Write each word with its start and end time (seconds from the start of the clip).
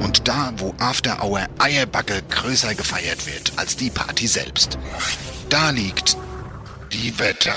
Und 0.00 0.26
da, 0.26 0.52
wo 0.56 0.74
After 0.78 1.22
Hour 1.22 1.46
Eierbacke 1.58 2.22
größer 2.30 2.74
gefeiert 2.74 3.26
wird 3.26 3.52
als 3.56 3.76
die 3.76 3.90
Party 3.90 4.26
selbst. 4.26 4.78
Da 5.48 5.70
liegt 5.70 6.16
die 6.92 7.18
Wetterau. 7.18 7.56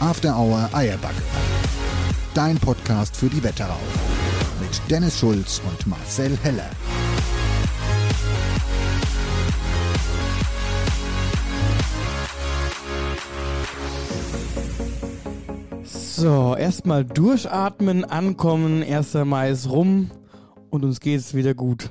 After 0.00 0.36
Hour 0.36 0.68
Eierbacke. 0.72 1.22
Dein 2.34 2.58
Podcast 2.58 3.16
für 3.16 3.28
die 3.28 3.42
Wetterau. 3.42 3.78
Mit 4.60 4.80
Dennis 4.90 5.18
Schulz 5.18 5.60
und 5.68 5.86
Marcel 5.86 6.36
Heller. 6.42 6.70
So, 15.84 16.54
erstmal 16.56 17.04
durchatmen, 17.04 18.04
ankommen, 18.04 18.82
1. 18.82 19.14
Mai 19.24 19.50
ist 19.50 19.68
rum 19.68 20.10
und 20.72 20.84
uns 20.86 21.00
geht's 21.00 21.34
wieder 21.34 21.54
gut. 21.54 21.90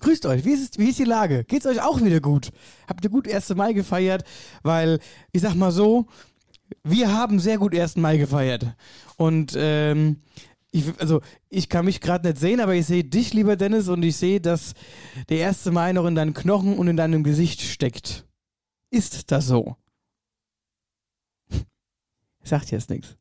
Grüßt 0.00 0.26
euch, 0.26 0.44
wie 0.44 0.52
ist, 0.52 0.78
wie 0.78 0.90
ist 0.90 0.98
die 0.98 1.04
Lage? 1.04 1.44
Geht's 1.44 1.66
euch 1.66 1.80
auch 1.80 2.02
wieder 2.02 2.20
gut? 2.20 2.50
Habt 2.88 3.04
ihr 3.04 3.10
gut 3.10 3.32
1. 3.32 3.50
Mai 3.54 3.72
gefeiert? 3.72 4.24
Weil, 4.62 4.98
ich 5.32 5.42
sag 5.42 5.54
mal 5.54 5.70
so, 5.70 6.06
wir 6.82 7.12
haben 7.12 7.38
sehr 7.38 7.58
gut 7.58 7.76
1. 7.76 7.96
Mai 7.96 8.16
gefeiert. 8.16 8.66
Und 9.16 9.54
ähm, 9.56 10.20
ich, 10.72 10.84
also 10.98 11.20
ich 11.48 11.68
kann 11.68 11.84
mich 11.84 12.00
gerade 12.00 12.26
nicht 12.26 12.40
sehen, 12.40 12.60
aber 12.60 12.74
ich 12.74 12.86
sehe 12.86 13.04
dich, 13.04 13.32
lieber 13.34 13.54
Dennis, 13.54 13.88
und 13.88 14.02
ich 14.02 14.16
sehe, 14.16 14.40
dass 14.40 14.74
der 15.28 15.46
1. 15.46 15.66
Mai 15.66 15.92
noch 15.92 16.06
in 16.06 16.16
deinen 16.16 16.34
Knochen 16.34 16.76
und 16.76 16.88
in 16.88 16.96
deinem 16.96 17.22
Gesicht 17.22 17.60
steckt. 17.60 18.26
Ist 18.90 19.30
das 19.30 19.46
so? 19.46 19.76
Sagt 22.42 22.72
jetzt 22.72 22.90
nichts. 22.90 23.16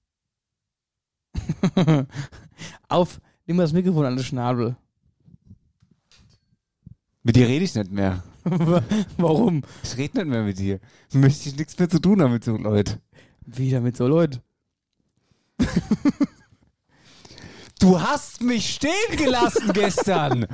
Auf, 2.87 3.19
nimm 3.47 3.57
mal 3.57 3.63
das 3.63 3.73
Mikrofon 3.73 4.05
an 4.05 4.15
den 4.15 4.23
Schnabel. 4.23 4.75
Mit 7.23 7.35
dir 7.35 7.47
rede 7.47 7.65
ich 7.65 7.75
nicht 7.75 7.91
mehr. 7.91 8.23
Warum? 9.17 9.63
Ich 9.83 9.97
rede 9.97 10.19
nicht 10.19 10.27
mehr 10.27 10.43
mit 10.43 10.59
dir. 10.59 10.79
Möchte 11.11 11.49
ich 11.49 11.57
nichts 11.57 11.77
mehr 11.79 11.89
zu 11.89 11.99
tun 11.99 12.21
haben 12.21 12.33
mit 12.33 12.43
so 12.43 12.55
Leuten. 12.55 13.01
Wieder 13.45 13.81
mit 13.81 13.97
so 13.97 14.07
Leuten. 14.07 14.41
Du 17.79 18.01
hast 18.01 18.41
mich 18.41 18.73
stehen 18.73 19.17
gelassen 19.17 19.71
gestern. 19.71 20.47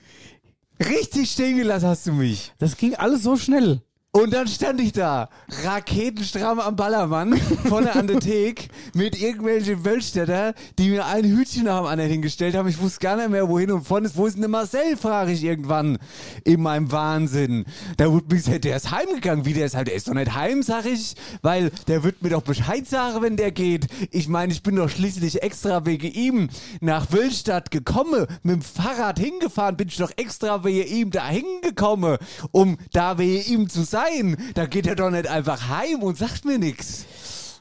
Richtig 0.80 1.30
stehen 1.30 1.56
gelassen 1.56 1.88
hast 1.88 2.06
du 2.06 2.12
mich. 2.12 2.52
Das 2.58 2.76
ging 2.76 2.94
alles 2.94 3.24
so 3.24 3.36
schnell. 3.36 3.82
Und 4.16 4.32
dann 4.32 4.46
stand 4.46 4.80
ich 4.80 4.92
da, 4.92 5.28
raketenstramm 5.64 6.60
am 6.60 6.76
Ballermann, 6.76 7.36
vorne 7.66 7.96
an 7.96 8.06
der 8.06 8.20
Thek, 8.20 8.68
mit 8.94 9.20
irgendwelchen 9.20 9.84
Wölstädter, 9.84 10.54
die 10.78 10.90
mir 10.90 11.06
ein 11.06 11.24
Hütchen 11.24 11.64
nach 11.64 11.78
dem 11.78 11.86
anderen 11.86 12.12
hingestellt 12.12 12.54
haben. 12.54 12.68
Ich 12.68 12.80
wusste 12.80 13.00
gar 13.00 13.16
nicht 13.16 13.30
mehr, 13.30 13.48
wohin 13.48 13.72
und 13.72 13.82
vorne 13.82 14.06
ist. 14.06 14.16
Wo 14.16 14.26
ist 14.26 14.34
denn 14.34 14.42
der 14.42 14.50
Marcel, 14.50 14.96
frage 14.96 15.32
ich 15.32 15.42
irgendwann 15.42 15.98
in 16.44 16.62
meinem 16.62 16.92
Wahnsinn. 16.92 17.64
Da 17.96 18.08
wurde 18.08 18.26
mir 18.28 18.36
gesagt, 18.36 18.62
der 18.62 18.76
ist 18.76 18.92
heimgegangen. 18.92 19.46
Wie, 19.46 19.52
der 19.52 19.66
ist 19.66 19.74
halt, 19.74 19.88
der 19.88 19.96
ist 19.96 20.06
doch 20.06 20.14
nicht 20.14 20.32
heim, 20.32 20.62
sag 20.62 20.86
ich, 20.86 21.16
weil 21.42 21.72
der 21.88 22.04
wird 22.04 22.22
mir 22.22 22.30
doch 22.30 22.42
Bescheid 22.42 22.86
sagen, 22.86 23.20
wenn 23.20 23.36
der 23.36 23.50
geht. 23.50 23.88
Ich 24.12 24.28
meine, 24.28 24.52
ich 24.52 24.62
bin 24.62 24.76
doch 24.76 24.90
schließlich 24.90 25.42
extra 25.42 25.86
wegen 25.86 26.12
ihm 26.12 26.50
nach 26.80 27.10
Wölstadt 27.10 27.72
gekommen, 27.72 28.26
mit 28.44 28.54
dem 28.54 28.62
Fahrrad 28.62 29.18
hingefahren, 29.18 29.76
bin 29.76 29.88
ich 29.88 29.96
doch 29.96 30.12
extra 30.16 30.62
wegen 30.62 30.88
ihm 30.88 31.10
da 31.10 31.26
hingekommen, 31.26 32.18
um 32.52 32.76
da 32.92 33.18
wegen 33.18 33.52
ihm 33.52 33.68
zu 33.68 33.82
sein 33.82 34.03
sein. 34.04 34.36
Da 34.54 34.66
geht 34.66 34.86
er 34.86 34.96
doch 34.96 35.10
nicht 35.10 35.28
einfach 35.28 35.68
heim 35.68 36.02
und 36.02 36.16
sagt 36.16 36.44
mir 36.44 36.58
nichts. 36.58 37.06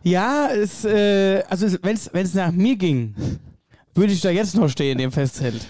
Ja, 0.04 0.50
es, 0.50 0.84
äh, 0.86 1.44
also 1.50 1.68
wenn 1.82 1.96
es 1.96 2.34
nach 2.34 2.52
mir 2.52 2.76
ging, 2.76 3.16
würde 3.96 4.14
ich 4.14 4.22
da 4.22 4.30
jetzt 4.30 4.56
noch 4.56 4.70
stehen, 4.70 4.98
dem 4.98 5.12
Festzelt. 5.12 5.66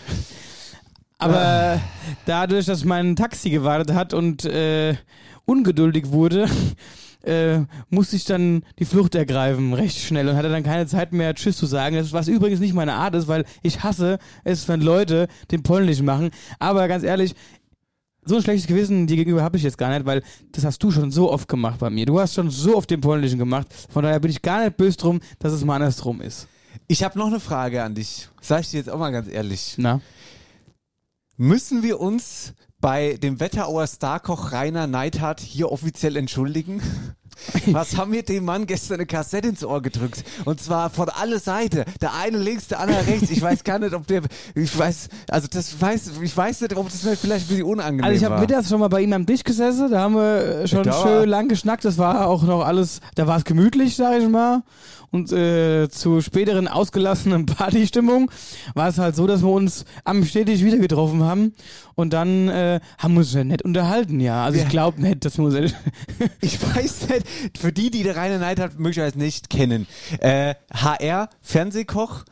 Aber 1.19 1.79
dadurch, 2.25 2.65
dass 2.65 2.83
mein 2.83 3.15
Taxi 3.15 3.49
gewartet 3.49 3.93
hat 3.93 4.13
und 4.13 4.43
äh, 4.45 4.95
ungeduldig 5.45 6.11
wurde, 6.11 6.49
äh, 7.23 7.59
musste 7.89 8.15
ich 8.15 8.25
dann 8.25 8.63
die 8.79 8.85
Flucht 8.85 9.15
ergreifen, 9.15 9.73
recht 9.73 9.99
schnell 9.99 10.27
und 10.27 10.35
hatte 10.35 10.49
dann 10.49 10.63
keine 10.63 10.87
Zeit 10.87 11.13
mehr 11.13 11.33
Tschüss 11.35 11.57
zu 11.57 11.65
sagen. 11.65 11.95
Das, 11.95 12.11
was 12.11 12.27
übrigens 12.27 12.59
nicht 12.59 12.73
meine 12.73 12.93
Art 12.93 13.15
ist, 13.15 13.27
weil 13.27 13.45
ich 13.61 13.83
hasse 13.83 14.17
es, 14.43 14.67
wenn 14.67 14.81
Leute 14.81 15.27
den 15.51 15.63
Polnisch 15.63 16.01
machen. 16.01 16.31
Aber 16.59 16.87
ganz 16.87 17.03
ehrlich, 17.03 17.35
so 18.25 18.35
ein 18.35 18.41
schlechtes 18.41 18.67
Gewissen 18.67 19.07
dir 19.07 19.17
gegenüber 19.17 19.43
habe 19.43 19.57
ich 19.57 19.63
jetzt 19.63 19.77
gar 19.77 19.89
nicht, 19.89 20.05
weil 20.05 20.23
das 20.51 20.65
hast 20.65 20.81
du 20.83 20.91
schon 20.91 21.11
so 21.11 21.31
oft 21.31 21.47
gemacht 21.47 21.79
bei 21.79 21.89
mir. 21.89 22.05
Du 22.05 22.19
hast 22.19 22.33
schon 22.33 22.49
so 22.49 22.77
oft 22.77 22.89
den 22.89 23.01
Polnischen 23.01 23.39
gemacht. 23.39 23.67
Von 23.89 24.03
daher 24.03 24.19
bin 24.19 24.31
ich 24.31 24.41
gar 24.41 24.63
nicht 24.63 24.77
böse 24.77 24.97
drum, 24.97 25.19
dass 25.39 25.53
es 25.53 25.63
mal 25.63 25.75
andersrum 25.75 26.21
ist. 26.21 26.47
Ich 26.87 27.03
habe 27.03 27.17
noch 27.17 27.27
eine 27.27 27.39
Frage 27.39 27.83
an 27.83 27.95
dich. 27.95 28.29
Sag 28.41 28.61
ich 28.61 28.71
dir 28.71 28.77
jetzt 28.77 28.89
auch 28.89 28.99
mal 28.99 29.11
ganz 29.11 29.27
ehrlich. 29.27 29.75
Na? 29.77 30.01
Müssen 31.37 31.83
wir 31.83 31.99
uns 31.99 32.53
bei 32.79 33.17
dem 33.17 33.39
Wetterauer 33.39 33.87
Starkoch 33.87 34.51
Rainer 34.51 34.87
Neidhardt 34.87 35.39
hier 35.39 35.71
offiziell 35.71 36.17
entschuldigen? 36.17 36.81
Was 37.67 37.97
haben 37.97 38.11
wir 38.11 38.23
dem 38.23 38.45
Mann 38.45 38.65
gestern 38.65 38.95
eine 38.95 39.05
Kassette 39.05 39.47
ins 39.49 39.63
Ohr 39.63 39.81
gedrückt? 39.81 40.23
Und 40.45 40.61
zwar 40.61 40.89
von 40.89 41.09
alle 41.09 41.39
Seiten. 41.39 41.83
Der 42.01 42.13
eine 42.15 42.37
links, 42.37 42.67
der 42.67 42.79
andere 42.79 43.05
rechts. 43.07 43.29
Ich 43.29 43.41
weiß 43.41 43.63
gar 43.63 43.79
nicht, 43.79 43.93
ob 43.93 44.07
der, 44.07 44.21
ich 44.55 44.77
weiß, 44.77 45.09
also 45.29 45.47
das 45.49 45.79
weiß, 45.79 46.11
ich 46.21 46.35
weiß 46.37 46.61
nicht, 46.61 46.75
ob 46.75 46.85
das 46.89 47.01
vielleicht 47.19 47.45
ein 47.45 47.47
bisschen 47.49 47.63
unangenehm 47.63 48.05
Also 48.05 48.17
ich 48.17 48.23
habe 48.23 48.39
mittags 48.39 48.69
schon 48.69 48.79
mal 48.79 48.87
bei 48.89 49.01
ihm 49.01 49.13
am 49.13 49.25
Tisch 49.25 49.43
gesessen, 49.43 49.89
da 49.91 49.99
haben 50.01 50.15
wir 50.15 50.67
schon 50.67 50.83
Da 50.83 50.91
war- 50.91 51.01
schön 51.07 51.29
lang 51.29 51.47
geschnackt, 51.47 51.85
das 51.85 51.97
war 51.97 52.27
auch 52.27 52.43
noch 52.43 52.63
alles, 52.65 52.99
da 53.15 53.27
war 53.27 53.37
es 53.37 53.43
gemütlich, 53.43 53.95
sag 53.95 54.19
ich 54.21 54.27
mal. 54.29 54.63
Und 55.11 55.31
äh, 55.31 55.89
zu 55.89 56.21
späteren 56.21 56.67
ausgelassenen 56.67 57.45
Partystimmung 57.47 58.31
war 58.73 58.87
es 58.87 58.97
halt 58.97 59.15
so, 59.15 59.27
dass 59.27 59.43
wir 59.43 59.49
uns 59.51 59.85
am 60.05 60.25
Stetig 60.25 60.63
wieder 60.65 60.77
getroffen 60.77 61.23
haben 61.23 61.53
und 61.93 62.13
dann 62.13 62.47
äh, 62.49 62.79
haben 62.97 63.13
wir 63.13 63.19
uns 63.19 63.31
ja 63.33 63.43
nett 63.43 63.61
unterhalten, 63.61 64.19
ja. 64.19 64.43
Also 64.43 64.57
Ja. 64.57 64.63
ich 64.63 64.69
glaube 64.71 64.99
nicht, 64.99 65.23
dass 65.23 65.37
wir 65.37 65.45
uns 65.45 65.73
Ich 66.41 66.59
weiß 66.75 67.09
nicht, 67.09 67.22
für 67.59 67.71
die, 67.71 67.91
die 67.91 68.03
der 68.03 68.15
Rainer 68.15 68.39
Neidhardt 68.39 68.79
möglicherweise 68.79 69.17
nicht 69.17 69.49
kennen. 69.49 69.87
Äh, 70.19 70.55
HR, 70.73 71.29
Fernsehkoch. 71.41 72.25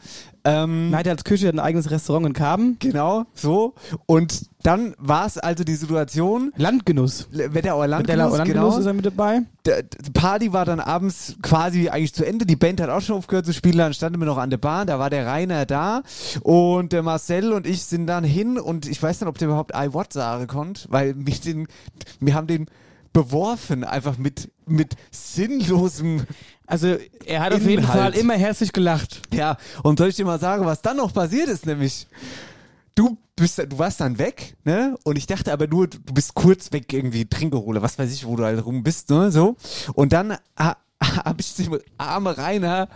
Ähm, 0.43 0.91
als 0.91 1.23
Küche 1.23 1.47
hat 1.49 1.53
ein 1.53 1.59
eigenes 1.59 1.91
Restaurant 1.91 2.25
in 2.25 2.33
Karben. 2.33 2.77
Genau, 2.79 3.25
so. 3.35 3.75
Und 4.07 4.47
dann 4.63 4.95
war 4.97 5.27
es 5.27 5.37
also 5.37 5.63
die 5.63 5.75
Situation, 5.75 6.51
Landgenuss. 6.55 7.27
Wetterauer 7.31 7.87
Mit 7.99 8.09
der 8.09 8.15
Landgenuss, 8.17 8.37
Landgenuss 8.37 8.69
genau. 8.69 8.79
ist 8.79 8.85
er 8.87 8.93
mit 8.93 9.05
dabei. 9.05 9.41
Der- 9.65 9.83
Die 9.83 10.09
Party 10.09 10.51
war 10.51 10.65
dann 10.65 10.79
abends 10.79 11.35
quasi 11.43 11.89
eigentlich 11.89 12.15
zu 12.15 12.25
Ende. 12.25 12.47
Die 12.47 12.55
Band 12.55 12.81
hat 12.81 12.89
auch 12.89 13.01
schon 13.01 13.17
aufgehört 13.17 13.45
zu 13.45 13.53
spielen. 13.53 13.77
Dann 13.77 13.93
standen 13.93 14.19
wir 14.19 14.25
noch 14.25 14.39
an 14.39 14.49
der 14.49 14.57
Bahn. 14.57 14.87
Da 14.87 14.97
war 14.97 15.11
der 15.11 15.27
Rainer 15.27 15.67
da. 15.67 16.01
Und 16.41 16.91
der 16.91 17.03
Marcel 17.03 17.53
und 17.53 17.67
ich 17.67 17.83
sind 17.83 18.07
dann 18.07 18.23
hin. 18.23 18.59
Und 18.59 18.87
ich 18.87 19.01
weiß 19.01 19.21
nicht, 19.21 19.27
ob 19.29 19.37
der 19.37 19.47
überhaupt 19.47 19.73
I 19.75 19.93
What 19.93 20.11
sagen 20.11 20.47
konnte, 20.47 20.87
weil 20.89 21.13
mich 21.13 21.41
den, 21.41 21.67
wir 22.19 22.33
haben 22.33 22.47
den 22.47 22.65
beworfen, 23.13 23.83
einfach 23.83 24.17
mit, 24.17 24.49
mit 24.71 24.95
sinnlosem, 25.11 26.25
Also 26.65 26.95
er 27.25 27.41
hat 27.41 27.53
auf 27.53 27.61
jeden 27.61 27.83
Inhalt. 27.83 27.99
Fall 28.13 28.15
immer 28.21 28.35
herzlich 28.35 28.71
gelacht. 28.73 29.21
ja. 29.33 29.57
Und 29.83 29.99
soll 29.99 30.09
ich 30.09 30.15
dir 30.15 30.25
mal 30.25 30.39
sagen, 30.39 30.65
was 30.65 30.81
dann 30.81 30.97
noch 30.97 31.13
passiert 31.13 31.49
ist, 31.49 31.65
nämlich, 31.65 32.07
du 32.95 33.17
bist, 33.35 33.57
du 33.57 33.77
warst 33.79 33.99
dann 34.01 34.17
weg, 34.17 34.55
ne? 34.63 34.95
Und 35.03 35.17
ich 35.17 35.25
dachte 35.27 35.51
aber 35.51 35.67
nur, 35.67 35.87
du 35.87 35.99
bist 36.13 36.33
kurz 36.35 36.71
weg 36.71 36.91
irgendwie 36.93 37.25
Trinkerole, 37.25 37.81
was 37.81 37.97
weiß 37.99 38.11
ich, 38.13 38.25
wo 38.25 38.35
du 38.35 38.43
halt 38.43 38.63
rum 38.65 38.83
bist, 38.83 39.09
ne? 39.09 39.31
So. 39.31 39.55
Und 39.93 40.13
dann 40.13 40.37
ha, 40.57 40.77
habe 41.25 41.41
ich 41.41 41.55
dem 41.55 41.79
arme 41.97 42.37
Rainer 42.37 42.87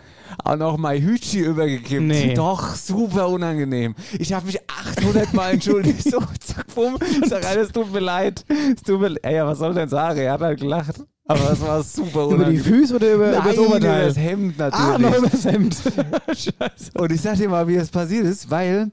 auch 0.44 0.56
noch 0.58 0.78
mein 0.78 1.02
Hütchen 1.02 1.44
übergegeben. 1.46 2.08
Nee. 2.08 2.34
Doch, 2.36 2.76
super 2.76 3.30
unangenehm. 3.30 3.96
Ich 4.20 4.34
habe 4.34 4.46
mich 4.46 4.60
800 4.70 5.34
Mal 5.34 5.54
entschuldigt. 5.54 6.04
So, 6.12 6.20
zack, 6.40 6.68
bumm. 6.76 6.98
Ich 7.24 7.30
sag, 7.30 7.44
Rainer, 7.44 7.62
es 7.62 7.72
tut 7.72 7.92
mir 7.92 8.00
leid. 8.00 8.46
Es 8.76 8.84
tut 8.84 9.00
mir 9.02 9.08
leid. 9.10 9.20
Ey, 9.24 9.36
ja, 9.36 9.48
was 9.48 9.58
soll 9.60 9.74
denn 9.74 9.90
sagen? 9.90 10.20
Er 10.20 10.34
hat 10.34 10.42
halt 10.42 10.60
gelacht. 10.60 11.02
Aber 11.28 11.52
es 11.52 11.62
war 11.62 11.82
super 11.84 12.30
Über 12.30 12.46
die. 12.46 12.58
Füße 12.58 12.96
oder 12.96 13.14
über, 13.16 13.30
über 13.30 13.40
Nein, 13.40 13.48
das 13.48 13.58
Oberteil? 13.58 13.80
über 14.00 14.08
das 14.08 14.18
Hemd 14.18 14.58
natürlich. 14.58 14.86
ah, 14.86 14.98
noch 15.00 15.18
über 15.18 15.30
das 15.30 15.46
Hemd. 15.46 15.76
Scheiße. 16.28 16.92
Und 16.94 17.12
ich 17.12 17.22
sag 17.22 17.38
dir 17.38 17.50
mal, 17.50 17.68
wie 17.68 17.76
das 17.76 17.90
passiert 17.90 18.26
ist, 18.26 18.50
weil 18.52 18.92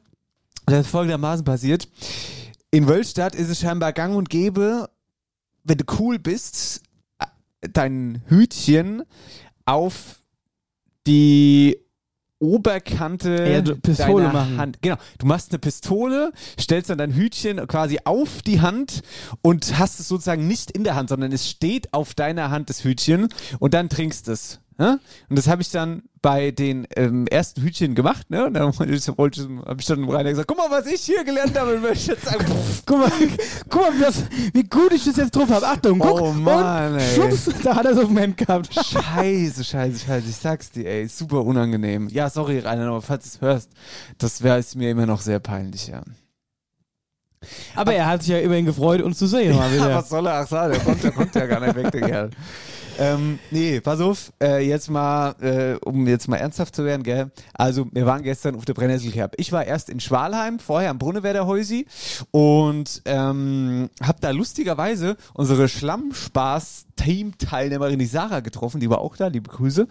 das 0.66 0.86
folgendermaßen 0.86 1.44
passiert. 1.44 1.88
In 2.70 2.88
Wölstadt 2.88 3.34
ist 3.34 3.50
es 3.50 3.60
scheinbar 3.60 3.92
gang 3.92 4.16
und 4.16 4.30
gäbe, 4.30 4.88
wenn 5.64 5.76
du 5.76 5.84
cool 5.98 6.18
bist, 6.18 6.82
dein 7.60 8.22
Hütchen 8.28 9.02
auf 9.66 10.20
die 11.06 11.76
Oberkante 12.42 13.48
Ja, 13.50 13.60
du- 13.60 13.76
Pistole 13.76 14.24
deiner 14.24 14.32
machen. 14.32 14.56
Hand. 14.58 14.82
Genau. 14.82 14.96
Du 15.18 15.26
machst 15.26 15.50
eine 15.52 15.58
Pistole, 15.58 16.32
stellst 16.58 16.90
dann 16.90 16.98
dein 16.98 17.12
Hütchen 17.14 17.66
quasi 17.68 17.98
auf 18.04 18.42
die 18.42 18.60
Hand 18.60 19.02
und 19.42 19.78
hast 19.78 20.00
es 20.00 20.08
sozusagen 20.08 20.46
nicht 20.48 20.70
in 20.70 20.84
der 20.84 20.94
Hand, 20.96 21.08
sondern 21.08 21.32
es 21.32 21.48
steht 21.48 21.92
auf 21.94 22.14
deiner 22.14 22.50
Hand 22.50 22.68
das 22.70 22.84
Hütchen 22.84 23.28
und 23.58 23.74
dann 23.74 23.88
trinkst 23.88 24.28
es. 24.28 24.58
Ja? 24.78 24.98
Und 25.28 25.38
das 25.38 25.48
habe 25.48 25.62
ich 25.62 25.70
dann 25.70 26.02
bei 26.22 26.50
den 26.52 26.86
ähm, 26.96 27.26
ersten 27.26 27.62
Hütchen 27.62 27.94
gemacht, 27.94 28.30
ne? 28.30 28.46
Und 28.46 28.54
dann 28.54 28.76
wollte 28.78 28.94
ich, 28.94 29.08
habe 29.08 29.76
ich 29.80 29.86
dann 29.86 30.08
Rainer 30.08 30.30
gesagt, 30.30 30.48
guck 30.48 30.56
mal, 30.56 30.70
was 30.70 30.86
ich 30.86 31.00
hier 31.02 31.24
gelernt 31.24 31.58
habe. 31.58 31.74
Und 31.74 31.92
ich 31.92 32.06
jetzt 32.06 32.24
sagen, 32.24 32.44
Guck 32.86 32.98
mal, 32.98 33.10
guck 33.68 33.82
mal 33.82 33.94
wie, 33.96 34.00
das, 34.00 34.24
wie 34.52 34.64
gut 34.64 34.92
ich 34.92 35.04
das 35.04 35.16
jetzt 35.16 35.34
drauf 35.34 35.50
habe. 35.50 35.66
Achtung, 35.66 35.98
guck. 35.98 36.20
Oh 36.20 36.32
Mann, 36.32 36.94
und 36.94 37.00
ey. 37.00 37.38
da 37.62 37.74
hat 37.74 37.86
er 37.86 37.92
es 37.92 37.98
auf 37.98 38.06
dem 38.06 38.18
Hemd 38.18 38.36
gehabt. 38.36 38.72
Scheiße, 38.72 39.64
scheiße, 39.64 40.06
scheiße. 40.06 40.28
Ich 40.28 40.36
sag's 40.36 40.70
dir, 40.70 40.88
ey. 40.88 41.08
Super 41.08 41.42
unangenehm. 41.44 42.08
Ja, 42.08 42.30
sorry, 42.30 42.60
Rainer, 42.60 42.86
aber 42.88 43.02
falls 43.02 43.24
du 43.24 43.28
es 43.28 43.40
hörst, 43.40 43.70
das 44.18 44.42
wäre 44.42 44.58
es 44.58 44.74
mir 44.74 44.90
immer 44.90 45.06
noch 45.06 45.20
sehr 45.20 45.40
peinlich, 45.40 45.88
ja. 45.88 46.02
Aber 47.74 47.92
er 47.94 48.06
hat 48.06 48.22
sich 48.22 48.30
ja 48.30 48.38
immerhin 48.38 48.66
gefreut, 48.66 49.02
uns 49.02 49.18
zu 49.18 49.26
sehen 49.26 49.56
mal 49.56 49.72
wieder. 49.72 49.90
Ja, 49.90 49.96
was 49.96 50.08
soll 50.08 50.26
er 50.26 50.42
auch 50.42 50.46
sagen? 50.46 50.74
Der 50.74 50.82
kommt, 50.82 51.02
der 51.02 51.10
kommt 51.12 51.34
ja 51.34 51.46
gar 51.46 51.60
nicht 51.60 51.74
weg, 51.74 51.90
der 51.90 52.00
Kerl. 52.00 52.30
Ähm, 52.98 53.38
nee, 53.50 53.80
pass 53.80 54.00
auf, 54.00 54.32
äh, 54.42 54.66
jetzt 54.66 54.90
mal, 54.90 55.30
äh, 55.40 55.76
um 55.84 56.06
jetzt 56.06 56.28
mal 56.28 56.36
ernsthaft 56.36 56.76
zu 56.76 56.84
werden, 56.84 57.02
gell? 57.02 57.30
Also, 57.54 57.86
wir 57.90 58.04
waren 58.06 58.22
gestern 58.22 58.54
auf 58.54 58.66
der 58.66 58.74
Brennnesselkerb. 58.74 59.34
Ich 59.38 59.50
war 59.50 59.64
erst 59.64 59.88
in 59.88 59.98
Schwalheim, 59.98 60.58
vorher 60.58 60.90
am 60.90 60.98
Brunnewerder 60.98 61.46
Häusi 61.46 61.86
und 62.30 63.00
ähm, 63.06 63.88
hab 64.02 64.20
da 64.20 64.28
lustigerweise 64.30 65.16
unsere 65.32 65.68
Schlammspaß-Team-Teilnehmerin, 65.68 67.98
die 67.98 68.04
Sarah, 68.06 68.40
getroffen, 68.40 68.80
die 68.80 68.90
war 68.90 69.00
auch 69.00 69.16
da, 69.16 69.28
liebe 69.28 69.48
Grüße. 69.50 69.88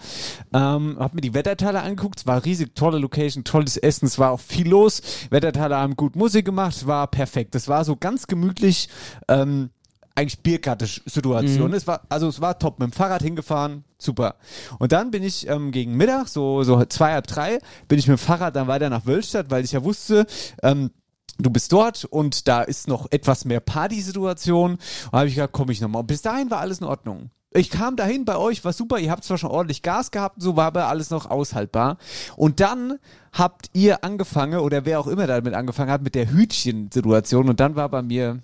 Ähm, 0.53 0.97
hab 0.99 1.15
mir 1.15 1.21
die 1.21 1.33
Wetterteile 1.33 1.81
angeguckt, 1.81 2.19
es 2.19 2.27
war 2.27 2.45
riesig, 2.45 2.75
tolle 2.75 2.99
Location, 2.99 3.43
tolles 3.43 3.77
Essen, 3.77 4.05
es 4.05 4.19
war 4.19 4.29
auch 4.31 4.39
viel 4.39 4.69
los. 4.69 5.01
Wetterteile 5.31 5.77
haben 5.77 5.95
gut 5.95 6.15
Musik 6.15 6.45
gemacht, 6.45 6.85
war 6.85 7.07
perfekt. 7.07 7.55
Es 7.55 7.67
war 7.67 7.83
so 7.83 7.95
ganz 7.95 8.27
gemütlich, 8.27 8.89
ähm, 9.27 9.71
eigentlich 10.15 10.39
Bierkarte-Situation. 10.39 11.69
Mhm. 11.69 11.73
Es 11.73 11.87
war, 11.87 12.01
also 12.09 12.27
es 12.27 12.41
war 12.41 12.57
top, 12.59 12.79
mit 12.79 12.89
dem 12.89 12.93
Fahrrad 12.93 13.21
hingefahren, 13.21 13.83
super. 13.97 14.35
Und 14.79 14.91
dann 14.91 15.11
bin 15.11 15.23
ich 15.23 15.47
ähm, 15.47 15.71
gegen 15.71 15.95
Mittag, 15.95 16.27
so, 16.27 16.63
so 16.63 16.83
zwei, 16.85 17.13
halb 17.13 17.27
drei, 17.27 17.59
bin 17.87 17.99
ich 17.99 18.07
mit 18.07 18.17
dem 18.17 18.21
Fahrrad 18.21 18.55
dann 18.55 18.67
weiter 18.67 18.89
nach 18.89 19.05
Wölstadt, 19.05 19.49
weil 19.49 19.63
ich 19.63 19.71
ja 19.71 19.83
wusste, 19.83 20.25
ähm, 20.63 20.91
du 21.37 21.49
bist 21.49 21.71
dort 21.71 22.05
und 22.05 22.47
da 22.47 22.61
ist 22.61 22.87
noch 22.87 23.07
etwas 23.11 23.45
mehr 23.45 23.59
Partysituation. 23.59 24.73
Und 24.73 25.11
habe 25.11 25.27
ich 25.27 25.35
gesagt, 25.35 25.53
komm 25.53 25.69
ich 25.69 25.81
nochmal. 25.81 26.01
Und 26.01 26.07
bis 26.07 26.21
dahin 26.21 26.51
war 26.51 26.59
alles 26.59 26.79
in 26.79 26.87
Ordnung. 26.87 27.31
Ich 27.53 27.69
kam 27.69 27.97
dahin 27.97 28.23
bei 28.23 28.37
euch, 28.37 28.63
war 28.63 28.71
super, 28.71 28.97
ihr 28.97 29.11
habt 29.11 29.25
zwar 29.25 29.37
schon 29.37 29.51
ordentlich 29.51 29.81
Gas 29.81 30.11
gehabt, 30.11 30.41
so 30.41 30.55
war 30.55 30.67
aber 30.67 30.87
alles 30.87 31.09
noch 31.09 31.29
aushaltbar. 31.29 31.97
Und 32.37 32.61
dann 32.61 32.97
habt 33.33 33.69
ihr 33.73 34.05
angefangen, 34.05 34.59
oder 34.59 34.85
wer 34.85 35.01
auch 35.01 35.07
immer 35.07 35.27
damit 35.27 35.53
angefangen 35.53 35.91
hat, 35.91 36.01
mit 36.01 36.15
der 36.15 36.31
Hütchen-Situation 36.31 37.49
und 37.49 37.59
dann 37.59 37.75
war 37.75 37.89
bei 37.89 38.01
mir, 38.03 38.39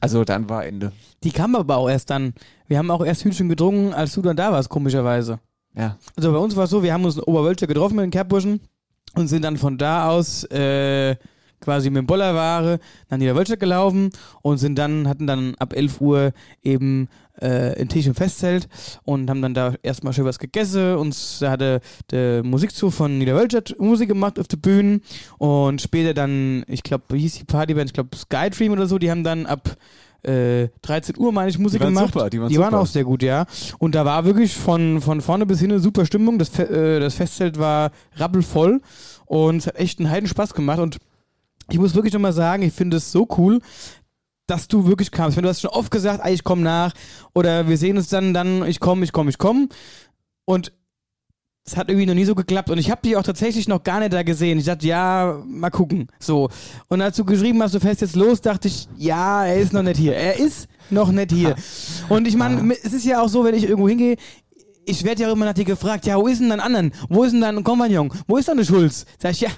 also 0.00 0.24
dann 0.24 0.48
war 0.48 0.64
Ende. 0.64 0.92
Die 1.24 1.30
kam 1.30 1.56
aber 1.56 1.76
auch 1.76 1.88
erst 1.88 2.10
dann. 2.10 2.34
Wir 2.66 2.78
haben 2.78 2.90
auch 2.90 3.04
erst 3.04 3.24
Hühnchen 3.24 3.48
getrunken, 3.48 3.92
als 3.92 4.14
du 4.14 4.22
dann 4.22 4.36
da 4.36 4.52
warst, 4.52 4.68
komischerweise. 4.68 5.40
Ja. 5.74 5.96
Also 6.16 6.32
bei 6.32 6.38
uns 6.38 6.56
war 6.56 6.64
es 6.64 6.70
so, 6.70 6.82
wir 6.82 6.92
haben 6.92 7.04
uns 7.04 7.16
in 7.16 7.22
Oberwölsche 7.22 7.66
getroffen 7.66 7.96
mit 7.96 8.04
den 8.04 8.10
Kerbburschen 8.10 8.60
und 9.14 9.28
sind 9.28 9.42
dann 9.42 9.56
von 9.56 9.78
da 9.78 10.08
aus 10.10 10.44
äh, 10.44 11.16
quasi 11.60 11.90
mit 11.90 11.98
dem 11.98 12.06
Bollerware 12.06 12.78
nach 13.08 13.18
Niederwölstadt 13.18 13.60
gelaufen 13.60 14.10
und 14.42 14.58
sind 14.58 14.76
dann, 14.78 15.08
hatten 15.08 15.26
dann 15.26 15.54
ab 15.58 15.74
11 15.74 16.00
Uhr 16.00 16.32
eben 16.62 17.08
äh, 17.40 17.80
ein 17.80 17.88
Tisch 17.88 18.06
im 18.06 18.14
Festzelt 18.14 18.68
und 19.04 19.30
haben 19.30 19.42
dann 19.42 19.54
da 19.54 19.74
erstmal 19.82 20.12
schön 20.12 20.24
was 20.24 20.38
gegessen. 20.38 20.96
Uns 20.96 21.38
da 21.40 21.50
hatte 21.50 21.80
der 22.10 22.42
Musikzug 22.42 22.92
von 22.92 23.18
Niederwölstadt 23.18 23.76
Musik 23.78 24.08
gemacht 24.08 24.38
auf 24.38 24.48
der 24.48 24.56
Bühne 24.56 25.00
und 25.38 25.80
später 25.80 26.14
dann, 26.14 26.64
ich 26.68 26.82
glaube, 26.82 27.04
wie 27.10 27.20
hieß 27.20 27.38
die 27.38 27.44
Partyband? 27.44 27.90
Ich 27.90 27.94
glaube 27.94 28.16
Skydream 28.16 28.72
oder 28.72 28.86
so, 28.86 28.98
die 28.98 29.10
haben 29.10 29.24
dann 29.24 29.46
ab 29.46 29.76
äh, 30.22 30.68
13 30.82 31.16
Uhr, 31.18 31.32
meine 31.32 31.50
ich, 31.50 31.58
Musik 31.58 31.80
waren 31.80 31.94
gemacht. 31.94 32.12
super, 32.12 32.30
die 32.30 32.40
waren 32.40 32.50
waren 32.56 32.70
super. 32.70 32.80
auch 32.80 32.86
sehr 32.86 33.04
gut, 33.04 33.22
ja. 33.22 33.46
Und 33.78 33.94
da 33.94 34.04
war 34.04 34.24
wirklich 34.24 34.54
von, 34.54 35.00
von 35.00 35.20
vorne 35.20 35.46
bis 35.46 35.60
hin 35.60 35.70
eine 35.70 35.80
super 35.80 36.06
Stimmung. 36.06 36.38
Das, 36.38 36.48
Fe 36.48 36.68
äh, 36.68 37.00
das 37.00 37.14
Festzelt 37.14 37.58
war 37.58 37.90
rappelvoll 38.16 38.80
und 39.26 39.58
es 39.58 39.66
hat 39.66 39.76
echt 39.76 40.00
einen 40.00 40.10
heiden 40.10 40.28
Spaß 40.28 40.54
gemacht. 40.54 40.80
Und 40.80 40.98
ich 41.70 41.78
muss 41.78 41.94
wirklich 41.94 42.14
nochmal 42.14 42.32
sagen, 42.32 42.62
ich 42.62 42.72
finde 42.72 42.96
es 42.96 43.12
so 43.12 43.26
cool, 43.36 43.60
dass 44.46 44.68
du 44.68 44.86
wirklich 44.86 45.10
kamst. 45.10 45.36
Wenn 45.36 45.42
du 45.42 45.48
hast 45.48 45.60
schon 45.60 45.70
oft 45.70 45.90
gesagt, 45.90 46.24
ey, 46.24 46.32
ich 46.32 46.44
komme 46.44 46.62
nach 46.62 46.94
oder 47.34 47.68
wir 47.68 47.76
sehen 47.76 47.98
uns 47.98 48.08
dann, 48.08 48.32
dann, 48.32 48.66
ich 48.66 48.80
komme, 48.80 49.04
ich 49.04 49.12
komme, 49.12 49.30
ich 49.30 49.38
komme. 49.38 49.68
Und 50.46 50.72
es 51.66 51.76
hat 51.76 51.90
irgendwie 51.90 52.06
noch 52.06 52.14
nie 52.14 52.24
so 52.24 52.34
geklappt. 52.34 52.70
Und 52.70 52.78
ich 52.78 52.90
habe 52.90 53.02
dich 53.02 53.16
auch 53.16 53.22
tatsächlich 53.22 53.68
noch 53.68 53.84
gar 53.84 54.00
nicht 54.00 54.14
da 54.14 54.22
gesehen. 54.22 54.58
Ich 54.58 54.64
dachte, 54.64 54.86
ja, 54.86 55.42
mal 55.46 55.68
gucken. 55.68 56.08
So. 56.18 56.48
Und 56.88 57.02
als 57.02 57.16
du 57.16 57.24
geschrieben 57.26 57.62
hast, 57.62 57.74
du 57.74 57.80
fährst 57.80 58.00
jetzt 58.00 58.16
los, 58.16 58.40
dachte 58.40 58.68
ich, 58.68 58.88
ja, 58.96 59.44
er 59.44 59.58
ist 59.58 59.74
noch 59.74 59.82
nicht 59.82 59.98
hier. 59.98 60.14
Er 60.14 60.38
ist 60.38 60.66
noch 60.88 61.12
nicht 61.12 61.30
hier. 61.30 61.54
Und 62.08 62.26
ich 62.26 62.36
meine, 62.36 62.74
es 62.82 62.94
ist 62.94 63.04
ja 63.04 63.20
auch 63.20 63.28
so, 63.28 63.44
wenn 63.44 63.54
ich 63.54 63.64
irgendwo 63.64 63.88
hingehe, 63.88 64.16
ich 64.86 65.04
werde 65.04 65.22
ja 65.22 65.30
immer 65.30 65.44
nach 65.44 65.52
dir 65.52 65.66
gefragt, 65.66 66.06
ja, 66.06 66.16
wo 66.16 66.26
ist 66.26 66.40
denn 66.40 66.48
dein 66.48 66.60
anderen? 66.60 66.92
Wo 67.10 67.22
ist 67.22 67.32
denn 67.32 67.42
dein 67.42 67.62
Kompagnon? 67.62 68.10
Wo 68.26 68.38
ist 68.38 68.48
dein 68.48 68.64
Schulz? 68.64 69.04
Sag 69.18 69.32
ich, 69.32 69.40
ja, 69.42 69.50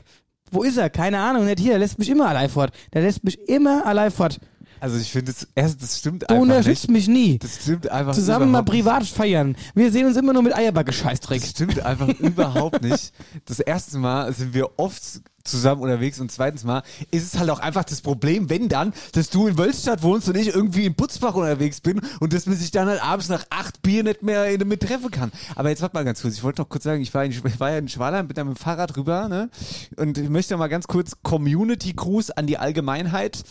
wo 0.51 0.63
ist 0.63 0.77
er? 0.77 0.91
Keine 0.91 1.19
Ahnung, 1.19 1.45
nicht 1.45 1.61
hier. 1.61 1.73
Der 1.73 1.79
lässt 1.79 1.99
mich 1.99 2.11
immer 2.11 2.29
allein 2.29 2.49
fort. 2.49 2.73
Der 2.93 3.03
lässt 3.03 3.25
mich 3.25 3.49
immer 3.49 3.87
allein 3.87 4.11
fort. 4.11 4.39
Also 4.81 4.97
ich 4.99 5.11
finde 5.13 5.33
es, 5.33 5.47
erst, 5.55 5.83
das 5.83 5.99
stimmt 5.99 6.23
Du 6.23 6.29
einfach 6.29 6.43
unterstützt 6.43 6.89
nicht. 6.89 7.09
mich 7.09 7.09
nie. 7.09 7.39
Das 7.39 7.57
stimmt 7.63 7.89
einfach 7.91 8.15
Zusammen 8.15 8.51
mal 8.51 8.61
überhaupt 8.61 8.73
nicht. 8.73 8.85
privat 8.85 9.07
feiern. 9.07 9.57
Wir 9.75 9.93
sehen 9.93 10.07
uns 10.07 10.17
immer 10.17 10.33
nur 10.33 10.43
mit 10.43 10.55
Eierbacke-Scheißdreck. 10.55 11.41
Das 11.41 11.51
stimmt 11.51 11.81
einfach 11.85 12.09
überhaupt 12.19 12.83
nicht. 12.83 13.13
Das 13.47 13.61
erste 13.61 13.99
Mal 13.99 14.33
sind 14.33 14.55
wir 14.55 14.79
oft 14.79 15.03
zusammen 15.45 15.83
unterwegs 15.83 16.21
und 16.21 16.31
zweitens 16.31 16.65
Mal 16.65 16.83
ist 17.11 17.33
es 17.35 17.39
halt 17.41 17.49
auch 17.51 17.61
einfach 17.61 17.85
das 17.85 18.03
Problem, 18.03 18.51
wenn 18.51 18.69
dann, 18.69 18.93
dass 19.13 19.31
du 19.31 19.47
in 19.47 19.57
Wölstadt 19.57 20.03
wohnst 20.03 20.29
und 20.29 20.37
ich 20.37 20.49
irgendwie 20.49 20.85
in 20.85 20.95
Putzbach 20.95 21.35
unterwegs 21.35 21.81
bin 21.81 22.01
und 22.21 22.33
dass 22.35 22.47
man 22.47 22.57
sich 22.57 22.71
dann 22.71 22.89
halt 22.89 23.03
abends 23.03 23.29
nach 23.29 23.45
acht 23.49 23.81
Bier 23.83 24.03
nicht 24.05 24.23
mehr 24.23 24.47
mit 24.65 24.83
treffen 24.83 25.11
kann. 25.11 25.33
Aber 25.57 25.71
jetzt 25.71 25.81
warte 25.83 25.97
mal 25.97 26.05
ganz 26.05 26.21
kurz, 26.23 26.35
ich 26.35 26.43
wollte 26.43 26.61
noch 26.61 26.69
kurz 26.69 26.85
sagen, 26.85 27.01
ich 27.01 27.13
war, 27.15 27.25
in, 27.25 27.33
ich 27.33 27.59
war 27.61 27.71
ja 27.71 27.79
in 27.79 27.89
Schwaland, 27.89 28.29
bin 28.29 28.35
da 28.35 28.45
mit 28.45 28.57
dem 28.57 28.61
Fahrrad 28.61 28.97
rüber, 28.97 29.29
ne? 29.29 29.49
Und 29.97 30.19
ich 30.19 30.29
möchte 30.29 30.57
mal 30.57 30.69
ganz 30.69 30.87
kurz 30.87 31.13
Community 31.23 31.95
Gruß 31.95 32.31
an 32.33 32.47
die 32.47 32.59
Allgemeinheit. 32.59 33.43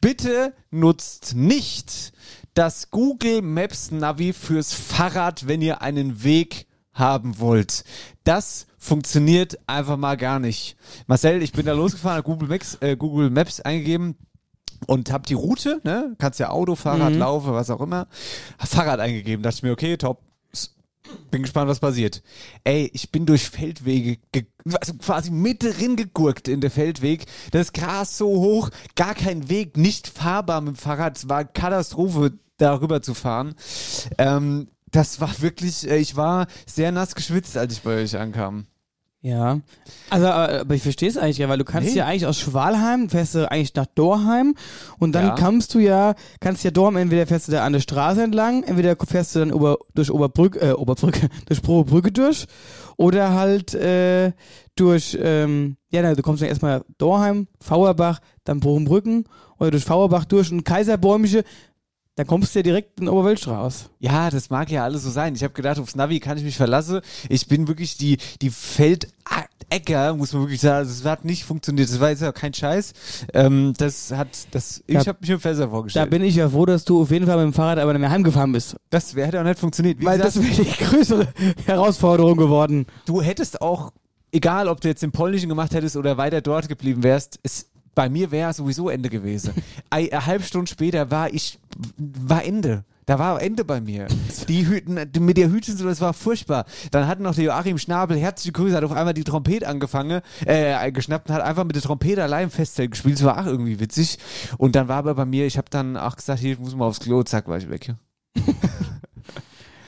Bitte 0.00 0.54
nutzt 0.70 1.34
nicht 1.34 2.12
das 2.54 2.90
Google 2.90 3.42
Maps 3.42 3.90
Navi 3.90 4.32
fürs 4.32 4.72
Fahrrad, 4.72 5.46
wenn 5.46 5.62
ihr 5.62 5.82
einen 5.82 6.24
Weg 6.24 6.66
haben 6.92 7.38
wollt. 7.38 7.84
Das 8.24 8.66
funktioniert 8.78 9.58
einfach 9.66 9.96
mal 9.96 10.16
gar 10.16 10.38
nicht. 10.38 10.76
Marcel, 11.06 11.42
ich 11.42 11.52
bin 11.52 11.66
da 11.66 11.72
losgefahren, 11.72 12.16
habe 12.18 12.26
Google 12.26 12.48
Maps, 12.48 12.78
äh, 12.80 12.96
Google 12.96 13.30
Maps 13.30 13.60
eingegeben 13.60 14.16
und 14.86 15.12
habe 15.12 15.26
die 15.26 15.34
Route, 15.34 15.80
ne, 15.84 16.14
kannst 16.18 16.40
ja 16.40 16.48
Auto, 16.48 16.74
Fahrrad, 16.74 17.12
Laufe, 17.14 17.52
was 17.52 17.70
auch 17.70 17.82
immer, 17.82 18.08
hab 18.58 18.68
Fahrrad 18.68 19.00
eingegeben. 19.00 19.42
Dachte 19.42 19.56
ich 19.56 19.62
mir, 19.62 19.72
okay, 19.72 19.96
top. 19.96 20.22
Bin 21.30 21.42
gespannt, 21.42 21.68
was 21.68 21.80
passiert. 21.80 22.22
Ey, 22.64 22.90
ich 22.92 23.10
bin 23.10 23.26
durch 23.26 23.48
Feldwege, 23.48 24.18
ge 24.32 24.46
also 24.80 24.94
quasi 24.94 25.30
mittendrin 25.30 25.96
gegurkt 25.96 26.48
in 26.48 26.60
der 26.60 26.70
Feldweg. 26.70 27.26
Das 27.52 27.72
Gras 27.72 28.18
so 28.18 28.28
hoch, 28.28 28.70
gar 28.96 29.14
kein 29.14 29.48
Weg, 29.48 29.76
nicht 29.76 30.08
fahrbar 30.08 30.60
mit 30.60 30.74
dem 30.74 30.76
Fahrrad. 30.76 31.16
Es 31.16 31.28
war 31.28 31.44
Katastrophe, 31.44 32.32
darüber 32.60 33.02
zu 33.02 33.14
fahren. 33.14 33.54
Ähm, 34.18 34.68
das 34.90 35.20
war 35.20 35.40
wirklich, 35.40 35.88
äh, 35.88 35.98
ich 35.98 36.16
war 36.16 36.46
sehr 36.66 36.92
nass 36.92 37.14
geschwitzt, 37.14 37.56
als 37.56 37.74
ich 37.74 37.82
bei 37.82 38.02
euch 38.02 38.16
ankam. 38.16 38.66
Ja. 39.22 39.60
Also, 40.08 40.26
aber 40.28 40.60
aber 40.60 40.74
ich 40.74 40.82
verstehe 40.82 41.08
es 41.10 41.18
eigentlich 41.18 41.36
ja, 41.38 41.48
weil 41.50 41.58
du 41.58 41.64
kannst 41.64 41.90
Nee. 41.90 41.96
ja 41.98 42.06
eigentlich 42.06 42.24
aus 42.26 42.38
Schwalheim, 42.38 43.10
fährst 43.10 43.34
du 43.34 43.50
eigentlich 43.50 43.74
nach 43.74 43.84
Dorheim 43.94 44.54
und 44.98 45.12
dann 45.12 45.26
Ja. 45.26 45.34
kommst 45.34 45.74
du 45.74 45.78
ja, 45.78 46.14
kannst 46.40 46.64
ja 46.64 46.70
Dorheim, 46.70 46.96
entweder 46.96 47.26
fährst 47.26 47.48
du 47.48 47.52
da 47.52 47.64
an 47.64 47.74
der 47.74 47.80
Straße 47.80 48.22
entlang, 48.22 48.62
entweder 48.62 48.96
fährst 48.96 49.34
du 49.34 49.40
dann 49.40 49.50
über, 49.50 49.76
durch 49.94 50.10
Oberbrücke, 50.10 50.60
äh, 50.60 50.72
Oberbrücke, 50.72 51.28
durch 51.46 51.60
Probebrücke 51.60 52.12
durch 52.12 52.46
oder 52.96 53.34
halt 53.34 53.74
äh, 53.74 54.32
durch, 54.74 55.18
ähm, 55.20 55.76
ja, 55.90 56.00
na, 56.00 56.14
du 56.14 56.22
kommst 56.22 56.40
dann 56.40 56.48
erstmal 56.48 56.82
Dorheim, 56.96 57.46
Fauerbach, 57.60 58.20
dann 58.44 58.60
Bogenbrücken 58.60 59.24
oder 59.58 59.70
durch 59.70 59.84
Fauerbach 59.84 60.24
durch 60.24 60.50
und 60.50 60.64
Kaiserbäumische, 60.64 61.44
dann 62.20 62.26
kommst 62.26 62.54
du 62.54 62.58
ja 62.58 62.62
direkt 62.62 63.00
in 63.00 63.08
Oberwelsch 63.08 63.48
raus. 63.48 63.88
Ja, 63.98 64.28
das 64.28 64.50
mag 64.50 64.70
ja 64.70 64.84
alles 64.84 65.04
so 65.04 65.10
sein. 65.10 65.34
Ich 65.34 65.42
habe 65.42 65.54
gedacht, 65.54 65.78
aufs 65.78 65.94
Navi 65.94 66.20
kann 66.20 66.36
ich 66.36 66.44
mich 66.44 66.56
verlassen. 66.56 67.00
Ich 67.30 67.46
bin 67.48 67.66
wirklich 67.66 67.96
die, 67.96 68.18
die 68.42 68.50
Feldecker, 68.50 70.14
muss 70.14 70.32
man 70.32 70.42
wirklich 70.42 70.60
sagen. 70.60 70.86
Das 70.86 71.04
hat 71.04 71.24
nicht 71.24 71.44
funktioniert. 71.44 71.88
Das 71.88 71.98
war 72.00 72.10
jetzt 72.10 72.22
ja 72.22 72.32
kein 72.32 72.52
Scheiß. 72.52 72.92
Ähm, 73.32 73.72
das 73.78 74.10
hat, 74.12 74.28
das, 74.50 74.82
ich 74.86 74.98
Da- 74.98 75.06
habe 75.06 75.18
mich 75.20 75.30
mir 75.30 75.38
besser 75.38 75.64
Da 75.64 75.68
vorgestellt. 75.70 76.10
bin 76.10 76.22
ich 76.22 76.36
ja 76.36 76.48
froh, 76.48 76.66
dass 76.66 76.84
du 76.84 77.00
auf 77.02 77.10
jeden 77.10 77.26
Fall 77.26 77.36
mit 77.38 77.46
dem 77.46 77.52
Fahrrad 77.54 77.78
aber 77.78 77.92
nicht 77.92 78.00
mehr 78.00 78.10
heimgefahren 78.10 78.52
bist. 78.52 78.76
das 78.90 79.14
wär- 79.14 79.26
hätte 79.26 79.40
auch 79.40 79.44
nicht 79.44 79.58
funktioniert. 79.58 79.98
Wie 80.00 80.04
Weil 80.04 80.18
gesagt, 80.18 80.36
das 80.36 80.42
wäre 80.58 80.64
die 80.64 80.84
größere 80.84 81.28
Herausforderung 81.64 82.36
geworden. 82.36 82.86
du 83.06 83.22
hättest 83.22 83.62
auch, 83.62 83.92
egal 84.32 84.68
ob 84.68 84.80
du 84.80 84.88
jetzt 84.88 85.02
den 85.02 85.12
polnischen 85.12 85.48
gemacht 85.48 85.72
hättest 85.74 85.96
oder 85.96 86.16
weiter 86.16 86.40
dort 86.40 86.68
geblieben 86.68 87.02
wärst, 87.02 87.38
es, 87.42 87.69
bei 88.00 88.08
mir 88.08 88.30
wäre 88.30 88.54
sowieso 88.54 88.88
Ende 88.88 89.10
gewesen. 89.10 89.52
Ei- 89.90 90.10
Eine 90.10 90.24
halbe 90.24 90.42
Stunde 90.42 90.70
später 90.70 91.10
war 91.10 91.30
ich, 91.30 91.58
war 91.98 92.42
Ende. 92.42 92.82
Da 93.04 93.18
war 93.18 93.42
Ende 93.42 93.62
bei 93.62 93.82
mir. 93.82 94.06
Die 94.48 94.66
Hüten, 94.66 94.94
mit 95.18 95.36
der 95.36 95.50
Hütchen 95.50 95.76
so, 95.76 95.84
das 95.84 96.00
war 96.00 96.14
furchtbar. 96.14 96.64
Dann 96.92 97.06
hat 97.06 97.20
noch 97.20 97.34
der 97.34 97.44
Joachim 97.44 97.76
Schnabel, 97.76 98.16
herzliche 98.16 98.52
Grüße, 98.52 98.74
hat 98.74 98.84
auf 98.84 98.92
einmal 98.92 99.12
die 99.12 99.22
Trompete 99.24 99.68
angefangen, 99.68 100.22
äh, 100.46 100.90
geschnappt 100.92 101.28
und 101.28 101.34
hat 101.34 101.42
einfach 101.42 101.64
mit 101.64 101.76
der 101.76 101.82
Trompete 101.82 102.22
allein 102.22 102.44
im 102.44 102.50
Festzelt 102.50 102.92
gespielt. 102.92 103.16
Das 103.16 103.24
war 103.26 103.38
auch 103.38 103.44
irgendwie 103.44 103.78
witzig. 103.80 104.18
Und 104.56 104.76
dann 104.76 104.88
war 104.88 104.96
aber 104.96 105.14
bei 105.14 105.26
mir, 105.26 105.44
ich 105.44 105.58
habe 105.58 105.68
dann 105.68 105.98
auch 105.98 106.16
gesagt, 106.16 106.40
hier, 106.40 106.52
ich 106.54 106.58
muss 106.58 106.74
mal 106.74 106.86
aufs 106.86 107.00
Klo, 107.00 107.22
zack, 107.22 107.48
war 107.48 107.58
ich 107.58 107.68
weg. 107.68 107.92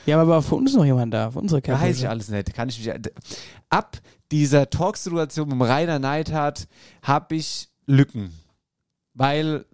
Ja, 0.05 0.21
aber 0.21 0.43
für 0.43 0.53
uns 0.55 0.75
noch 0.75 0.85
jemand 0.85 1.15
da, 1.15 1.31
für 1.31 1.39
unsere 1.39 1.63
Kerle. 1.63 1.81
Weiß 1.81 1.97
ich 1.97 2.07
alles 2.07 2.29
nicht. 2.29 2.53
Kann 2.53 2.69
ich 2.69 2.77
mich. 2.85 2.93
Ab 3.71 3.97
dieser 4.31 4.69
Talksituation 4.69 5.47
mit 5.47 5.53
dem 5.55 5.61
Rainer 5.63 5.97
Neidhardt 5.97 6.67
habe 7.01 7.35
ich 7.35 7.69
Lücken. 7.85 8.33
Weil. 9.13 9.65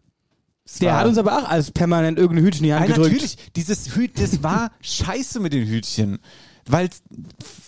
Der 0.81 0.97
hat 0.97 1.07
uns 1.07 1.17
aber 1.17 1.39
auch 1.39 1.49
als 1.49 1.71
permanent 1.71 2.19
irgendein 2.19 2.45
Hütchen 2.45 2.63
in 2.63 2.69
die 2.69 2.73
Hand 2.73 2.87
Nein, 2.87 2.95
gedrückt. 2.95 3.13
natürlich. 3.13 3.37
Dieses 3.55 3.95
Hüt, 3.95 4.19
das 4.19 4.43
war 4.43 4.71
scheiße 4.81 5.39
mit 5.39 5.53
den 5.53 5.67
Hütchen. 5.67 6.19
Weil. 6.67 6.89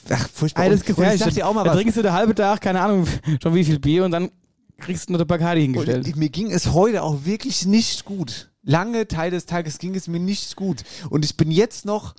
Ach, 0.09 0.29
furchtbar. 0.29 0.67
Ist 0.67 0.87
Und- 0.87 0.97
und. 0.97 1.13
Ich 1.13 1.19
sag 1.19 1.33
dir 1.33 1.47
auch 1.47 1.53
mal 1.53 1.65
was. 1.65 1.73
trinkst 1.75 1.97
du 1.97 2.01
der 2.03 2.13
halbe 2.13 2.35
Tag, 2.35 2.61
keine 2.61 2.81
Ahnung, 2.81 3.07
schon 3.41 3.55
wie 3.55 3.63
viel 3.65 3.79
Bier 3.79 4.05
und 4.05 4.11
dann 4.11 4.29
kriegst 4.77 5.09
du 5.09 5.13
noch 5.13 5.19
eine 5.19 5.25
Bacardi 5.25 5.61
hingestellt. 5.61 6.05
Und 6.05 6.15
mir 6.17 6.29
ging 6.29 6.51
es 6.51 6.73
heute 6.73 7.01
auch 7.03 7.25
wirklich 7.25 7.65
nicht 7.65 8.05
gut. 8.05 8.51
Lange 8.63 9.07
Teil 9.07 9.31
des 9.31 9.47
Tages 9.47 9.79
ging 9.79 9.95
es 9.95 10.07
mir 10.07 10.19
nicht 10.19 10.55
gut. 10.55 10.83
Und 11.09 11.25
ich 11.25 11.37
bin 11.37 11.49
jetzt 11.49 11.85
noch 11.85 12.13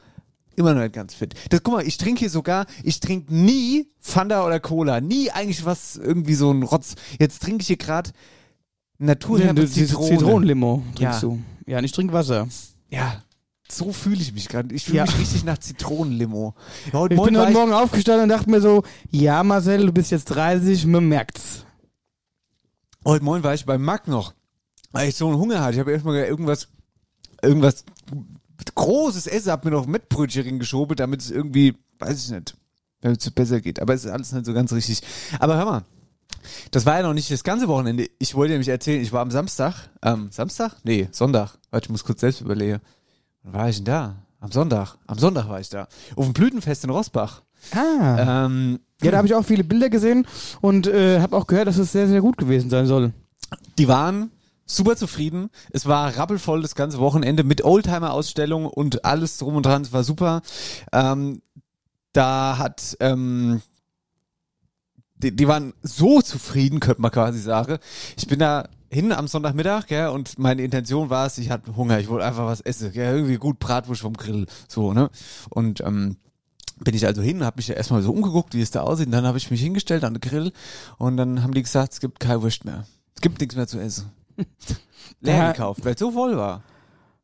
immer 0.57 0.75
noch 0.75 0.83
nicht 0.83 0.95
ganz 0.95 1.15
fit. 1.15 1.35
Das, 1.51 1.63
guck 1.63 1.75
mal, 1.75 1.87
ich 1.87 1.97
trinke 1.99 2.21
hier 2.21 2.31
sogar, 2.31 2.67
ich 2.83 3.01
trinke 3.01 3.35
nie 3.35 3.89
Fanta 3.99 4.47
oder 4.47 4.61
Cola. 4.61 5.01
Nie 5.01 5.31
eigentlich 5.31 5.65
was, 5.65 5.97
irgendwie 5.97 6.35
so 6.35 6.51
ein 6.53 6.63
Rotz. 6.63 6.95
Jetzt 7.19 7.43
trinke 7.43 7.63
ich 7.63 7.69
hier 7.69 7.77
gerade 7.77 8.11
Naturherbe 8.99 9.63
du, 9.63 9.69
Zitrone. 9.69 9.89
Zitrone. 9.89 10.19
Zitronenlimo 10.19 10.83
trinkst 10.95 11.23
Ja. 11.23 11.29
du. 11.29 11.43
Ja, 11.67 11.79
und 11.79 11.85
ich 11.85 11.93
trinke 11.93 12.13
Wasser. 12.13 12.49
Ja. 12.91 13.23
So 13.71 13.93
fühle 13.93 14.21
ich 14.21 14.33
mich 14.35 14.49
gerade. 14.49 14.75
Ich 14.75 14.85
fühle 14.85 14.99
Ja. 14.99 15.05
mich 15.07 15.19
richtig 15.19 15.45
nach 15.45 15.59
Zitronenlimo. 15.59 16.55
Heute 16.93 17.15
Ich 17.15 17.19
Morgen 17.19 17.33
bin 17.33 17.41
heute 17.41 17.53
Morgen 17.53 17.73
aufgestanden 17.73 18.25
und 18.25 18.29
dachte 18.29 18.51
mir 18.51 18.61
so, 18.61 18.83
ja 19.11 19.43
Marcel, 19.43 19.87
du 19.87 19.93
bist 19.93 20.11
jetzt 20.11 20.27
30, 20.27 20.85
man 20.87 21.07
merkt's. 21.07 21.65
Heute 23.05 23.25
Morgen 23.25 23.43
war 23.43 23.55
ich 23.55 23.65
beim 23.65 23.83
Mac 23.83 24.07
noch, 24.09 24.35
weil 24.93 25.09
ich 25.09 25.17
so 25.17 25.27
einen 25.27 25.39
Hunger 25.39 25.61
hatte. 25.63 25.75
Ich 25.75 25.81
habe 25.81 25.91
erstmal 25.91 26.17
irgendwas, 26.17 26.69
irgendwas 27.41 27.85
großes 28.75 29.27
Essen, 29.27 29.53
hab 29.53 29.65
mir 29.65 29.71
noch 29.71 29.87
Mettbrötchen 29.87 30.45
reingeschoben, 30.45 30.97
damit 30.97 31.21
es 31.21 31.31
irgendwie, 31.31 31.75
weiß 31.99 32.25
ich 32.25 32.31
nicht, 32.31 32.55
damit 33.01 33.21
es 33.21 33.31
besser 33.31 33.61
geht. 33.61 33.81
Aber 33.81 33.95
es 33.95 34.05
ist 34.05 34.11
alles 34.11 34.33
nicht 34.33 34.47
so 34.47 34.53
ganz 34.55 34.73
richtig. 34.73 35.01
Aber 35.39 35.57
hör 35.57 35.65
mal, 35.65 35.83
das 36.71 36.87
war 36.87 36.97
ja 36.97 37.03
noch 37.03 37.15
nicht 37.15 37.31
das 37.31 37.45
ganze 37.45 37.69
Wochenende. 37.69 38.09
Ich 38.19 38.35
wollte 38.35 38.53
nämlich 38.53 38.69
erzählen, 38.69 39.03
ich 39.03 39.13
war 39.13 39.21
am 39.21 39.31
Samstag, 39.31 39.91
ähm, 40.03 40.29
Samstag? 40.31 40.77
Nee, 40.85 41.09
Sonntag. 41.13 41.57
Warte, 41.71 41.87
ich 41.87 41.91
muss 41.91 42.05
kurz 42.05 42.21
selbst 42.21 42.41
überlegen. 42.41 42.81
Wann 43.43 43.53
war 43.53 43.69
ich 43.69 43.77
denn 43.77 43.85
da? 43.87 44.17
Am 44.41 44.51
Sonntag. 44.51 44.97
Am 45.07 45.19
Sonntag 45.19 45.49
war 45.49 45.61
ich 45.61 45.69
da. 45.69 45.87
Auf 46.17 46.25
dem 46.25 46.33
Blütenfest 46.33 46.85
in 46.85 46.91
Rossbach. 46.91 47.43
Ah. 47.73 48.47
Ähm, 48.47 48.81
Ja, 49.03 49.13
da 49.13 49.19
habe 49.19 49.27
ich 49.29 49.35
auch 49.35 49.45
viele 49.45 49.63
Bilder 49.63 49.89
gesehen 49.89 50.27
und 50.61 50.87
äh, 50.89 51.21
habe 51.21 51.37
auch 51.37 51.47
gehört, 51.47 51.69
dass 51.69 51.79
es 51.79 51.93
sehr, 51.93 52.09
sehr 52.09 52.21
gut 52.21 52.37
gewesen 52.39 52.71
sein 52.71 52.87
soll. 52.87 53.13
Die 53.79 53.87
waren 53.87 54.31
super 54.67 54.97
zufrieden. 54.97 55.51
Es 55.71 55.87
war 55.87 56.17
rappelvoll 56.17 56.63
das 56.63 56.75
ganze 56.75 56.99
Wochenende 56.99 57.45
mit 57.45 57.65
Oldtimer-Ausstellung 57.65 58.67
und 58.67 59.05
alles 59.05 59.39
drum 59.39 59.57
und 59.57 59.67
dran. 59.67 59.83
Es 59.83 59.93
war 59.93 60.05
super. 60.05 60.43
Ähm, 60.93 61.43
da 62.13 62.59
hat, 62.59 62.97
ähm, 63.01 63.63
die, 65.17 65.35
die 65.35 65.49
waren 65.49 65.73
so 65.83 66.21
zufrieden, 66.21 66.81
könnte 66.81 67.03
man 67.03 67.11
quasi 67.11 67.39
sagen. 67.39 67.79
Ich 68.17 68.27
bin 68.27 68.39
da 68.39 68.69
hin 68.91 69.13
am 69.13 69.27
Sonntagmittag, 69.27 69.87
gell, 69.87 70.09
und 70.09 70.39
meine 70.39 70.63
Intention 70.63 71.09
war 71.09 71.27
es, 71.27 71.39
ich 71.39 71.51
hatte 71.51 71.75
Hunger, 71.77 71.99
ich 71.99 72.09
wollte 72.09 72.27
einfach 72.27 72.45
was 72.45 72.61
essen, 72.61 72.93
gell, 72.93 73.17
irgendwie 73.17 73.39
gut 73.39 73.59
Bratwurst 73.59 74.03
vom 74.03 74.13
Grill, 74.13 74.47
so, 74.69 74.93
ne, 74.93 75.09
und, 75.49 75.81
ähm, 75.81 76.17
bin 76.79 76.95
ich 76.95 77.07
also 77.07 77.23
hin, 77.23 77.45
habe 77.45 77.57
mich 77.57 77.69
ja 77.69 77.75
erstmal 77.75 78.03
so 78.03 78.13
umgeguckt, 78.13 78.55
wie 78.55 78.61
es 78.61 78.71
da 78.71 78.83
aussieht, 78.83 79.07
und 79.07 79.13
dann 79.13 79.25
habe 79.25 79.39
ich 79.39 79.51
mich 79.51 79.63
hingestellt 79.63 80.05
an 80.05 80.15
den 80.15 80.21
Grill 80.21 80.53
und 80.99 81.17
dann 81.17 81.43
haben 81.43 81.55
die 81.55 81.63
gesagt, 81.63 81.95
es 81.95 82.01
gibt 82.01 82.21
keine 82.21 82.43
Wurst 82.43 82.65
mehr. 82.65 82.85
Es 83.15 83.23
gibt 83.23 83.41
nichts 83.41 83.57
mehr 83.57 83.67
zu 83.67 83.79
essen. 83.79 84.11
Leer 85.21 85.53
gekauft, 85.53 85.85
weil 85.85 85.95
es 85.95 86.01
so 86.01 86.11
voll 86.11 86.37
war. 86.37 86.63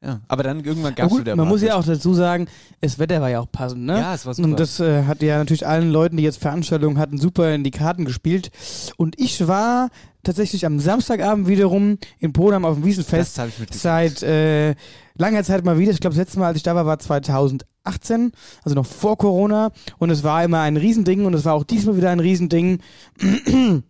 Ja, 0.00 0.20
aber 0.28 0.44
dann 0.44 0.62
irgendwann 0.62 0.94
gab 0.94 1.10
es 1.10 1.18
wieder 1.18 1.34
man 1.34 1.48
muss 1.48 1.60
ja 1.60 1.74
auch 1.74 1.84
dazu 1.84 2.14
sagen, 2.14 2.46
das 2.80 3.00
Wetter 3.00 3.20
war 3.20 3.30
ja 3.30 3.40
auch 3.40 3.50
passend, 3.50 3.84
ne? 3.84 3.98
Ja, 3.98 4.14
es 4.14 4.24
war 4.26 4.34
super. 4.34 4.48
Und 4.48 4.60
das 4.60 4.78
äh, 4.78 5.04
hat 5.04 5.22
ja 5.22 5.38
natürlich 5.38 5.66
allen 5.66 5.90
Leuten, 5.90 6.16
die 6.16 6.22
jetzt 6.22 6.38
Veranstaltungen 6.38 6.98
hatten, 6.98 7.18
super 7.18 7.52
in 7.52 7.64
die 7.64 7.72
Karten 7.72 8.04
gespielt. 8.04 8.52
Und 8.96 9.18
ich 9.18 9.48
war 9.48 9.88
tatsächlich 10.22 10.66
am 10.66 10.78
Samstagabend 10.78 11.48
wiederum 11.48 11.98
in 12.20 12.32
Podam 12.32 12.64
auf 12.64 12.76
dem 12.76 12.84
Wiesenfest. 12.84 13.38
Das 13.38 13.42
hab 13.42 13.48
ich 13.48 13.58
mitgekriegt. 13.58 13.82
Seit 13.82 14.22
äh, 14.22 14.76
langer 15.16 15.42
Zeit 15.42 15.64
mal 15.64 15.78
wieder. 15.78 15.90
Ich 15.90 16.00
glaube, 16.00 16.14
das 16.14 16.24
letzte 16.24 16.38
Mal, 16.38 16.46
als 16.46 16.58
ich 16.58 16.62
da 16.62 16.76
war, 16.76 16.86
war 16.86 17.00
2018, 17.00 18.30
also 18.62 18.76
noch 18.76 18.86
vor 18.86 19.18
Corona. 19.18 19.72
Und 19.98 20.10
es 20.10 20.22
war 20.22 20.44
immer 20.44 20.60
ein 20.60 20.76
Riesending 20.76 21.26
und 21.26 21.34
es 21.34 21.44
war 21.44 21.54
auch 21.54 21.64
diesmal 21.64 21.96
wieder 21.96 22.10
ein 22.10 22.20
Riesending. 22.20 22.78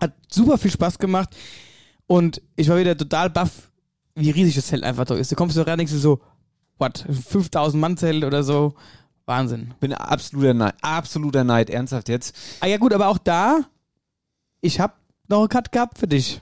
Hat 0.00 0.14
super 0.30 0.56
viel 0.56 0.70
Spaß 0.70 0.98
gemacht. 0.98 1.36
Und 2.10 2.42
ich 2.56 2.68
war 2.68 2.76
wieder 2.76 2.96
total 2.96 3.30
baff, 3.30 3.70
wie 4.16 4.32
riesig 4.32 4.56
das 4.56 4.66
Zelt 4.66 4.82
einfach 4.82 5.04
doch 5.04 5.14
ist. 5.14 5.30
Du 5.30 5.36
kommst 5.36 5.54
so 5.54 5.62
rein 5.62 5.74
und 5.74 5.78
denkst 5.78 5.92
so, 5.92 6.18
what, 6.76 7.06
5000 7.28 7.80
Mann 7.80 7.96
Zelt 7.96 8.24
oder 8.24 8.42
so. 8.42 8.74
Wahnsinn. 9.26 9.74
bin 9.78 9.94
absoluter 9.94 10.52
Neid, 10.52 10.74
absoluter 10.82 11.44
Neid, 11.44 11.70
ernsthaft 11.70 12.08
jetzt. 12.08 12.34
Ah 12.58 12.66
ja 12.66 12.78
gut, 12.78 12.92
aber 12.92 13.06
auch 13.06 13.18
da, 13.18 13.60
ich 14.60 14.80
hab 14.80 14.98
noch 15.28 15.38
einen 15.38 15.50
Cut 15.50 15.70
gehabt 15.70 15.98
für 15.98 16.08
dich. 16.08 16.40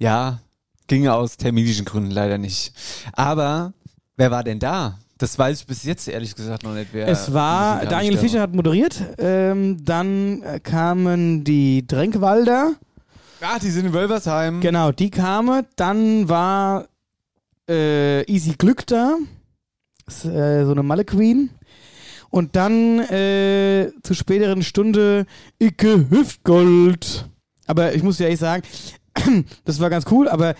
Ja, 0.00 0.40
ging 0.88 1.06
aus 1.06 1.36
terminischen 1.36 1.84
Gründen 1.84 2.10
leider 2.10 2.36
nicht. 2.36 2.72
Aber 3.12 3.72
wer 4.16 4.32
war 4.32 4.42
denn 4.42 4.58
da? 4.58 4.98
Das 5.18 5.38
weiß 5.38 5.60
ich 5.60 5.66
bis 5.68 5.84
jetzt 5.84 6.08
ehrlich 6.08 6.34
gesagt 6.34 6.64
noch 6.64 6.74
nicht, 6.74 6.88
wer. 6.90 7.06
es 7.06 7.32
war, 7.32 7.86
Daniel 7.86 8.14
da 8.14 8.20
Fischer 8.20 8.40
hat 8.40 8.52
moderiert, 8.52 9.00
ähm, 9.18 9.84
dann 9.84 10.42
kamen 10.64 11.44
die 11.44 11.86
Dränkwalder, 11.86 12.74
Ah, 13.46 13.58
die 13.58 13.68
sind 13.70 13.84
in 13.84 13.92
Wölversheim. 13.92 14.62
genau, 14.62 14.90
die 14.90 15.10
kamen, 15.10 15.66
dann 15.76 16.30
war 16.30 16.88
äh, 17.68 18.22
Easy 18.24 18.54
Glück 18.56 18.86
da, 18.86 19.18
ist, 20.06 20.24
äh, 20.24 20.64
so 20.64 20.72
eine 20.72 20.82
Malle 20.82 21.04
Queen. 21.04 21.50
Und 22.30 22.56
dann 22.56 23.00
äh, 23.00 23.92
zur 24.02 24.16
späteren 24.16 24.62
Stunde 24.62 25.26
Icke 25.58 26.08
Hüftgold. 26.08 27.28
Aber 27.66 27.94
ich 27.94 28.02
muss 28.02 28.18
ja 28.18 28.24
ehrlich 28.24 28.40
sagen, 28.40 28.62
das 29.66 29.78
war 29.78 29.90
ganz 29.90 30.06
cool, 30.10 30.26
aber 30.28 30.54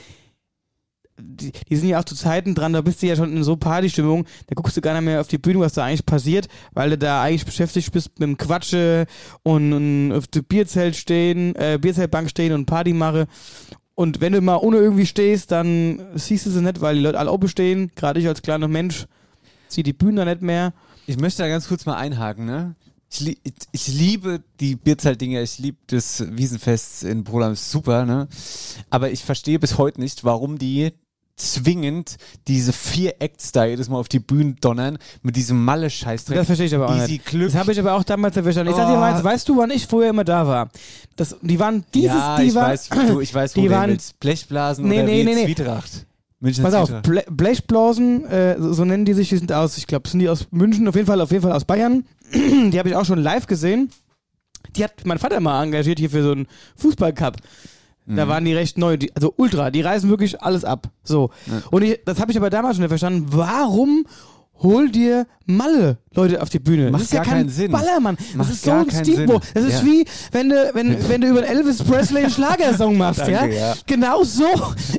die, 1.18 1.52
die 1.52 1.76
sind 1.76 1.88
ja 1.88 2.00
auch 2.00 2.04
zu 2.04 2.14
Zeiten 2.14 2.54
dran, 2.54 2.72
da 2.72 2.80
bist 2.80 3.02
du 3.02 3.06
ja 3.06 3.16
schon 3.16 3.36
in 3.36 3.44
so 3.44 3.56
Partystimmung, 3.56 4.24
da 4.46 4.54
guckst 4.54 4.76
du 4.76 4.80
gar 4.80 4.94
nicht 4.94 5.04
mehr 5.04 5.20
auf 5.20 5.28
die 5.28 5.38
Bühne, 5.38 5.60
was 5.60 5.74
da 5.74 5.84
eigentlich 5.84 6.06
passiert, 6.06 6.48
weil 6.72 6.90
du 6.90 6.98
da 6.98 7.22
eigentlich 7.22 7.44
beschäftigt 7.44 7.92
bist 7.92 8.18
mit 8.18 8.28
dem 8.28 8.36
Quatsche 8.36 9.06
und, 9.42 9.72
und 9.72 10.12
auf 10.12 10.26
der 10.26 10.42
Bierzelt 10.42 10.96
stehen, 10.96 11.54
äh, 11.56 11.78
Bierzeltbank 11.80 12.30
stehen 12.30 12.52
und 12.52 12.66
Party 12.66 12.92
mache. 12.92 13.26
Und 13.94 14.20
wenn 14.20 14.32
du 14.32 14.40
mal 14.40 14.56
ohne 14.56 14.78
irgendwie 14.78 15.06
stehst, 15.06 15.52
dann 15.52 16.00
siehst 16.14 16.46
du 16.46 16.50
sie 16.50 16.62
nicht, 16.62 16.80
weil 16.80 16.96
die 16.96 17.00
Leute 17.00 17.18
alle 17.18 17.30
oben 17.30 17.48
stehen. 17.48 17.92
Gerade 17.94 18.18
ich 18.18 18.26
als 18.26 18.42
kleiner 18.42 18.66
Mensch 18.66 19.06
zieh 19.68 19.84
die 19.84 19.92
Bühne 19.92 20.24
da 20.24 20.24
nicht 20.24 20.42
mehr. 20.42 20.72
Ich 21.06 21.18
möchte 21.18 21.42
da 21.42 21.48
ganz 21.48 21.68
kurz 21.68 21.86
mal 21.86 21.96
einhaken, 21.96 22.44
ne? 22.44 22.74
Ich, 23.10 23.20
li 23.20 23.38
ich, 23.70 23.86
liebe 23.86 24.42
die 24.58 24.74
Bierzeltdinger, 24.74 25.40
ich 25.42 25.58
liebe 25.58 25.78
das 25.86 26.24
Wiesenfest 26.28 27.04
in 27.04 27.24
ist 27.24 27.70
super, 27.70 28.04
ne? 28.04 28.26
Aber 28.90 29.12
ich 29.12 29.22
verstehe 29.22 29.60
bis 29.60 29.78
heute 29.78 30.00
nicht, 30.00 30.24
warum 30.24 30.58
die 30.58 30.92
zwingend 31.36 32.16
diese 32.46 32.72
vier 32.72 33.14
Acts 33.20 33.50
da 33.52 33.64
jedes 33.64 33.88
Mal 33.88 33.98
auf 33.98 34.08
die 34.08 34.20
Bühne 34.20 34.54
donnern 34.60 34.98
mit 35.22 35.36
diesem 35.36 35.64
Malle-Scheißdreck. 35.64 36.36
Das 36.36 36.46
verstehe 36.46 36.66
ich 36.66 36.74
aber 36.74 36.88
auch 36.88 36.96
Easy 36.96 37.12
nicht. 37.14 37.26
Glück. 37.26 37.48
Das 37.52 37.56
habe 37.60 37.72
ich 37.72 37.78
aber 37.80 37.94
auch 37.94 38.04
damals 38.04 38.34
verstanden. 38.34 38.70
Ich 38.70 38.76
sag 38.76 38.86
dir 38.88 38.94
mal, 38.96 39.12
Oh. 39.12 39.14
eins, 39.16 39.24
weißt 39.24 39.48
du, 39.48 39.56
wann 39.56 39.70
ich 39.70 39.86
früher 39.86 40.10
immer 40.10 40.24
da 40.24 40.46
war? 40.46 40.70
Das, 41.16 41.36
die 41.42 41.58
waren 41.58 41.84
dieses, 41.92 42.10
ja, 42.16 42.36
die 42.38 42.44
ich 42.44 42.54
waren, 42.54 42.70
weiß, 42.70 42.88
du, 42.88 43.20
ich 43.20 43.34
weiß, 43.34 43.56
wo 43.56 43.60
die 43.62 43.68
du 43.68 43.74
waren- 43.74 43.90
willst. 43.90 44.18
Blechblasen 44.20 44.86
Nee, 44.88 44.98
oder 44.98 45.04
nee, 45.04 45.24
nee, 45.24 45.34
nee. 45.34 45.44
Zwietracht. 45.46 46.06
Münchner 46.40 46.64
Pass 46.64 46.74
auf. 46.74 47.02
Ble 47.02 47.24
Blechblasen, 47.30 48.26
äh, 48.26 48.56
so, 48.60 48.72
so 48.74 48.84
nennen 48.84 49.04
die 49.04 49.14
sich, 49.14 49.28
die 49.30 49.36
sind 49.38 49.50
aus, 49.52 49.78
ich 49.78 49.86
glaube, 49.86 50.08
sind 50.08 50.20
die 50.20 50.28
aus 50.28 50.46
München, 50.50 50.86
auf 50.88 50.94
jeden 50.94 51.06
Fall, 51.06 51.20
auf 51.20 51.30
jeden 51.30 51.42
Fall 51.42 51.52
aus 51.52 51.64
Bayern. 51.64 52.04
die 52.34 52.78
habe 52.78 52.88
ich 52.90 52.94
auch 52.96 53.04
schon 53.06 53.18
live 53.18 53.46
gesehen. 53.46 53.90
Die 54.76 54.84
hat 54.84 54.92
mein 55.04 55.18
Vater 55.18 55.40
mal 55.40 55.62
engagiert 55.62 55.98
hier 55.98 56.10
für 56.10 56.22
so 56.22 56.32
einen 56.32 56.46
Fußballcup. 56.76 57.36
Da 58.06 58.28
waren 58.28 58.44
die 58.44 58.54
recht 58.54 58.76
neu, 58.76 58.96
die, 58.96 59.14
also 59.16 59.32
ultra, 59.36 59.70
die 59.70 59.80
reißen 59.80 60.10
wirklich 60.10 60.42
alles 60.42 60.64
ab. 60.64 60.88
So. 61.04 61.30
Und 61.70 61.82
ich, 61.82 62.00
das 62.04 62.20
habe 62.20 62.32
ich 62.32 62.36
aber 62.36 62.50
damals 62.50 62.76
schon 62.76 62.82
nicht 62.82 62.90
verstanden. 62.90 63.26
Warum 63.30 64.06
hol 64.64 64.88
dir 64.90 65.26
Malle 65.46 65.98
Leute 66.14 66.40
auf 66.40 66.48
die 66.48 66.58
Bühne? 66.58 66.90
Macht 66.90 67.02
das 67.02 67.08
ist 67.08 67.12
ja 67.12 67.18
gar 67.18 67.26
kein 67.26 67.34
keinen 67.40 67.48
Sinn. 67.50 67.70
Ballermann. 67.70 68.16
Macht 68.34 68.48
das 68.48 68.56
ist 68.56 68.64
so 68.64 68.70
ein 68.70 68.90
Steamboat. 68.90 69.42
Das 69.52 69.62
ist 69.64 69.80
Ja. 69.80 69.84
wie, 69.84 70.06
wenn 70.32 70.48
du, 70.48 70.70
wenn, 70.72 70.96
wenn 71.10 71.20
du 71.20 71.28
über 71.28 71.46
Elvis 71.46 71.82
Presley 71.82 72.22
einen 72.22 72.30
Schlagersong 72.30 72.96
machst, 72.96 73.20
ja? 73.28 73.40
Danke, 73.40 73.56
ja. 73.56 73.74
Genau 73.86 74.24
so 74.24 74.46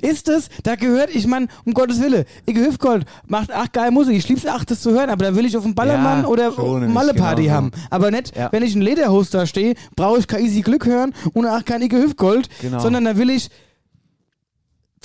ist 0.04 0.30
es. 0.30 0.50
Da 0.62 0.76
gehört, 0.76 1.10
ich 1.16 1.26
meine, 1.26 1.48
um 1.66 1.74
Gottes 1.74 2.00
Willen, 2.00 2.26
Ige 2.46 2.62
Hüfgold 2.64 3.06
macht 3.28 3.50
ach 3.52 3.72
geil 3.72 3.90
Musik. 3.90 4.16
Ich 4.18 4.30
lieb's 4.30 4.46
ach, 4.46 4.66
das 4.66 4.82
zu 4.82 4.92
hören, 4.92 5.10
aber 5.10 5.26
da 5.26 5.36
will 5.36 5.46
ich 5.46 5.58
auf 5.58 5.64
dem 5.64 5.74
Ballermann 5.74 6.22
Ja, 6.22 6.28
oder 6.28 6.52
Malle-Party 6.88 7.44
genau 7.44 7.54
haben. 7.56 7.72
Aber 7.90 8.12
nicht, 8.12 8.36
Ja. 8.38 8.52
wenn 8.52 8.62
ich 8.62 8.74
einen 8.74 8.84
Lederhost 8.84 9.34
da 9.34 9.48
stehe, 9.48 9.74
brauche 9.96 10.20
ich 10.20 10.28
kein 10.28 10.46
Easy 10.46 10.62
Glück 10.62 10.86
hören 10.86 11.14
und 11.34 11.48
ach 11.48 11.66
kein 11.66 11.82
Ige 11.82 11.98
Hüfgold, 11.98 12.50
Genau. 12.62 12.80
sondern 12.80 13.06
da 13.06 13.18
will 13.18 13.32
ich 13.32 13.50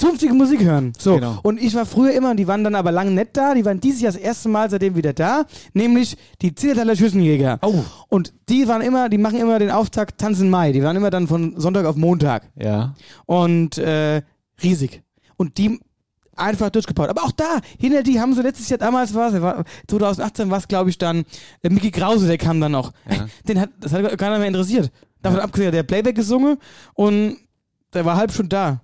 zunftige 0.00 0.35
Musik 0.35 0.62
hören. 0.62 0.92
So. 0.99 1.16
Genau. 1.16 1.38
Und 1.42 1.61
ich 1.61 1.75
war 1.75 1.87
früher 1.87 2.12
immer, 2.12 2.30
und 2.30 2.38
die 2.38 2.49
waren 2.49 2.64
dann 2.64 2.75
aber 2.75 2.90
lange 2.90 3.11
nicht 3.11 3.37
da, 3.37 3.54
die 3.54 3.64
waren 3.64 3.80
dieses 3.80 4.00
Jahr 4.00 4.12
das 4.12 4.21
erste 4.21 4.49
Mal 4.49 4.71
seitdem 4.71 4.97
wieder 4.97 5.12
da, 5.12 5.45
nämlich 5.75 6.16
die 6.42 6.54
Zillertaler 6.54 6.97
Schüssenjäger. 6.97 7.59
Oh. 7.62 7.85
Und 8.09 8.33
die 8.49 8.66
waren 8.66 8.83
immer, 8.83 9.09
die 9.09 9.19
machen 9.19 9.38
immer 9.38 9.59
den 9.59 9.71
Auftakt 9.71 10.19
Tanz 10.19 10.40
in 10.40 10.50
Mai. 10.50 10.73
Die 10.73 10.83
waren 10.83 10.97
immer 10.97 11.11
dann 11.11 11.28
von 11.28 11.54
Sonntag 11.61 11.85
auf 11.85 11.97
Montag. 11.97 12.50
Ja. 12.57 12.95
Und 13.26 13.78
äh, 13.78 14.23
riesig. 14.62 15.02
Und 15.37 15.59
die 15.59 15.78
einfach 16.35 16.71
durchgebaut. 16.71 17.11
Aber 17.11 17.23
auch 17.23 17.33
da, 17.33 17.61
hinter 17.78 18.02
die 18.02 18.19
haben 18.19 18.35
sie 18.35 18.42
letztes 18.42 18.69
Jahr, 18.69 18.78
damals 18.78 19.14
war, 19.14 19.64
2018 19.87 20.50
war 20.50 20.59
es, 20.59 20.69
glaube 20.69 20.90
ich, 20.90 20.99
dann, 20.99 21.25
äh, 21.62 21.69
Mickey 21.69 21.90
Krause, 21.90 22.26
der 22.26 22.38
kam 22.38 22.61
dann 22.61 22.73
noch. 22.73 22.92
Ja. 23.09 23.26
Den 23.47 23.61
hat, 23.61 23.71
das 23.78 23.92
hat 23.92 24.19
keiner 24.19 24.38
mehr 24.38 24.49
interessiert. 24.49 24.90
Davon 25.23 25.40
abgesehen, 25.40 25.73
der 25.73 25.83
Playback 25.83 26.16
gesungen 26.16 26.57
und 26.95 27.37
der 27.92 28.07
war 28.07 28.16
halb 28.16 28.33
schon 28.33 28.49
da. 28.49 28.80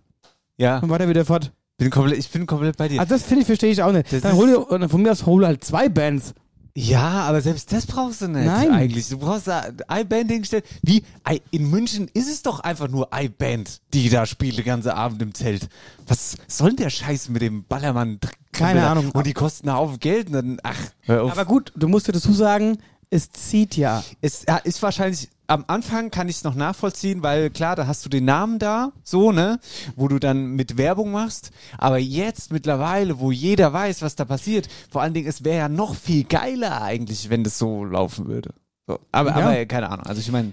Ja. 0.58 0.80
Dann 0.80 0.90
war 0.90 0.98
der 0.98 1.08
wieder 1.08 1.24
fort. 1.24 1.52
Bin 1.78 1.90
komplett, 1.90 2.18
ich 2.18 2.30
bin 2.30 2.46
komplett 2.46 2.76
bei 2.76 2.88
dir. 2.88 3.00
Also 3.00 3.14
das 3.14 3.22
finde 3.24 3.42
ich, 3.42 3.46
verstehe 3.46 3.70
ich 3.70 3.82
auch 3.82 3.92
nicht. 3.92 4.10
Das 4.12 4.22
dann 4.22 4.34
hol 4.34 4.46
dir, 4.78 4.88
von 4.88 5.02
mir 5.02 5.12
aus 5.12 5.26
hol 5.26 5.46
halt 5.46 5.62
zwei 5.62 5.88
Bands. 5.88 6.32
Ja, 6.78 7.22
aber 7.22 7.40
selbst 7.40 7.72
das 7.72 7.86
brauchst 7.86 8.20
du 8.20 8.28
nicht 8.28 8.44
Nein. 8.44 8.70
eigentlich. 8.70 9.08
Du 9.08 9.16
brauchst 9.16 9.46
da 9.46 9.64
iBand 9.90 10.30
hingestellt. 10.30 10.64
Wie? 10.82 11.02
I- 11.26 11.40
In 11.50 11.70
München 11.70 12.08
ist 12.12 12.28
es 12.28 12.42
doch 12.42 12.60
einfach 12.60 12.88
nur 12.88 13.08
iBand, 13.14 13.80
die 13.94 14.10
da 14.10 14.26
spielt 14.26 14.58
den 14.58 14.64
ganzen 14.66 14.90
Abend 14.90 15.22
im 15.22 15.32
Zelt. 15.32 15.68
Was 16.06 16.36
soll 16.48 16.68
denn 16.70 16.76
der 16.84 16.90
Scheiß 16.90 17.30
mit 17.30 17.40
dem 17.40 17.64
Ballermann? 17.64 18.18
Keine 18.52 18.86
Ahnung. 18.86 19.10
Und 19.12 19.26
die 19.26 19.32
kosten 19.32 19.68
einen 19.70 19.78
Haufen 19.78 19.98
Geld 20.00 20.26
und 20.28 20.32
dann, 20.34 20.58
ach, 20.62 20.76
hör 21.02 21.22
auf. 21.24 21.32
Aber 21.32 21.46
gut, 21.46 21.72
du 21.76 21.88
musst 21.88 22.08
dir 22.08 22.12
dazu 22.12 22.32
sagen, 22.34 22.76
es 23.10 23.30
zieht 23.30 23.76
ja. 23.76 24.02
Es 24.20 24.44
ja, 24.46 24.56
ist 24.58 24.82
wahrscheinlich, 24.82 25.28
am 25.46 25.64
Anfang 25.68 26.10
kann 26.10 26.28
ich 26.28 26.36
es 26.36 26.44
noch 26.44 26.54
nachvollziehen, 26.54 27.22
weil 27.22 27.50
klar, 27.50 27.76
da 27.76 27.86
hast 27.86 28.04
du 28.04 28.08
den 28.08 28.24
Namen 28.24 28.58
da, 28.58 28.92
so, 29.04 29.30
ne, 29.32 29.60
wo 29.94 30.08
du 30.08 30.18
dann 30.18 30.56
mit 30.56 30.76
Werbung 30.76 31.12
machst. 31.12 31.50
Aber 31.78 31.98
jetzt 31.98 32.52
mittlerweile, 32.52 33.20
wo 33.20 33.30
jeder 33.30 33.72
weiß, 33.72 34.02
was 34.02 34.16
da 34.16 34.24
passiert, 34.24 34.68
vor 34.90 35.02
allen 35.02 35.14
Dingen, 35.14 35.28
es 35.28 35.44
wäre 35.44 35.58
ja 35.58 35.68
noch 35.68 35.94
viel 35.94 36.24
geiler 36.24 36.82
eigentlich, 36.82 37.30
wenn 37.30 37.44
das 37.44 37.58
so 37.58 37.84
laufen 37.84 38.26
würde. 38.26 38.54
So, 38.88 38.98
aber, 39.12 39.30
Ja. 39.30 39.36
aber 39.36 39.66
keine 39.66 39.90
Ahnung. 39.90 40.06
Also 40.06 40.20
ich 40.20 40.30
meine, 40.32 40.52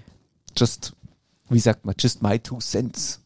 just, 0.56 0.92
wie 1.48 1.58
sagt 1.60 1.84
man, 1.84 1.94
just 1.98 2.22
my 2.22 2.38
two 2.38 2.58
cents. 2.58 3.20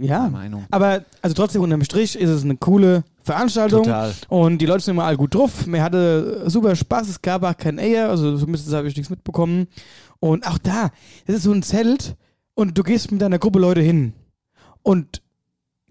Ja. 0.00 0.28
Meinung. 0.28 0.64
Aber 0.70 1.04
also 1.20 1.34
trotzdem 1.34 1.62
unterm 1.62 1.84
Strich 1.84 2.16
ist 2.16 2.30
es 2.30 2.44
eine 2.44 2.56
coole 2.56 3.04
Veranstaltung. 3.22 3.84
Total. 3.84 4.12
Und 4.28 4.58
die 4.58 4.66
Leute 4.66 4.84
sind 4.84 4.94
immer 4.94 5.04
alle 5.04 5.16
gut 5.16 5.34
drauf. 5.34 5.66
Mir 5.66 5.82
hatte 5.82 6.48
super 6.48 6.74
Spaß. 6.74 7.08
Es 7.08 7.20
gab 7.22 7.42
auch 7.42 7.56
kein 7.56 7.78
Eher, 7.78 8.08
also 8.08 8.36
zumindest 8.36 8.72
habe 8.72 8.88
ich 8.88 8.96
nichts 8.96 9.10
mitbekommen. 9.10 9.68
Und 10.20 10.46
auch 10.46 10.58
da, 10.58 10.90
es 11.26 11.36
ist 11.36 11.42
so 11.42 11.52
ein 11.52 11.62
Zelt 11.62 12.16
und 12.54 12.78
du 12.78 12.82
gehst 12.82 13.10
mit 13.10 13.20
deiner 13.20 13.38
Gruppe 13.38 13.58
Leute 13.58 13.80
hin. 13.80 14.12
Und 14.82 15.20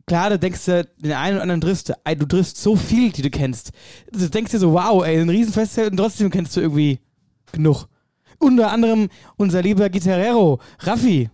klar, 0.07 0.29
da 0.29 0.37
denkst 0.37 0.65
du, 0.65 0.85
den 0.97 1.11
einen 1.13 1.35
oder 1.35 1.43
anderen 1.43 1.61
triffst 1.61 1.89
du, 1.89 1.93
ey, 2.03 2.15
du 2.15 2.25
triffst 2.25 2.57
so 2.57 2.75
viel, 2.75 3.11
die 3.11 3.21
du 3.21 3.29
kennst. 3.29 3.71
Du 4.11 4.29
denkst 4.29 4.51
dir 4.51 4.59
so, 4.59 4.73
wow, 4.73 5.03
ey, 5.05 5.19
ein 5.19 5.29
Riesenfestzelt 5.29 5.91
und 5.91 5.97
trotzdem 5.97 6.29
kennst 6.29 6.55
du 6.55 6.61
irgendwie 6.61 6.99
genug. 7.51 7.87
Unter 8.39 8.71
anderem 8.71 9.09
unser 9.37 9.61
lieber 9.61 9.89
Gitarrero, 9.89 10.59
Raffi. 10.79 11.29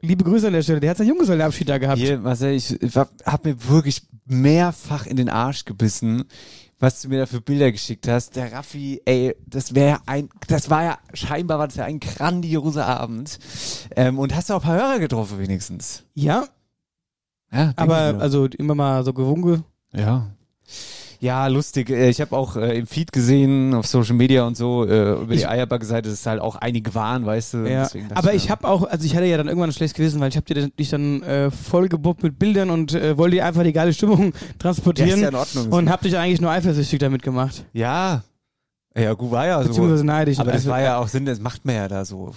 Liebe 0.00 0.22
Grüße 0.24 0.46
an 0.46 0.52
der 0.52 0.62
Stelle, 0.62 0.80
der 0.80 0.90
hat 0.90 0.96
seinen 0.98 1.08
Junggesellenabschied 1.08 1.68
da 1.68 1.78
gehabt. 1.78 1.98
Hier, 1.98 2.18
Marcel, 2.18 2.52
ich, 2.54 2.80
ich 2.80 2.96
hab 2.96 3.44
mir 3.44 3.68
wirklich 3.68 4.02
mehrfach 4.26 5.06
in 5.06 5.16
den 5.16 5.28
Arsch 5.28 5.64
gebissen, 5.64 6.24
was 6.78 7.02
du 7.02 7.08
mir 7.08 7.18
da 7.20 7.26
für 7.26 7.40
Bilder 7.40 7.72
geschickt 7.72 8.06
hast. 8.06 8.36
Der 8.36 8.52
Raffi, 8.52 9.02
ey, 9.04 9.34
das 9.46 9.74
wäre 9.74 9.98
ein, 10.06 10.28
das 10.46 10.70
war 10.70 10.84
ja, 10.84 10.98
scheinbar 11.14 11.58
war 11.58 11.66
das 11.66 11.76
ja 11.76 11.84
ein 11.84 11.98
grandioser 11.98 12.86
Abend. 12.86 13.38
Ähm, 13.96 14.20
und 14.20 14.36
hast 14.36 14.50
du 14.50 14.54
auch 14.54 14.62
ein 14.62 14.66
paar 14.68 14.76
Hörer 14.76 14.98
getroffen 15.00 15.38
wenigstens. 15.40 16.04
Ja, 16.14 16.46
Ja, 17.50 17.72
aber 17.74 18.18
also 18.20 18.46
immer 18.46 18.76
mal 18.76 19.04
so 19.04 19.12
gewunken. 19.12 19.64
ja. 19.92 20.28
Ja, 21.20 21.46
lustig. 21.48 21.90
Äh, 21.90 22.10
Ich 22.10 22.20
habe 22.20 22.36
auch 22.36 22.56
äh, 22.56 22.78
im 22.78 22.86
Feed 22.86 23.10
gesehen, 23.12 23.74
auf 23.74 23.86
Social 23.86 24.14
Media 24.14 24.44
und 24.46 24.56
so, 24.56 24.84
äh, 24.84 25.12
über 25.14 25.32
die 25.34 25.40
Ich- 25.40 25.48
Eierbacke-Seite, 25.48 26.08
dass 26.08 26.20
es 26.20 26.26
halt 26.26 26.40
auch 26.40 26.54
einige 26.56 26.94
waren, 26.94 27.26
weißt 27.26 27.54
du. 27.54 27.58
Ja. 27.68 27.88
Aber 28.14 28.34
ich 28.34 28.50
habe 28.50 28.68
auch, 28.68 28.84
also 28.84 29.04
ich 29.04 29.16
hatte 29.16 29.26
ja 29.26 29.36
dann 29.36 29.48
irgendwann 29.48 29.72
schlecht 29.72 29.96
gewesen, 29.96 30.20
weil 30.20 30.28
ich 30.28 30.36
habe 30.36 30.70
dich 30.70 30.90
dann 30.90 31.22
äh, 31.22 31.50
vollgebombt 31.50 32.22
mit 32.22 32.38
Bildern 32.38 32.70
und 32.70 32.94
äh, 32.94 33.18
wollte 33.18 33.36
dir 33.36 33.46
einfach 33.46 33.64
die 33.64 33.72
geile 33.72 33.92
Stimmung 33.92 34.26
ja, 34.32 34.32
transportieren 34.60 35.10
ist 35.10 35.20
ja 35.22 35.28
in 35.30 35.34
Ordnung. 35.34 35.72
und 35.72 35.90
habe 35.90 36.04
dich 36.04 36.16
eigentlich 36.16 36.40
nur 36.40 36.50
eifersüchtig 36.50 36.98
damit 37.00 37.22
gemacht. 37.22 37.64
ja. 37.72 38.22
Ja, 38.96 39.12
gut, 39.12 39.30
war 39.30 39.46
ja 39.46 39.62
so. 39.62 39.68
Beziehungsweise 39.68 40.04
neidisch. 40.04 40.38
Aber 40.40 40.50
das 40.50 40.62
also, 40.62 40.70
war 40.70 40.80
ja 40.80 40.98
auch 40.98 41.06
Sinn, 41.06 41.24
das 41.24 41.38
macht 41.38 41.64
man 41.64 41.76
ja 41.76 41.86
da 41.86 42.04
so. 42.04 42.32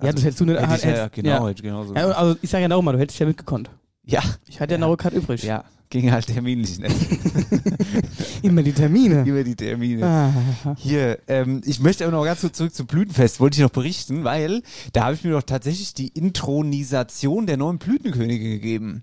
Ja, 0.00 0.12
das 0.12 0.22
hättest 0.22 0.38
du 0.38 0.44
nicht- 0.44 0.60
Hätte 0.60 0.74
ich 0.76 0.82
ja, 0.84 0.90
hättest- 0.90 1.12
genau, 1.14 1.44
ja. 1.46 1.50
ich 1.50 1.60
genauso. 1.62 1.92
Ja, 1.94 2.06
also 2.10 2.36
ich 2.40 2.50
sage 2.50 2.68
ja 2.68 2.76
auch 2.76 2.82
mal, 2.82 2.92
du 2.92 2.98
hättest 3.00 3.18
ja 3.18 3.26
mitgekonnt. 3.26 3.68
ja, 4.04 4.20
Ich 4.46 4.60
hatte 4.60 4.74
ja, 4.74 4.78
noch 4.78 4.90
Rückgrat 4.90 5.12
übrig. 5.14 5.42
ja, 5.42 5.64
ging 5.90 6.10
halt 6.10 6.26
terminlich 6.26 6.78
nicht. 6.78 6.94
Immer 8.42 8.62
die 8.62 8.72
Termine. 8.72 9.24
Über 9.24 9.44
die 9.44 9.54
Termine. 9.54 10.06
Ah. 10.06 10.76
Hier, 10.76 11.18
ähm, 11.28 11.60
ich 11.64 11.80
möchte 11.80 12.04
aber 12.04 12.16
noch 12.16 12.24
ganz 12.24 12.40
kurz 12.40 12.56
zurück 12.56 12.74
zum 12.74 12.86
Blütenfest, 12.86 13.40
wollte 13.40 13.56
ich 13.56 13.62
noch 13.62 13.70
berichten, 13.70 14.24
weil 14.24 14.62
da 14.92 15.04
habe 15.04 15.14
ich 15.14 15.24
mir 15.24 15.30
doch 15.30 15.42
tatsächlich 15.42 15.94
die 15.94 16.08
Intronisation 16.08 17.46
der 17.46 17.56
neuen 17.56 17.78
Blütenkönige 17.78 18.50
gegeben. 18.50 19.02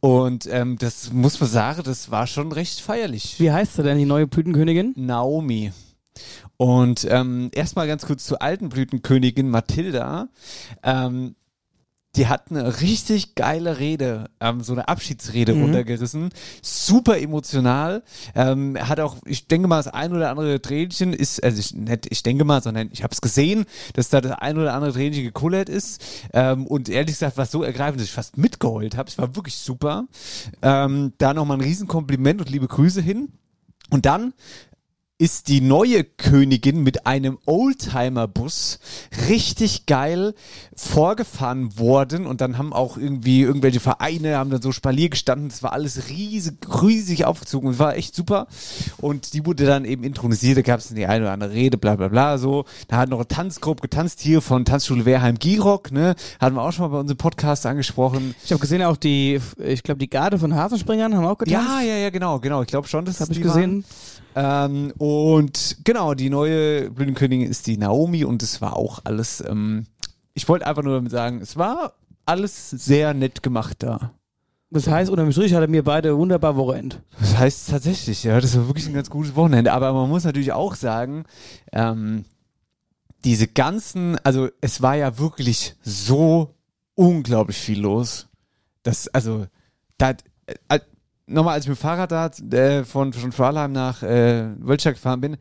Und 0.00 0.48
ähm, 0.50 0.78
das 0.78 1.12
muss 1.12 1.40
man 1.40 1.48
sagen, 1.48 1.82
das 1.84 2.10
war 2.10 2.26
schon 2.26 2.52
recht 2.52 2.80
feierlich. 2.80 3.36
Wie 3.38 3.52
heißt 3.52 3.76
sie 3.76 3.82
denn, 3.82 3.98
die 3.98 4.06
neue 4.06 4.26
Blütenkönigin? 4.26 4.94
Naomi. 4.96 5.72
Und 6.56 7.06
ähm, 7.08 7.50
erstmal 7.54 7.86
ganz 7.86 8.04
kurz 8.04 8.26
zur 8.26 8.42
alten 8.42 8.68
Blütenkönigin 8.68 9.48
Mathilda. 9.48 10.28
Ähm, 10.82 11.34
die 12.16 12.26
hat 12.26 12.50
eine 12.50 12.80
richtig 12.80 13.36
geile 13.36 13.78
Rede, 13.78 14.30
ähm, 14.40 14.62
so 14.62 14.72
eine 14.72 14.88
Abschiedsrede 14.88 15.54
Mhm. 15.54 15.62
runtergerissen. 15.62 16.30
Super 16.60 17.18
emotional. 17.20 18.02
Ähm, 18.34 18.76
hat 18.80 18.98
auch, 18.98 19.18
ich 19.26 19.46
denke 19.46 19.68
mal, 19.68 19.76
das 19.76 19.86
ein 19.86 20.12
oder 20.12 20.30
andere 20.30 20.60
Tränchen 20.60 21.12
ist, 21.12 21.42
also 21.44 21.60
ich, 21.60 21.72
nicht, 21.72 22.08
ich 22.10 22.22
denke 22.24 22.44
mal, 22.44 22.62
sondern 22.62 22.88
ich 22.92 23.04
habe 23.04 23.12
es 23.12 23.20
gesehen, 23.20 23.64
dass 23.94 24.08
da 24.08 24.20
das 24.20 24.32
ein 24.32 24.58
oder 24.58 24.74
andere 24.74 24.92
Tränchen 24.92 25.22
gekullert 25.22 25.68
ist. 25.68 26.02
Ähm, 26.32 26.66
und 26.66 26.88
ehrlich 26.88 27.14
gesagt, 27.14 27.36
was 27.36 27.52
so 27.52 27.62
ergreifend, 27.62 28.00
dass 28.00 28.08
ich 28.08 28.12
fast 28.14 28.36
mitgeheult 28.36 28.96
habe. 28.96 29.08
Es 29.08 29.16
war 29.16 29.36
wirklich 29.36 29.56
super. 29.56 30.06
Ähm, 30.62 31.12
da 31.18 31.32
nochmal 31.32 31.58
ein 31.58 31.62
Riesenkompliment 31.62 32.40
und 32.40 32.50
liebe 32.50 32.66
Grüße 32.66 33.00
hin. 33.00 33.28
Und 33.90 34.06
dann 34.06 34.34
ist 35.20 35.48
die 35.48 35.60
neue 35.60 36.02
Königin 36.02 36.82
mit 36.82 37.06
einem 37.06 37.36
Oldtimer-Bus 37.44 38.78
richtig 39.28 39.84
geil 39.84 40.32
vorgefahren 40.74 41.78
worden 41.78 42.26
und 42.26 42.40
dann 42.40 42.56
haben 42.56 42.72
auch 42.72 42.96
irgendwie 42.96 43.42
irgendwelche 43.42 43.80
Vereine 43.80 44.38
haben 44.38 44.48
dann 44.48 44.62
so 44.62 44.72
Spalier 44.72 45.10
gestanden. 45.10 45.50
Das 45.50 45.62
war 45.62 45.74
alles 45.74 46.08
riesig, 46.08 46.54
riesig 46.82 47.26
aufgezogen 47.26 47.68
und 47.68 47.78
war 47.78 47.96
echt 47.96 48.14
super. 48.14 48.46
Und 48.96 49.34
die 49.34 49.44
wurde 49.44 49.66
dann 49.66 49.84
eben 49.84 50.04
intronisiert. 50.04 50.56
Da 50.56 50.62
gab 50.62 50.80
es 50.80 50.88
die 50.88 51.04
eine 51.04 51.24
oder 51.24 51.32
andere 51.32 51.52
Rede, 51.52 51.76
bla 51.76 51.96
bla 51.96 52.08
bla 52.08 52.38
so. 52.38 52.64
Da 52.88 52.96
hat 52.96 53.10
noch 53.10 53.18
eine 53.18 53.28
Tanzgruppe 53.28 53.82
getanzt 53.82 54.20
hier 54.20 54.40
von 54.40 54.64
Tanzschule 54.64 55.04
Wehrheim 55.04 55.38
Girock, 55.38 55.92
ne? 55.92 56.14
Hatten 56.40 56.56
wir 56.56 56.62
auch 56.62 56.72
schon 56.72 56.86
mal 56.86 56.96
bei 56.96 57.00
unserem 57.00 57.18
Podcast 57.18 57.66
angesprochen. 57.66 58.34
Ich 58.42 58.52
habe 58.52 58.60
gesehen, 58.60 58.82
auch 58.84 58.96
die, 58.96 59.38
ich 59.58 59.82
glaube, 59.82 59.98
die 59.98 60.08
Garde 60.08 60.38
von 60.38 60.54
Hasenspringern 60.54 61.14
haben 61.14 61.26
auch 61.26 61.36
getanzt. 61.36 61.68
Ja, 61.68 61.82
ja, 61.82 61.98
ja, 61.98 62.08
genau, 62.08 62.40
genau. 62.40 62.62
Ich 62.62 62.68
glaube 62.68 62.88
schon, 62.88 63.04
dass 63.04 63.20
Habe 63.20 63.32
ich 63.32 63.42
gesehen. 63.42 63.84
Ähm, 64.34 64.92
und 64.98 65.78
genau, 65.84 66.14
die 66.14 66.30
neue 66.30 66.90
Blütenkönigin 66.90 67.48
ist 67.48 67.66
die 67.66 67.76
Naomi 67.76 68.24
und 68.24 68.42
es 68.42 68.60
war 68.60 68.76
auch 68.76 69.00
alles, 69.04 69.42
ähm, 69.46 69.86
ich 70.34 70.48
wollte 70.48 70.66
einfach 70.66 70.82
nur 70.82 70.94
damit 70.94 71.10
sagen, 71.10 71.40
es 71.40 71.56
war 71.56 71.94
alles 72.26 72.70
sehr 72.70 73.14
nett 73.14 73.42
gemacht 73.42 73.76
da. 73.80 74.12
Das 74.72 74.86
heißt, 74.86 75.10
unterm 75.10 75.32
Strich 75.32 75.52
hatte 75.52 75.66
mir 75.66 75.82
beide 75.82 76.16
wunderbar 76.16 76.56
Wochenend. 76.56 77.02
Das 77.18 77.36
heißt 77.36 77.70
tatsächlich, 77.70 78.22
ja, 78.22 78.40
das 78.40 78.56
war 78.56 78.68
wirklich 78.68 78.86
ein 78.86 78.94
ganz 78.94 79.10
gutes 79.10 79.34
Wochenende. 79.34 79.72
Aber 79.72 79.92
man 79.92 80.08
muss 80.08 80.22
natürlich 80.22 80.52
auch 80.52 80.76
sagen, 80.76 81.24
ähm, 81.72 82.24
diese 83.24 83.48
ganzen, 83.48 84.16
also 84.24 84.48
es 84.60 84.80
war 84.80 84.94
ja 84.94 85.18
wirklich 85.18 85.74
so 85.82 86.54
unglaublich 86.94 87.56
viel 87.56 87.80
los. 87.80 88.28
Das, 88.84 89.08
also, 89.08 89.46
da, 89.98 90.14
äh, 90.68 90.78
nochmal, 91.30 91.54
als 91.54 91.64
ich 91.64 91.68
mit 91.68 91.78
dem 91.78 91.80
Fahrrad 91.80 92.12
da 92.12 92.30
äh, 92.56 92.84
von, 92.84 93.12
von 93.12 93.32
Schwalheim 93.32 93.72
nach 93.72 94.02
äh, 94.02 94.50
Wölstadt 94.58 94.94
gefahren 94.94 95.20
bin, 95.20 95.36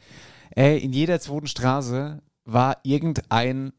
ey, 0.51 0.77
in 0.77 0.93
jeder 0.93 1.19
zweiten 1.19 1.47
Straße 1.47 2.21
war 2.45 2.77
irgendein 2.83 3.73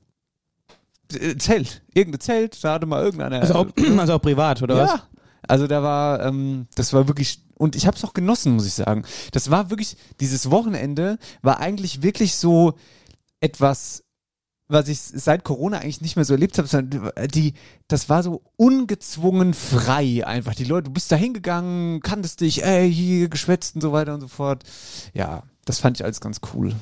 äh, 1.13 1.37
Zelt. 1.37 1.83
Irgendein 1.95 2.21
Zelt, 2.21 2.63
da 2.63 2.75
hatte 2.75 2.87
mal 2.87 3.03
irgendeiner. 3.03 3.41
Also 3.41 3.55
auch, 3.55 3.67
also 3.99 4.15
auch 4.15 4.23
privat, 4.23 4.63
oder 4.63 4.77
ja, 4.77 4.85
was? 4.85 5.01
Also 5.49 5.67
da 5.67 5.83
war, 5.83 6.25
ähm, 6.25 6.67
das 6.75 6.93
war 6.93 7.09
wirklich, 7.09 7.43
und 7.57 7.75
ich 7.77 7.87
habe 7.87 7.97
es 7.97 8.05
auch 8.05 8.15
genossen, 8.15 8.55
muss 8.55 8.67
ich 8.67 8.75
sagen. 8.75 9.05
Das 9.33 9.51
war 9.51 9.71
wirklich, 9.71 9.97
dieses 10.21 10.51
Wochenende 10.51 11.19
war 11.43 11.61
eigentlich 11.61 12.03
wirklich 12.03 12.37
so 12.37 12.75
etwas, 13.41 14.05
was 14.71 14.89
ich 14.89 15.01
seit 15.01 15.45
Corona 15.45 15.79
eigentlich 15.79 16.01
nicht 16.01 16.17
mehr 16.17 16.25
so 16.25 16.35
erlebt 16.35 16.57
habe, 16.59 16.69
sondern 16.69 17.11
die, 17.33 17.55
das 17.89 18.09
war 18.09 18.23
so 18.23 18.43
ungezwungen 18.57 19.55
frei 19.55 20.27
einfach. 20.27 20.55
Die 20.55 20.65
Leute, 20.65 20.85
du 20.85 20.93
bist 20.93 21.11
da 21.11 21.17
hingegangen, 21.17 22.01
kanntest 22.01 22.41
dich, 22.41 22.65
ey, 22.65 22.93
hier 22.93 23.29
geschwätzt 23.29 23.75
und 23.75 23.81
so 23.81 23.93
weiter 23.93 24.15
und 24.15 24.21
so 24.21 24.29
fort. 24.29 24.65
Ja, 25.13 25.43
das 25.65 25.79
fand 25.79 25.99
ich 25.99 26.05
alles 26.05 26.21
ganz 26.21 26.41
cool. 26.55 26.75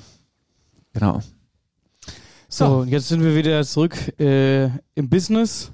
Genau. 0.93 1.21
So, 2.49 2.79
und 2.79 2.89
jetzt 2.89 3.09
sind 3.09 3.23
wir 3.23 3.35
wieder 3.35 3.65
zurück 3.65 3.95
äh, 4.19 4.67
im 4.95 5.09
Business. 5.09 5.71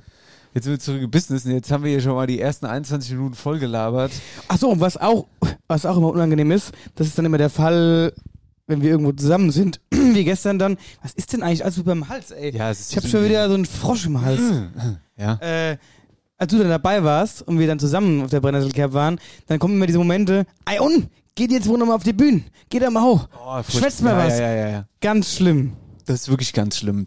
Jetzt 0.54 0.64
sind 0.64 0.72
wir 0.72 0.80
zurück 0.80 1.02
im 1.02 1.10
Business 1.10 1.44
und 1.44 1.52
jetzt 1.52 1.70
haben 1.70 1.82
wir 1.82 1.90
hier 1.90 2.00
schon 2.00 2.14
mal 2.14 2.26
die 2.26 2.40
ersten 2.40 2.66
21 2.66 3.12
Minuten 3.12 3.34
voll 3.34 3.58
gelabert. 3.58 4.12
Achso, 4.48 4.68
und 4.68 4.80
was 4.80 4.96
auch, 4.96 5.26
was 5.66 5.84
auch 5.84 5.96
immer 5.96 6.10
unangenehm 6.10 6.52
ist, 6.52 6.72
das 6.94 7.08
ist 7.08 7.18
dann 7.18 7.24
immer 7.24 7.38
der 7.38 7.50
Fall, 7.50 8.12
wenn 8.66 8.82
wir 8.82 8.90
irgendwo 8.90 9.12
zusammen 9.12 9.50
sind, 9.50 9.80
wie 9.90 10.24
gestern 10.24 10.58
dann, 10.58 10.76
was 11.02 11.12
ist 11.12 11.32
denn 11.32 11.42
eigentlich 11.42 11.64
alles 11.64 11.82
beim 11.82 12.08
Hals, 12.08 12.30
ey? 12.30 12.54
Ja, 12.54 12.70
es 12.70 12.80
ist 12.80 12.90
ich 12.92 12.96
habe 12.96 13.08
schon 13.08 13.24
wieder 13.24 13.48
so 13.48 13.54
einen 13.54 13.66
Frosch 13.66 14.06
im 14.06 14.20
Hals. 14.20 14.40
Ja. 15.16 15.34
äh, 15.40 15.76
als 16.36 16.50
du 16.50 16.58
dann 16.58 16.68
dabei 16.68 17.04
warst 17.04 17.42
und 17.42 17.58
wir 17.58 17.66
dann 17.66 17.78
zusammen 17.78 18.22
auf 18.22 18.30
der 18.30 18.40
Brennnesselcap 18.40 18.92
waren, 18.92 19.20
dann 19.46 19.58
kommen 19.58 19.74
immer 19.74 19.86
diese 19.86 19.98
Momente, 19.98 20.46
ey 20.66 20.80
und, 20.80 21.08
geht 21.34 21.50
jetzt 21.50 21.68
wohl 21.68 21.78
nochmal 21.78 21.96
auf 21.96 22.02
die 22.04 22.12
Bühne, 22.12 22.42
geht 22.68 22.82
da 22.82 22.90
mal 22.90 23.02
hoch, 23.02 23.28
Oh, 23.44 23.62
schwätzt 23.62 24.02
mal 24.02 24.10
ja, 24.10 24.26
was. 24.26 24.38
Ja, 24.38 24.48
ja, 24.50 24.54
ja, 24.54 24.68
ja. 24.68 24.88
Ganz 25.00 25.34
schlimm. 25.34 25.72
Das 26.06 26.22
ist 26.22 26.28
wirklich 26.28 26.52
ganz 26.52 26.78
schlimm. 26.78 27.06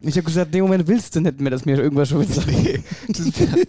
Ich 0.00 0.16
habe 0.16 0.24
gesagt, 0.24 0.46
in 0.46 0.52
dem 0.52 0.62
Moment 0.64 0.88
willst 0.88 1.14
du 1.14 1.20
nicht 1.20 1.40
mehr, 1.40 1.50
dass 1.50 1.64
mir 1.64 1.78
irgendwas 1.78 2.08
schon 2.08 2.20
witzig 2.20 2.80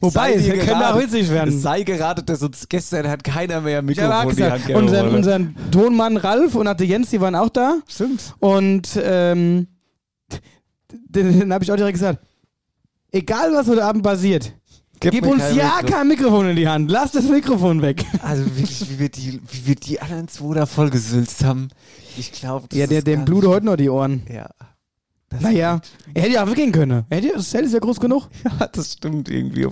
Wobei, 0.00 0.34
es 0.34 0.46
könnte 0.46 0.94
auch 0.94 0.98
witzig 0.98 1.22
Es 1.22 1.30
werden. 1.30 1.60
sei 1.60 1.82
geraten, 1.82 2.24
dass 2.24 2.42
uns 2.42 2.66
gestern 2.68 3.06
hat 3.08 3.22
keiner 3.22 3.60
mehr 3.60 3.82
Mikrofon 3.82 4.30
in 4.30 4.36
die 4.36 4.42
gegeben. 4.42 4.74
unseren, 4.78 5.14
unseren 5.14 5.56
Tonmann 5.70 6.16
Ralf 6.16 6.54
und 6.54 6.68
hatte 6.68 6.84
Jens, 6.84 7.10
die 7.10 7.20
waren 7.20 7.34
auch 7.34 7.50
da. 7.50 7.76
Stimmt. 7.86 8.34
Und 8.38 8.98
ähm, 9.02 9.66
dann, 11.08 11.40
dann 11.40 11.52
habe 11.52 11.64
ich 11.64 11.70
auch 11.70 11.76
direkt 11.76 11.94
gesagt, 11.98 12.18
egal 13.12 13.52
was 13.52 13.68
heute 13.68 13.84
Abend 13.84 14.02
passiert, 14.02 14.54
gib 15.00 15.22
mir 15.22 15.30
uns 15.32 15.42
ja 15.54 15.80
Mikro. 15.82 15.96
kein 15.96 16.08
Mikrofon 16.08 16.48
in 16.50 16.56
die 16.56 16.68
Hand. 16.68 16.90
Lass 16.90 17.12
das 17.12 17.24
Mikrofon 17.24 17.82
weg. 17.82 18.04
Also 18.22 18.44
wirklich, 18.46 18.88
wie 18.90 18.98
wir 18.98 19.08
die, 19.10 19.40
wie 19.50 19.66
wir 19.66 19.74
die 19.74 20.00
anderen 20.00 20.28
zwei 20.28 20.54
da 20.54 20.66
vollgesülzt 20.66 21.44
haben. 21.44 21.68
Ich 22.16 22.32
glaube, 22.32 22.66
Ja, 22.72 22.86
der, 22.86 23.02
dem 23.02 23.24
blute 23.24 23.48
heute 23.48 23.66
noch 23.66 23.76
die 23.76 23.90
Ohren. 23.90 24.22
Ja. 24.32 24.48
Das 25.30 25.42
Naja, 25.42 25.80
er 26.12 26.22
hätte 26.22 26.34
ja 26.34 26.50
weggehen 26.50 26.72
können. 26.72 27.04
Er 27.08 27.16
hätte, 27.16 27.32
das 27.34 27.50
Zelt 27.50 27.64
ist 27.64 27.72
ja 27.72 27.78
groß 27.78 28.00
genug. 28.00 28.28
Ja, 28.44 28.66
das 28.66 28.94
stimmt 28.94 29.28
irgendwie. 29.28 29.66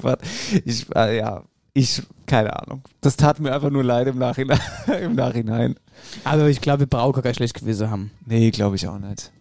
Ich, 0.64 0.87
äh, 0.94 1.18
ja, 1.18 1.42
ich, 1.75 2.03
keine 2.27 2.57
Ahnung. 2.57 2.83
Das 3.01 3.16
tat 3.16 3.40
mir 3.40 3.53
einfach 3.53 3.71
nur 3.71 3.83
leid 3.85 4.07
im 4.07 4.18
Nachhinein. 4.18 4.61
Im 5.03 5.14
Nachhinein. 5.14 5.75
Aber 6.25 6.49
ich 6.49 6.61
glaube, 6.61 6.81
wir 6.81 6.87
brauchen 6.87 7.12
gar 7.12 7.23
kein 7.23 7.35
schlechtes 7.35 7.61
Gewissen 7.61 7.90
haben. 7.90 8.12
Nee, 8.25 8.51
glaube 8.51 8.77
ich 8.77 8.87
auch 8.87 8.99
nicht. 8.99 9.33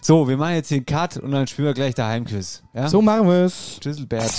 So, 0.00 0.28
wir 0.28 0.36
machen 0.36 0.54
jetzt 0.54 0.70
den 0.70 0.86
Cut 0.86 1.18
und 1.18 1.32
dann 1.32 1.46
spielen 1.46 1.66
wir 1.66 1.74
gleich 1.74 1.94
der 1.94 2.06
Heimquiz. 2.06 2.62
Ja? 2.72 2.88
So 2.88 3.02
machen 3.02 3.26
wir 3.28 3.44
es. 3.44 3.78
Tschüsselbert. 3.80 4.32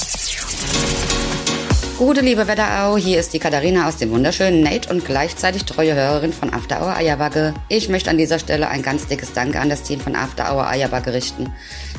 Gute 1.97 2.21
liebe 2.21 2.47
Wetterau, 2.47 2.95
hier 2.95 3.19
ist 3.19 3.33
die 3.33 3.39
Katharina 3.39 3.87
aus 3.87 3.97
dem 3.97 4.11
wunderschönen 4.11 4.61
Nate 4.61 4.87
und 4.93 5.03
gleichzeitig 5.03 5.65
treue 5.65 5.95
Hörerin 5.95 6.31
von 6.31 6.53
After 6.53 6.79
Hour 6.79 6.95
Eierbacke. 6.95 7.55
Ich 7.69 7.89
möchte 7.89 8.11
an 8.11 8.19
dieser 8.19 8.37
Stelle 8.37 8.67
ein 8.67 8.83
ganz 8.83 9.07
dickes 9.07 9.33
Danke 9.33 9.59
an 9.59 9.69
das 9.69 9.81
Team 9.81 9.99
von 9.99 10.15
After 10.15 10.53
Hour 10.53 10.67
Eierbacke 10.67 11.11
richten. 11.11 11.51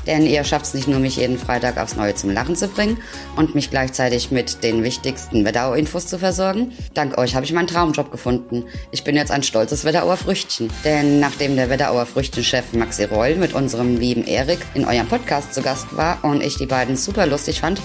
Denn 0.07 0.25
ihr 0.25 0.45
schafft 0.45 0.67
es 0.67 0.75
nicht 0.75 0.87
nur, 0.87 1.01
mich 1.01 1.17
jeden 1.17 1.37
Freitag 1.37 1.79
aufs 1.79 1.97
Neue 1.97 2.15
zum 2.15 2.31
Lachen 2.31 2.55
zu 2.55 2.69
bringen 2.69 2.99
und 3.35 3.57
mich 3.57 3.71
gleichzeitig 3.71 4.31
mit 4.31 4.63
den 4.63 4.85
wichtigsten 4.85 5.45
Wetterau-Infos 5.45 6.07
zu 6.07 6.21
versorgen. 6.21 6.71
Dank 6.95 7.19
euch 7.19 7.35
habe 7.35 7.45
ich 7.45 7.53
meinen 7.53 7.67
Traumjob 7.67 8.13
gefunden. 8.13 8.67
Ich 8.93 9.03
bin 9.03 9.17
jetzt 9.17 9.33
ein 9.33 9.43
stolzes 9.43 9.85
Wetterauer 9.85 10.17
Früchtchen. 10.17 10.71
Denn 10.85 11.19
nachdem 11.19 11.57
der 11.57 11.71
Wetterauer 11.71 12.07
Früchtchenchef 12.07 12.73
Maxi 12.73 13.03
Reul 13.03 13.35
mit 13.35 13.53
unserem 13.53 13.97
lieben 13.97 14.25
Erik 14.29 14.61
in 14.75 14.85
eurem 14.85 15.09
Podcast 15.09 15.55
zu 15.55 15.61
Gast 15.61 15.97
war 15.97 16.19
und 16.23 16.41
ich 16.41 16.57
die 16.57 16.67
beiden 16.67 16.97
super 16.97 17.27
lustig 17.27 17.61
fand, 17.61 17.83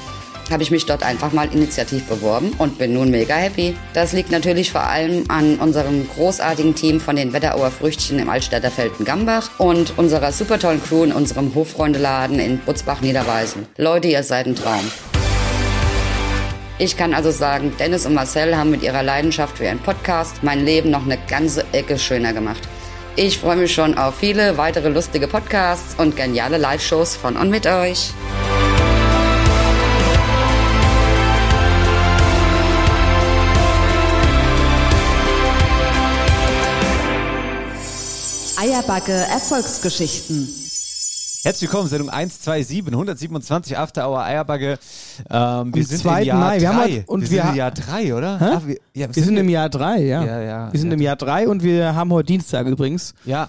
habe 0.51 0.63
ich 0.63 0.71
mich 0.71 0.85
dort 0.85 1.03
einfach 1.03 1.31
mal 1.31 1.47
initiativ 1.53 2.05
beworben 2.05 2.53
und 2.57 2.77
bin 2.77 2.93
nun 2.93 3.09
mega 3.11 3.35
happy. 3.35 3.75
Das 3.93 4.13
liegt 4.13 4.31
natürlich 4.31 4.71
vor 4.71 4.83
allem 4.83 5.25
an 5.29 5.57
unserem 5.57 6.07
großartigen 6.09 6.75
Team 6.75 6.99
von 6.99 7.15
den 7.15 7.33
Wetterauer 7.33 7.71
Früchtchen 7.71 8.19
im 8.19 8.29
Altstädter 8.29 8.71
Felden-Gambach 8.71 9.49
und 9.57 9.97
unserer 9.97 10.31
super 10.31 10.59
tollen 10.59 10.83
Crew 10.83 11.03
in 11.03 11.11
unserem 11.11 11.53
Hofreundeladen 11.55 12.39
in 12.39 12.59
Butzbach-Niederweisen. 12.59 13.67
Leute, 13.77 14.07
ihr 14.07 14.23
seid 14.23 14.47
ein 14.47 14.55
Traum. 14.55 14.91
Ich 16.79 16.97
kann 16.97 17.13
also 17.13 17.31
sagen, 17.31 17.73
Dennis 17.79 18.05
und 18.05 18.15
Marcel 18.15 18.57
haben 18.57 18.71
mit 18.71 18.81
ihrer 18.81 19.03
Leidenschaft 19.03 19.57
für 19.57 19.65
ihren 19.65 19.79
Podcast 19.79 20.43
mein 20.43 20.65
Leben 20.65 20.89
noch 20.89 21.05
eine 21.05 21.17
ganze 21.29 21.65
Ecke 21.71 21.99
schöner 21.99 22.33
gemacht. 22.33 22.61
Ich 23.15 23.37
freue 23.37 23.57
mich 23.57 23.73
schon 23.73 23.95
auf 23.95 24.15
viele 24.15 24.57
weitere 24.57 24.89
lustige 24.89 25.27
Podcasts 25.27 25.95
und 25.99 26.15
geniale 26.17 26.57
Live-Shows 26.57 27.15
von 27.15 27.37
und 27.37 27.51
mit 27.51 27.67
euch. 27.67 28.11
Eierbacke 38.83 39.13
Erfolgsgeschichten. 39.13 40.45
Herzlich 41.43 41.69
willkommen, 41.71 41.87
Sendung 41.87 42.09
127, 42.09 42.85
127 42.93 43.77
After 43.77 44.09
Hour 44.09 44.23
Eierbagge. 44.25 44.77
Ähm, 45.29 45.73
wir 45.73 45.83
Am 45.83 45.83
sind 45.83 46.01
2. 46.01 46.21
im 46.21 46.27
Jahr 46.27 46.39
Mai. 46.39 46.59
Wir 46.59 46.67
haben 46.67 46.77
drei. 46.77 46.83
heute- 46.97 47.03
und 47.05 47.21
wir 47.21 47.29
wir 47.31 47.41
sind 47.43 47.49
im 47.51 47.55
Jahr 47.55 47.71
3, 47.71 48.13
oder? 48.15 48.37
Ach, 48.41 48.67
wir, 48.67 48.77
ja, 48.93 49.15
Wir 49.15 49.23
sind 49.23 49.37
im 49.37 49.47
Jahr 49.47 49.69
3, 49.69 50.01
ja. 50.01 50.25
Ja, 50.25 50.41
ja. 50.41 50.73
Wir 50.73 50.79
sind 50.81 50.89
ja, 50.89 50.95
im 50.95 51.01
Jahr 51.01 51.15
3 51.15 51.47
und 51.47 51.63
wir 51.63 51.95
haben 51.95 52.11
heute 52.11 52.25
Dienstag 52.27 52.67
übrigens. 52.67 53.13
Ja, 53.23 53.47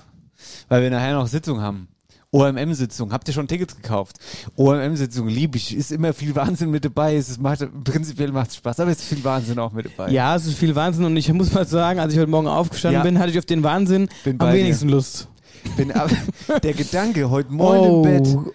weil 0.68 0.82
wir 0.82 0.90
nachher 0.90 1.14
noch 1.14 1.26
Sitzung 1.26 1.60
haben. 1.60 1.88
OMM-Sitzung. 2.34 3.12
Habt 3.12 3.28
ihr 3.28 3.34
schon 3.34 3.46
Tickets 3.46 3.76
gekauft? 3.76 4.16
OMM-Sitzung 4.56 5.28
liebe 5.28 5.56
ich. 5.56 5.74
Ist 5.76 5.92
immer 5.92 6.12
viel 6.12 6.34
Wahnsinn 6.34 6.70
mit 6.70 6.84
dabei. 6.84 7.16
Es 7.16 7.38
macht, 7.38 7.60
prinzipiell 7.84 8.32
macht 8.32 8.50
es 8.50 8.56
Spaß, 8.56 8.80
aber 8.80 8.90
es 8.90 8.98
ist 8.98 9.08
viel 9.08 9.22
Wahnsinn 9.24 9.58
auch 9.60 9.72
mit 9.72 9.86
dabei. 9.86 10.10
Ja, 10.10 10.34
es 10.34 10.44
ist 10.46 10.58
viel 10.58 10.74
Wahnsinn 10.74 11.04
und 11.04 11.16
ich 11.16 11.32
muss 11.32 11.52
mal 11.52 11.64
sagen, 11.66 12.00
als 12.00 12.12
ich 12.12 12.18
heute 12.18 12.30
Morgen 12.30 12.48
aufgestanden 12.48 12.98
Ja. 12.98 13.04
bin, 13.04 13.18
hatte 13.20 13.30
ich 13.30 13.38
auf 13.38 13.46
den 13.46 13.62
Wahnsinn 13.62 14.08
Bin 14.24 14.32
am 14.32 14.38
bei 14.38 14.52
dir. 14.52 14.64
wenigsten 14.64 14.88
Lust. 14.88 15.28
Bin 15.76 15.92
aber, 15.92 16.10
der 16.62 16.74
Gedanke, 16.74 17.30
heute 17.30 17.52
Morgen 17.52 17.86
im 17.86 18.02
Bett, 18.22 18.36
Oh. 18.36 18.50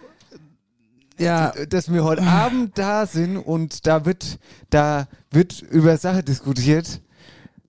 Ja, 1.17 1.51
dass 1.69 1.91
wir 1.91 2.03
heute 2.05 2.23
Abend 2.23 2.77
da 2.77 3.05
sind 3.05 3.35
und 3.37 3.85
da 3.87 4.05
wird, 4.05 4.39
da 4.69 5.07
wird 5.31 5.61
über 5.61 5.97
Sache 5.97 6.23
diskutiert. 6.23 7.01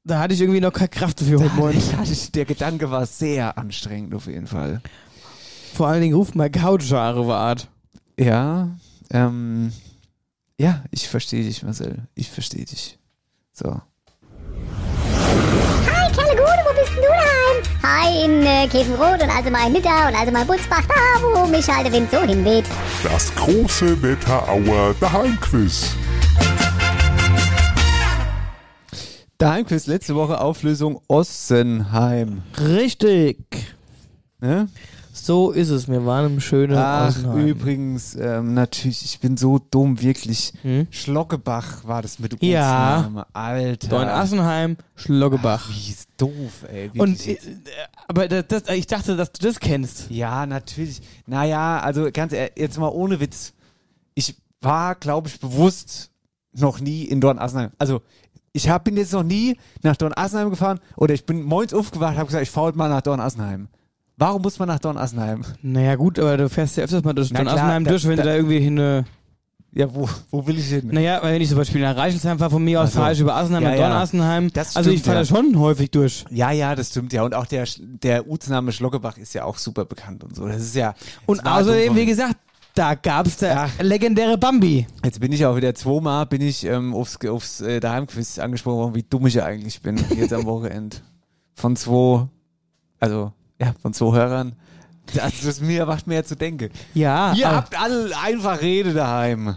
da 0.05 0.21
hatte 0.21 0.35
ich 0.35 0.41
irgendwie 0.41 0.61
noch 0.61 0.73
keine 0.73 0.89
Kraft 0.89 1.21
dafür 1.21 1.41
heute 1.41 1.55
Morgen. 1.57 1.79
Ich 2.05 2.31
der 2.31 2.45
Gedanke 2.45 2.91
war 2.93 3.07
sehr 3.07 3.59
anstrengend 3.59 4.15
auf 4.15 4.27
jeden 4.27 4.47
Fall. 4.47 4.81
Vor 5.75 5.89
allen 5.89 6.03
Dingen 6.03 6.15
ruft 6.15 6.35
mal 6.35 6.51
Couchhaare 6.51 7.35
Art. 7.35 7.69
Ja, 8.19 8.69
ähm, 9.13 9.73
ja, 10.59 10.85
ich 10.91 11.09
verstehe 11.09 11.43
dich, 11.43 11.63
Marcel. 11.63 12.07
Ich 12.15 12.31
verstehe 12.31 12.65
dich. 12.65 12.99
So. 13.53 13.81
Hi, 15.87 16.13
Kerle 16.13 16.37
Gude, 16.37 16.63
wo 16.67 16.75
bist 16.79 16.93
denn 16.93 17.03
du 17.03 17.09
daheim? 17.09 17.63
Hi, 17.83 18.25
in 18.25 18.43
äh, 18.43 18.69
Käfenrot 18.69 19.23
und 19.23 19.31
also 19.31 19.51
mal 19.51 19.67
in 19.67 19.73
Nidda 19.73 20.09
und 20.09 20.15
also 20.15 20.31
mal 20.33 20.43
in 20.43 20.47
Butzbach, 20.47 20.85
da 20.87 20.95
wo 21.23 21.47
mich 21.47 21.67
halt 21.67 21.87
der 21.87 21.93
Wind 21.93 22.11
so 22.11 22.21
hinweht. 22.21 22.67
Das 23.03 23.35
große 23.37 24.03
Wetterauer 24.03 24.95
Daheimquiz. 25.01 25.95
Daheimquiz, 29.39 29.87
letzte 29.87 30.15
Woche 30.15 30.39
Auflösung 30.43 31.01
Ossenheim. 31.09 32.43
Richtig. 32.59 33.39
Ne? 34.41 34.69
So 35.25 35.51
ist 35.51 35.69
es. 35.69 35.89
Wir 35.89 36.05
waren 36.07 36.27
im 36.35 36.41
schönen 36.41 36.77
Ach, 36.77 37.09
Außenheim. 37.09 37.47
übrigens, 37.47 38.15
ähm, 38.17 38.55
natürlich, 38.55 39.05
ich 39.05 39.21
bin 39.21 39.37
so 39.37 39.59
dumm, 39.71 40.01
wirklich. 40.01 40.53
Hm? 40.63 40.87
Schlockebach 40.91 41.85
war 41.85 42.03
das 42.03 42.19
mit 42.19 42.43
Ja. 42.43 42.97
Ortsname. 42.97 43.27
Alter. 43.33 43.89
Da 43.89 44.03
in 44.03 44.09
Assenheim, 44.09 44.77
Schloggebach. 44.97 45.69
Wie 45.69 45.91
ist 45.91 46.09
doof, 46.17 46.65
ey. 46.73 46.91
Und 46.97 47.27
äh, 47.27 47.37
aber 48.09 48.29
das, 48.29 48.63
ich 48.69 48.87
dachte, 48.87 49.17
dass 49.17 49.33
du 49.33 49.47
das 49.47 49.61
kennst. 49.61 50.11
Ja, 50.11 50.47
natürlich. 50.47 51.01
Naja, 51.27 51.81
also 51.81 52.09
ganz 52.13 52.33
ehrlich, 52.33 52.53
jetzt 52.57 52.79
mal 52.79 52.89
ohne 52.89 53.21
Witz. 53.21 53.53
Ich 54.15 54.37
war, 54.61 54.95
glaube 54.95 55.29
ich, 55.29 55.39
bewusst 55.39 56.11
noch 56.53 56.81
nie 56.81 57.05
in 57.05 57.21
Dornassenheim. 57.21 57.71
Also, 57.79 58.03
ich 58.53 58.69
hab, 58.69 58.85
bin 58.85 58.97
jetzt 58.97 59.13
noch 59.13 59.23
nie 59.23 59.57
nach 59.83 59.97
Dornassenheim 59.97 60.51
gefahren 60.51 60.81
oder 60.97 61.15
ich 61.15 61.25
bin 61.25 61.43
morgens 61.43 61.73
aufgewacht 61.73 62.17
habe 62.17 62.27
gesagt, 62.27 62.43
ich 62.43 62.51
fahre 62.51 62.67
heute 62.69 62.79
mal 62.79 62.89
nach 62.89 63.03
Dornassenheim. 63.03 63.69
Warum 64.21 64.43
muss 64.43 64.59
man 64.59 64.69
nach 64.69 64.79
Dornassenheim? 64.79 65.43
Naja, 65.63 65.95
gut, 65.97 66.19
aber 66.19 66.37
du 66.37 66.49
fährst 66.51 66.77
ja 66.77 66.85
öfters 66.85 67.03
mal 67.03 67.15
durch 67.15 67.31
Na 67.33 67.39
Don 67.39 67.47
klar, 67.47 67.57
Assenheim 67.57 67.85
da- 67.85 67.91
durch, 67.91 68.07
wenn 68.07 68.17
da- 68.19 68.23
du 68.23 68.29
da 68.29 68.35
irgendwie 68.37 68.61
hin. 68.61 68.77
Äh, 68.79 69.03
Ja, 69.73 69.95
wo, 69.95 70.09
wo 70.31 70.47
will 70.47 70.59
ich 70.59 70.67
hin? 70.67 70.89
naja, 70.93 71.21
weil 71.23 71.35
wenn 71.35 71.41
ich 71.43 71.49
zum 71.49 71.57
Beispiel 71.57 71.81
nach 71.81 71.97
Reichelsheim 71.97 72.39
fahre, 72.39 72.51
von 72.51 72.63
mir 72.63 72.81
aus 72.83 72.89
Ach 72.91 72.93
so. 72.93 72.99
fahre 73.01 73.13
ich 73.15 73.21
über 73.21 73.35
Assenheim 73.37 73.63
Ja, 73.63 73.71
nach 73.71 73.79
ja. 73.79 73.89
Don 73.89 73.97
Assenheim. 73.97 74.53
Das 74.53 74.77
Also 74.77 74.91
ich 74.91 74.97
stimmt, 75.01 75.07
fahre 75.07 75.19
ja. 75.19 75.23
da 75.23 75.27
schon 75.37 75.59
häufig 75.59 75.91
durch. 75.91 76.25
Ja, 76.31 76.51
ja, 76.51 76.75
das 76.75 76.89
stimmt 76.91 77.13
ja. 77.15 77.23
Und 77.23 77.35
auch 77.35 77.47
der, 77.47 77.67
der 77.79 78.29
Ortsname 78.29 78.73
Schlockebach 78.73 79.17
ist 79.17 79.33
ja 79.33 79.45
auch 79.45 79.57
super 79.57 79.85
bekannt 79.87 80.23
und 80.23 80.37
so. 80.37 80.47
Das 80.47 80.59
ist 80.61 80.75
ja. 80.77 80.95
Und 81.27 81.39
das 81.47 81.47
außerdem, 81.63 81.87
dumm 81.89 81.97
wie 81.97 82.07
gesagt, 82.07 82.37
Da 82.75 82.95
gab's 82.95 83.39
der 83.39 83.69
legendäre 83.81 84.37
Bambi. 84.39 84.87
Jetzt 85.05 85.19
bin 85.21 85.33
ich 85.33 85.45
auch 85.47 85.57
wieder 85.57 85.75
zweimal 85.75 86.27
bin 86.27 86.41
ich 86.43 86.65
ähm, 86.65 86.93
aufs, 86.95 87.19
aufs 87.27 87.61
äh, 87.63 87.81
Daheimquiz 87.81 88.39
angesprochen 88.39 88.77
worden, 88.79 88.95
wie 88.95 89.03
dumm 89.03 89.27
ich 89.29 89.35
ja 89.35 89.45
eigentlich 89.45 89.81
bin 89.83 89.97
jetzt 90.17 90.33
am 90.33 90.45
Wochenende. 90.47 90.97
Von 91.55 91.75
zwei, 91.77 92.27
also 93.01 93.33
ja, 93.61 93.75
von 93.81 93.93
zwei 93.93 94.13
Hörern. 94.17 94.55
Das, 95.15 95.41
das 95.43 95.61
mir 95.61 95.87
macht 95.87 96.07
mir 96.07 96.17
ja 96.17 96.25
zu 96.25 96.37
denken. 96.37 96.71
Ja, 96.95 97.33
Ihr 97.35 97.49
aber- 97.49 97.57
habt 97.57 97.81
alle 97.81 98.11
einfach 98.23 98.61
Rede 98.61 98.93
daheim. 98.95 99.57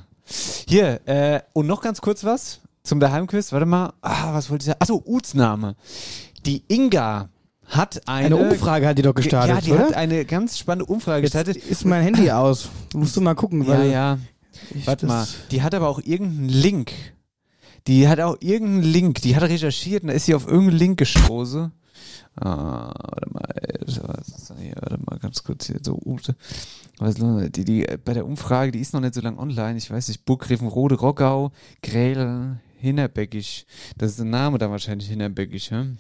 Hier, 0.67 1.01
äh, 1.07 1.41
und 1.53 1.67
noch 1.67 1.81
ganz 1.81 2.01
kurz 2.01 2.23
was 2.23 2.59
zum 2.83 2.99
Daheimquiz. 2.99 3.51
Warte 3.51 3.65
mal. 3.65 3.93
Ah, 4.01 4.33
was 4.33 4.49
wollte 4.49 4.63
ich 4.63 4.67
sagen? 4.67 4.79
Achso, 4.81 5.01
Utsname. 5.05 5.75
Die 6.45 6.63
Inga 6.67 7.29
hat 7.67 8.01
eine, 8.07 8.25
Eine 8.27 8.37
Umfrage 8.37 8.87
hat 8.87 8.97
die 8.97 9.01
doch 9.03 9.13
gestartet, 9.13 9.55
Ja, 9.55 9.61
die 9.61 9.71
oder? 9.71 9.85
hat 9.87 9.93
eine 9.93 10.25
ganz 10.25 10.57
spannende 10.57 10.85
Umfrage 10.91 11.23
Jetzt 11.23 11.33
gestartet. 11.33 11.57
ist 11.63 11.85
mein 11.85 12.03
Handy 12.03 12.29
aus. 12.31 12.69
Musst 12.93 13.15
du 13.15 13.21
mal 13.21 13.35
gucken, 13.35 13.61
Ja, 13.63 13.67
weil 13.69 13.91
ja. 13.91 14.17
ich 14.73 14.85
Warte 14.87 15.05
das- 15.07 15.15
mal. 15.15 15.27
Die 15.51 15.61
hat 15.61 15.73
aber 15.75 15.87
auch 15.87 15.99
irgendeinen 16.03 16.49
Link. 16.49 16.91
Die 17.87 18.07
hat 18.07 18.19
auch 18.21 18.37
irgendeinen 18.39 18.83
Link. 18.83 19.21
Die 19.21 19.35
hat 19.35 19.43
recherchiert 19.43 20.03
und 20.03 20.07
da 20.09 20.13
ist 20.13 20.25
sie 20.25 20.35
auf 20.35 20.47
irgendeinen 20.47 20.77
Link 20.79 20.99
gestoßen. 20.99 21.71
Ah, 22.35 22.93
warte 22.93 23.29
mal? 23.31 23.43
Warte 24.75 24.97
mal 25.05 25.19
ganz 25.19 25.43
kurz 25.43 25.67
hier 25.67 25.79
so. 25.81 25.99
Ute. 26.03 26.35
Was 26.97 27.15
die, 27.15 27.65
die, 27.65 27.87
äh, 27.87 27.97
bei 28.03 28.13
der 28.13 28.25
Umfrage, 28.25 28.71
die 28.71 28.79
ist 28.79 28.93
noch 28.93 29.01
nicht 29.01 29.13
so 29.13 29.21
lange 29.21 29.39
online. 29.39 29.77
Ich 29.77 29.89
weiß 29.89 30.07
nicht, 30.07 30.25
Burggräfenrode, 30.25 30.95
Rockau, 30.95 31.51
Gräl, 31.81 32.57
Hinterbäckisch. 32.77 33.65
Das 33.97 34.11
ist 34.11 34.19
der 34.19 34.25
Name 34.25 34.57
da 34.57 34.69
wahrscheinlich 34.69 35.09
Hinterbäckisch, 35.09 35.71
hm? 35.71 35.97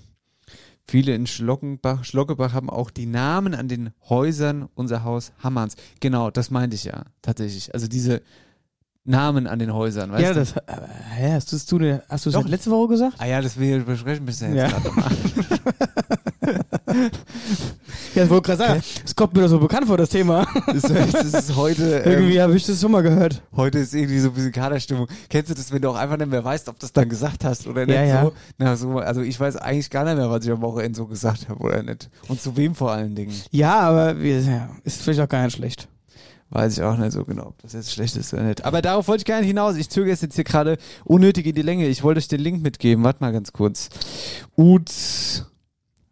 Viele 0.85 1.15
in 1.15 1.27
Schlockenbach, 1.27 2.03
Schlockebach 2.03 2.53
haben 2.53 2.69
auch 2.69 2.91
die 2.91 3.05
Namen 3.05 3.55
an 3.55 3.69
den 3.69 3.91
Häusern 4.09 4.67
unser 4.75 5.03
Haus 5.03 5.31
Hammerns. 5.39 5.77
Genau, 6.01 6.29
das 6.29 6.51
meinte 6.51 6.75
ich 6.75 6.83
ja, 6.83 7.05
tatsächlich. 7.21 7.73
Also 7.73 7.87
diese 7.87 8.21
Namen 9.05 9.47
an 9.47 9.59
den 9.59 9.73
Häusern, 9.73 10.11
weißt 10.13 10.23
ja, 10.23 10.29
du? 10.33 10.39
das, 10.39 10.51
äh, 10.53 10.61
hä, 11.15 11.33
hast 11.33 11.51
du 11.51 11.55
es 11.57 11.65
du, 11.65 11.77
ne- 11.77 12.01
hast 12.07 12.25
Doch. 12.27 12.37
nicht 12.43 12.49
letzte 12.49 12.71
Woche 12.71 12.87
gesagt? 12.89 13.15
Ah 13.19 13.25
ja, 13.25 13.41
das 13.41 13.59
wir 13.59 13.79
besprechen 13.83 14.23
müssen 14.23 14.55
Ja. 14.55 14.67
jetzt 14.67 14.81
gerade 14.81 14.91
mal. 14.95 15.11
Ja, 18.15 18.23
ich 18.25 18.29
wollte 18.29 18.45
gerade 18.55 18.57
sagen, 18.67 18.83
es 19.03 19.15
kommt 19.15 19.33
mir 19.33 19.41
doch 19.41 19.47
so 19.49 19.59
bekannt 19.59 19.87
vor, 19.87 19.97
das 19.97 20.09
Thema. 20.09 20.45
Das, 20.67 20.83
das 20.83 21.33
ist 21.49 21.55
heute, 21.55 21.83
Irgendwie 22.05 22.35
ähm, 22.37 22.43
habe 22.43 22.55
ich 22.55 22.65
das 22.65 22.79
schon 22.79 22.91
mal 22.91 23.01
gehört. 23.01 23.41
heute 23.55 23.79
ist 23.79 23.93
irgendwie 23.93 24.19
so 24.19 24.29
ein 24.29 24.33
bisschen 24.35 24.51
Kaderstimmung. 24.51 25.07
Kennst 25.29 25.49
du 25.49 25.55
das, 25.55 25.71
wenn 25.71 25.81
du 25.81 25.89
auch 25.89 25.95
einfach 25.95 26.17
nicht 26.17 26.29
mehr 26.29 26.43
weißt, 26.43 26.69
ob 26.69 26.75
du 26.79 26.81
das 26.81 26.93
dann 26.93 27.09
gesagt 27.09 27.43
hast 27.43 27.65
oder 27.67 27.85
nicht? 27.85 27.95
Ja, 27.95 28.03
ja. 28.03 28.23
So? 28.23 28.33
Na, 28.57 28.75
so, 28.75 28.99
also 28.99 29.21
ich 29.21 29.37
weiß 29.39 29.57
eigentlich 29.57 29.89
gar 29.89 30.05
nicht 30.05 30.15
mehr, 30.15 30.29
was 30.29 30.45
ich 30.45 30.51
am 30.51 30.61
Wochenende 30.61 30.95
so 30.95 31.07
gesagt 31.07 31.49
habe 31.49 31.59
oder 31.61 31.81
nicht. 31.83 32.09
Und 32.27 32.39
zu 32.39 32.55
wem 32.55 32.75
vor 32.75 32.91
allen 32.91 33.15
Dingen. 33.15 33.33
Ja, 33.51 33.79
aber 33.81 34.15
ja, 34.17 34.69
ist 34.83 35.01
vielleicht 35.01 35.19
auch 35.19 35.29
gar 35.29 35.43
nicht 35.43 35.55
schlecht. 35.57 35.87
Weiß 36.53 36.77
ich 36.77 36.83
auch 36.83 36.95
nicht 36.97 37.13
so 37.13 37.25
genau, 37.25 37.47
ob 37.47 37.59
das 37.63 37.73
jetzt 37.73 37.91
schlecht 37.91 38.15
ist 38.15 38.31
oder 38.31 38.43
nicht. 38.43 38.63
Aber 38.63 38.83
darauf 38.83 39.07
wollte 39.07 39.21
ich 39.21 39.25
gar 39.25 39.39
nicht 39.39 39.47
hinaus. 39.47 39.75
Ich 39.75 39.89
zögere 39.89 40.13
es 40.13 40.21
jetzt 40.21 40.35
hier 40.35 40.43
gerade 40.43 40.77
unnötig 41.03 41.47
in 41.47 41.55
die 41.55 41.63
Länge. 41.63 41.87
Ich 41.87 42.03
wollte 42.03 42.19
euch 42.19 42.27
den 42.27 42.41
Link 42.41 42.61
mitgeben. 42.61 43.03
Warte 43.03 43.23
mal 43.23 43.33
ganz 43.33 43.53
kurz. 43.53 43.89
Uts 44.55 45.47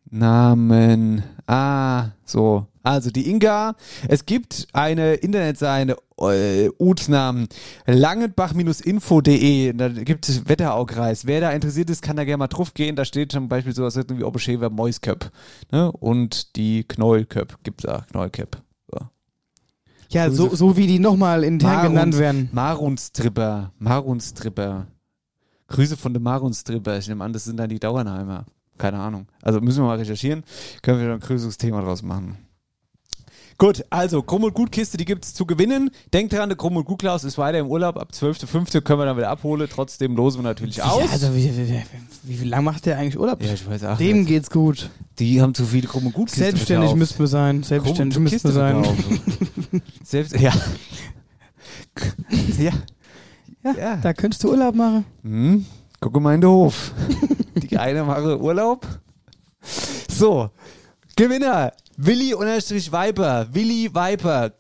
Namen. 0.09 1.23
Ah, 1.45 2.07
so. 2.25 2.65
Also 2.81 3.11
die 3.11 3.29
Inga. 3.29 3.75
Es 4.07 4.25
gibt 4.25 4.67
eine 4.73 5.13
Internetseite, 5.13 5.95
äh, 6.17 6.69
Utsnamen. 6.79 7.47
Langenbach-info.de. 7.85 9.73
Da 9.73 9.89
gibt 9.89 10.27
es 10.27 10.49
Wetteraukreis. 10.49 11.27
Wer 11.27 11.41
da 11.41 11.51
interessiert 11.51 11.91
ist, 11.91 12.01
kann 12.01 12.15
da 12.15 12.23
gerne 12.23 12.37
mal 12.37 12.47
drauf 12.47 12.73
gehen. 12.73 12.95
Da 12.95 13.05
steht 13.05 13.31
zum 13.31 13.47
Beispiel 13.47 13.75
sowas 13.75 13.95
wie 13.95 14.23
Obeschewer 14.23 14.71
Mäusköp. 14.71 15.31
Ne? 15.71 15.91
Und 15.91 16.55
die 16.55 16.83
Knollköp. 16.83 17.59
Gibt's 17.61 17.83
da. 17.83 18.07
Knollköp. 18.09 18.60
Ja, 20.11 20.29
so, 20.29 20.53
so 20.53 20.75
wie 20.75 20.87
die 20.87 20.99
nochmal 20.99 21.43
intern 21.43 21.87
genannt 21.87 22.17
werden. 22.17 22.49
Marunstripper. 22.51 23.71
Marunstripper. 23.79 24.87
Grüße 25.67 25.95
von 25.95 26.13
den 26.13 26.21
Marunstripper. 26.21 26.97
Ich 26.97 27.07
nehme 27.07 27.23
an, 27.23 27.31
das 27.31 27.45
sind 27.45 27.57
dann 27.57 27.69
die 27.69 27.79
Dauernheimer. 27.79 28.45
Keine 28.77 28.99
Ahnung. 28.99 29.27
Also 29.41 29.61
müssen 29.61 29.83
wir 29.83 29.87
mal 29.87 29.97
recherchieren. 29.97 30.43
Können 30.81 30.99
wir 30.99 31.07
da 31.07 31.13
ein 31.13 31.19
größeres 31.19 31.57
Thema 31.57 31.81
draus 31.81 32.01
machen. 32.01 32.37
Gut, 33.61 33.85
also 33.91 34.23
Krumm 34.23 34.45
und 34.45 34.55
Gut-Kiste, 34.55 34.97
die 34.97 35.05
gibt's 35.05 35.35
zu 35.35 35.45
gewinnen. 35.45 35.91
Denkt 36.13 36.33
dran, 36.33 36.49
der 36.49 36.57
Krumm 36.57 36.77
und 36.77 36.85
Gut-Klaus 36.85 37.23
ist 37.23 37.37
weiter 37.37 37.59
im 37.59 37.67
Urlaub. 37.67 37.95
Ab 37.95 38.09
12.05. 38.11 38.81
können 38.81 38.97
wir 38.99 39.05
dann 39.05 39.17
wieder 39.17 39.29
abholen. 39.29 39.69
Trotzdem 39.71 40.15
losen 40.15 40.39
wir 40.39 40.49
natürlich 40.49 40.81
aus. 40.81 41.03
Ja, 41.03 41.11
also 41.11 41.35
wie, 41.35 41.55
wie, 41.55 41.69
wie, 41.69 41.83
wie, 42.23 42.41
wie 42.41 42.45
lange 42.45 42.63
macht 42.63 42.87
der 42.87 42.97
eigentlich 42.97 43.19
Urlaub? 43.19 43.39
Ja, 43.43 43.53
ich 43.53 43.69
weiß 43.69 43.83
auch 43.83 43.99
Dem 43.99 44.21
nicht. 44.21 44.29
geht's 44.29 44.49
gut. 44.49 44.89
Die 45.19 45.43
haben 45.43 45.53
zu 45.53 45.63
viele 45.67 45.87
Krumm 45.87 46.07
und 46.07 46.13
Gut-Kiste 46.13 46.39
Selbstständig 46.39 46.89
verkauft. 46.89 46.97
müssten 46.97 47.19
wir 47.19 47.27
sein. 47.27 47.61
Selbstständig 47.61 48.17
müssten 48.17 48.51
wir 48.51 48.81
Kiste 48.81 48.97
sein. 49.71 49.81
Selbst, 50.03 50.39
ja. 50.39 50.53
ja. 52.57 52.71
Ja, 53.77 53.97
da 53.97 54.13
könntest 54.13 54.43
du 54.43 54.49
Urlaub 54.49 54.73
machen. 54.73 55.05
Hm, 55.21 55.67
gucke 55.99 56.19
mal 56.19 56.33
in 56.33 56.41
den 56.41 56.49
Hof. 56.49 56.93
Die 57.57 57.77
eine 57.77 58.05
mache 58.05 58.41
Urlaub. 58.41 58.87
So, 60.09 60.49
Gewinner. 61.15 61.73
Willi 62.03 62.33
unterstrich 62.33 62.91
Viper. 62.91 63.47
Willi 63.51 63.93
Viper. 63.93 64.53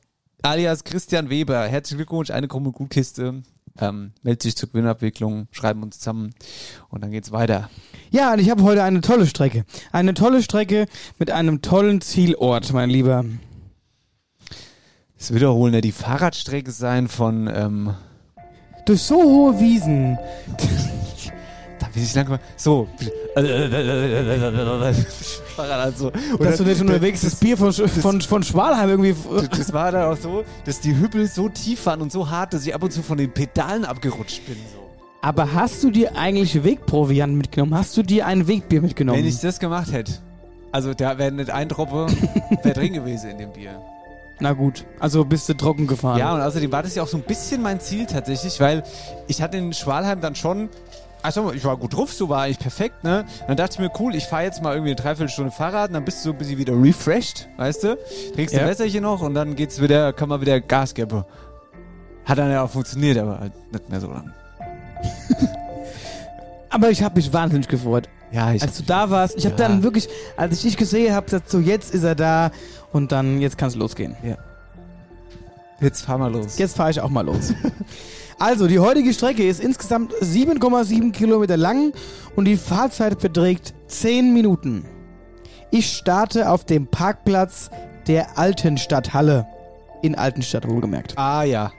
Alias 0.43 0.83
Christian 0.83 1.31
Weber. 1.31 1.65
Herzlichen 1.65 1.97
Glückwunsch, 1.97 2.29
eine 2.29 2.47
krumme 2.47 2.71
Gutkiste. 2.71 3.41
Ähm, 3.79 4.11
meldet 4.21 4.43
sich 4.43 4.55
zur 4.55 4.69
Gewinnabwicklung, 4.69 5.47
schreiben 5.51 5.81
uns 5.81 5.97
zusammen 5.97 6.35
und 6.89 7.01
dann 7.01 7.09
geht's 7.09 7.31
weiter. 7.31 7.69
Ja, 8.11 8.33
und 8.33 8.39
ich 8.39 8.51
habe 8.51 8.61
heute 8.61 8.83
eine 8.83 9.01
tolle 9.01 9.25
Strecke. 9.25 9.65
Eine 9.91 10.13
tolle 10.13 10.43
Strecke 10.43 10.85
mit 11.17 11.31
einem 11.31 11.63
tollen 11.63 12.01
Zielort, 12.01 12.73
mein 12.73 12.91
Lieber. 12.91 13.25
Es 15.17 15.33
wird 15.33 15.43
wohl 15.43 15.71
nicht 15.71 15.85
die 15.85 15.91
Fahrradstrecke 15.91 16.69
sein 16.69 17.07
von, 17.07 17.49
ähm, 17.51 17.95
Durch 18.85 19.01
so 19.01 19.15
hohe 19.15 19.59
Wiesen. 19.59 20.19
da 21.91 21.93
bin 21.93 22.03
ich 22.03 22.15
langsam, 22.15 22.39
so, 22.55 22.87
also. 25.67 26.07
Und 26.07 26.43
Dass 26.43 26.57
du 26.57 26.63
nicht 26.63 26.81
unterwegs 26.81 27.21
das 27.21 27.35
Bier 27.35 27.57
von, 27.57 27.73
von, 27.73 28.21
von 28.21 28.43
Schwalheim 28.43 28.89
irgendwie. 28.89 29.15
Das, 29.35 29.49
das 29.49 29.73
war 29.73 29.91
dann 29.91 30.11
auch 30.11 30.17
so, 30.17 30.43
dass 30.65 30.79
die 30.79 30.97
Hüppel 30.97 31.27
so 31.27 31.49
tief 31.49 31.85
waren 31.85 32.01
und 32.01 32.11
so 32.11 32.29
hart, 32.29 32.53
dass 32.53 32.65
ich 32.65 32.73
ab 32.73 32.83
und 32.83 32.91
zu 32.91 33.03
von 33.03 33.17
den 33.17 33.31
Pedalen 33.31 33.85
abgerutscht 33.85 34.45
bin. 34.45 34.55
So. 34.55 34.89
Aber 35.21 35.53
hast 35.53 35.83
du 35.83 35.91
dir 35.91 36.15
eigentlich 36.15 36.63
Wegproviant 36.63 37.35
mitgenommen? 37.35 37.75
Hast 37.75 37.95
du 37.97 38.03
dir 38.03 38.25
ein 38.25 38.47
Wegbier 38.47 38.81
mitgenommen? 38.81 39.19
Wenn 39.19 39.27
ich 39.27 39.39
das 39.39 39.59
gemacht 39.59 39.91
hätte, 39.91 40.13
also 40.71 40.93
da 40.93 41.17
wäre 41.17 41.31
nicht 41.31 41.49
ein 41.49 41.69
Tropfe 41.69 42.07
wär 42.63 42.73
drin 42.73 42.93
gewesen 42.93 43.31
in 43.31 43.37
dem 43.37 43.51
Bier. 43.51 43.81
Na 44.41 44.53
gut, 44.53 44.85
also 44.99 45.23
bist 45.23 45.47
du 45.49 45.53
trocken 45.53 45.85
gefahren. 45.85 46.17
Ja, 46.17 46.33
und 46.33 46.41
außerdem 46.41 46.71
war 46.71 46.81
das 46.81 46.95
ja 46.95 47.03
auch 47.03 47.07
so 47.07 47.17
ein 47.17 47.23
bisschen 47.23 47.61
mein 47.61 47.79
Ziel 47.79 48.07
tatsächlich, 48.07 48.59
weil 48.59 48.81
ich 49.27 49.39
hatte 49.39 49.57
in 49.57 49.71
Schwalheim 49.71 50.19
dann 50.19 50.33
schon, 50.33 50.69
also 51.23 51.51
ich 51.53 51.63
war 51.65 51.77
gut 51.77 51.95
drauf, 51.95 52.11
so 52.13 52.29
war 52.29 52.43
eigentlich 52.43 52.59
perfekt, 52.59 53.03
ne? 53.03 53.25
Dann 53.47 53.57
dachte 53.57 53.73
ich 53.73 53.79
mir, 53.79 53.91
cool, 53.99 54.15
ich 54.15 54.25
fahre 54.25 54.43
jetzt 54.43 54.61
mal 54.61 54.73
irgendwie 54.73 54.91
eine 54.91 54.95
Dreiviertelstunde 54.95 55.51
Fahrrad 55.51 55.89
und 55.89 55.93
dann 55.95 56.05
bist 56.05 56.19
du 56.19 56.29
so 56.29 56.31
ein 56.31 56.37
bisschen 56.37 56.57
wieder 56.57 56.73
refreshed, 56.73 57.47
weißt 57.57 57.83
du? 57.83 57.97
Trinkst 58.35 58.55
Ja. 58.55 58.61
ein 58.61 58.67
Wässerchen 58.67 59.03
noch 59.03 59.21
und 59.21 59.33
dann 59.33 59.55
geht's 59.55 59.81
wieder, 59.81 60.13
kann 60.13 60.29
man 60.29 60.41
wieder 60.41 60.59
Gas 60.61 60.93
geben. 60.93 61.23
Hat 62.25 62.37
dann 62.37 62.51
ja 62.51 62.63
auch 62.63 62.69
funktioniert, 62.69 63.17
aber 63.17 63.39
halt 63.39 63.53
nicht 63.71 63.89
mehr 63.89 63.99
so 63.99 64.07
lang. 64.07 64.31
Aber 66.69 66.89
ich 66.89 67.03
habe 67.03 67.15
mich 67.15 67.33
wahnsinnig 67.33 67.67
gefreut. 67.67 68.07
Ja, 68.31 68.53
ich 68.53 68.61
als 68.61 68.77
du 68.77 68.83
da 68.83 69.09
warst. 69.09 69.35
Ich 69.37 69.45
habe 69.45 69.55
Ja. 69.61 69.67
dann 69.67 69.83
wirklich, 69.83 70.07
als 70.37 70.55
ich 70.55 70.61
dich 70.61 70.77
gesehen 70.77 71.13
habe, 71.13 71.25
gesagt, 71.25 71.49
so 71.49 71.59
jetzt 71.59 71.93
ist 71.93 72.03
er 72.03 72.15
da 72.15 72.51
und 72.93 73.11
dann 73.11 73.41
jetzt 73.41 73.57
kann 73.57 73.67
es 73.67 73.75
losgehen. 73.75 74.15
Jetzt 75.81 76.05
fahr 76.05 76.17
mal 76.17 76.31
los. 76.31 76.57
Jetzt 76.57 76.77
fahre 76.77 76.91
ich 76.91 77.01
auch 77.01 77.09
mal 77.09 77.25
los. 77.25 77.53
also, 78.41 78.65
die 78.65 78.79
heutige 78.79 79.13
Strecke 79.13 79.47
ist 79.47 79.59
insgesamt 79.59 80.13
7,7 80.15 81.11
Kilometer 81.11 81.57
lang 81.57 81.93
und 82.35 82.45
die 82.45 82.57
Fahrzeit 82.57 83.19
beträgt 83.19 83.75
10 83.85 84.33
Minuten. 84.33 84.83
Ich 85.69 85.95
starte 85.95 86.49
auf 86.49 86.65
dem 86.65 86.87
Parkplatz 86.87 87.69
der 88.07 88.39
Altenstadthalle. 88.39 89.45
In 90.01 90.15
Altenstadt 90.15 90.67
wohlgemerkt. 90.67 91.15
Ah 91.19 91.43
ja. 91.43 91.71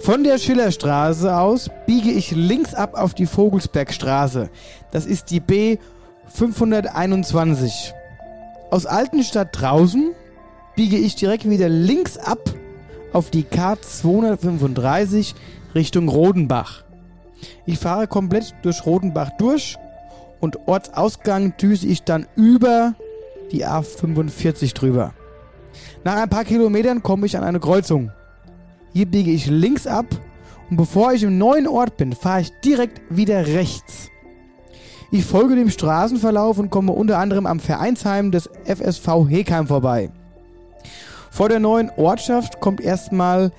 Von 0.00 0.24
der 0.24 0.36
Schillerstraße 0.36 1.34
aus 1.34 1.70
biege 1.86 2.10
ich 2.10 2.32
links 2.32 2.74
ab 2.74 2.92
auf 2.94 3.14
die 3.14 3.24
Vogelsbergstraße. 3.24 4.50
Das 4.90 5.06
ist 5.06 5.30
die 5.30 5.40
B 5.40 5.78
521. 6.26 7.94
Aus 8.70 8.84
Altenstadt 8.84 9.58
draußen 9.58 10.12
biege 10.76 10.98
ich 10.98 11.16
direkt 11.16 11.48
wieder 11.48 11.70
links 11.70 12.18
ab 12.18 12.38
auf 13.14 13.30
die 13.30 13.42
K 13.42 13.80
235 13.80 15.34
Richtung 15.78 16.08
Rodenbach. 16.08 16.82
Ich 17.64 17.78
fahre 17.78 18.08
komplett 18.08 18.52
durch 18.62 18.84
Rodenbach 18.84 19.30
durch 19.38 19.76
und 20.40 20.58
Ortsausgang 20.66 21.56
düse 21.56 21.86
ich 21.86 22.02
dann 22.02 22.26
über 22.34 22.94
die 23.52 23.64
A45 23.64 24.74
drüber. 24.74 25.14
Nach 26.02 26.16
ein 26.16 26.28
paar 26.28 26.44
Kilometern 26.44 27.00
komme 27.04 27.26
ich 27.26 27.36
an 27.36 27.44
eine 27.44 27.60
Kreuzung. 27.60 28.10
Hier 28.92 29.06
biege 29.06 29.30
ich 29.30 29.46
links 29.46 29.86
ab 29.86 30.06
und 30.68 30.78
bevor 30.78 31.12
ich 31.12 31.22
im 31.22 31.38
neuen 31.38 31.68
Ort 31.68 31.96
bin, 31.96 32.12
fahre 32.12 32.40
ich 32.40 32.50
direkt 32.64 33.00
wieder 33.08 33.46
rechts. 33.46 34.08
Ich 35.12 35.24
folge 35.24 35.54
dem 35.54 35.70
Straßenverlauf 35.70 36.58
und 36.58 36.70
komme 36.70 36.90
unter 36.90 37.18
anderem 37.18 37.46
am 37.46 37.60
Vereinsheim 37.60 38.32
des 38.32 38.50
FSV 38.64 39.28
Hekheim 39.28 39.68
vorbei. 39.68 40.10
Vor 41.30 41.48
der 41.48 41.60
neuen 41.60 41.88
Ortschaft 41.96 42.58
kommt 42.58 42.80
erstmal 42.80 43.52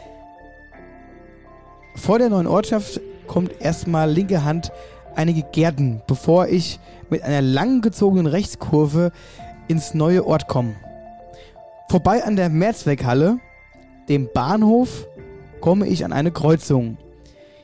vor 1.96 2.20
der 2.20 2.30
neuen 2.30 2.48
Ortschaft 2.48 3.00
kommt 3.28 3.62
erstmal 3.62 4.12
linke 4.12 4.44
Hand 4.44 4.72
einige 5.16 5.44
Gärten, 5.44 6.02
bevor 6.08 6.48
ich 6.48 6.80
mit 7.10 7.24
einer 7.24 7.42
lang 7.42 7.82
gezogenen 7.82 8.28
Rechtskurve 8.28 9.12
ins 9.68 9.94
neue 9.94 10.26
Ort 10.26 10.48
komme. 10.48 10.76
Vorbei 11.90 12.24
an 12.24 12.36
der 12.36 12.50
Mehrzweckhalle, 12.50 13.40
dem 14.08 14.30
Bahnhof, 14.34 15.08
komme 15.62 15.88
ich 15.88 16.06
an 16.06 16.14
eine 16.14 16.32
Kreuzung. 16.32 16.98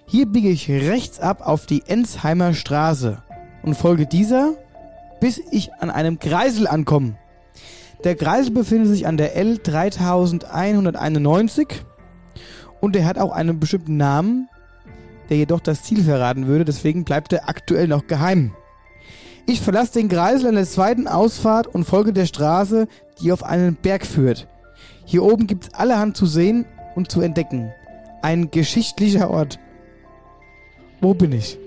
Hier 0.05 0.27
biege 0.27 0.49
ich 0.49 0.69
rechts 0.69 1.19
ab 1.19 1.47
auf 1.47 1.65
die 1.65 1.83
Ensheimer 1.87 2.53
Straße 2.53 3.23
und 3.63 3.75
folge 3.75 4.05
dieser, 4.05 4.53
bis 5.19 5.41
ich 5.51 5.73
an 5.75 5.89
einem 5.89 6.19
Kreisel 6.19 6.67
ankomme. 6.67 7.15
Der 8.03 8.15
Kreisel 8.15 8.51
befindet 8.51 8.89
sich 8.89 9.07
an 9.07 9.17
der 9.17 9.35
L 9.35 9.57
3191 9.57 11.67
und 12.85 12.93
der 12.93 13.05
hat 13.05 13.17
auch 13.17 13.31
einen 13.31 13.59
bestimmten 13.59 13.97
Namen, 13.97 14.47
der 15.29 15.37
jedoch 15.37 15.59
das 15.59 15.81
Ziel 15.81 16.03
verraten 16.03 16.45
würde, 16.45 16.65
deswegen 16.65 17.03
bleibt 17.03 17.33
er 17.33 17.49
aktuell 17.49 17.87
noch 17.87 18.05
geheim. 18.05 18.53
Ich 19.47 19.59
verlasse 19.59 19.93
den 19.93 20.07
Kreisel 20.07 20.49
an 20.49 20.55
der 20.55 20.67
zweiten 20.67 21.07
Ausfahrt 21.07 21.65
und 21.65 21.85
folge 21.85 22.13
der 22.13 22.27
Straße, 22.27 22.87
die 23.19 23.31
auf 23.31 23.43
einen 23.43 23.75
Berg 23.75 24.05
führt. 24.05 24.47
Hier 25.03 25.23
oben 25.23 25.47
gibt's 25.47 25.73
allerhand 25.73 26.15
zu 26.15 26.27
sehen 26.27 26.65
und 26.93 27.11
zu 27.11 27.21
entdecken. 27.21 27.71
Ein 28.21 28.51
geschichtlicher 28.51 29.31
Ort. 29.31 29.57
Wo 31.01 31.15
bin 31.15 31.31
ich? 31.31 31.57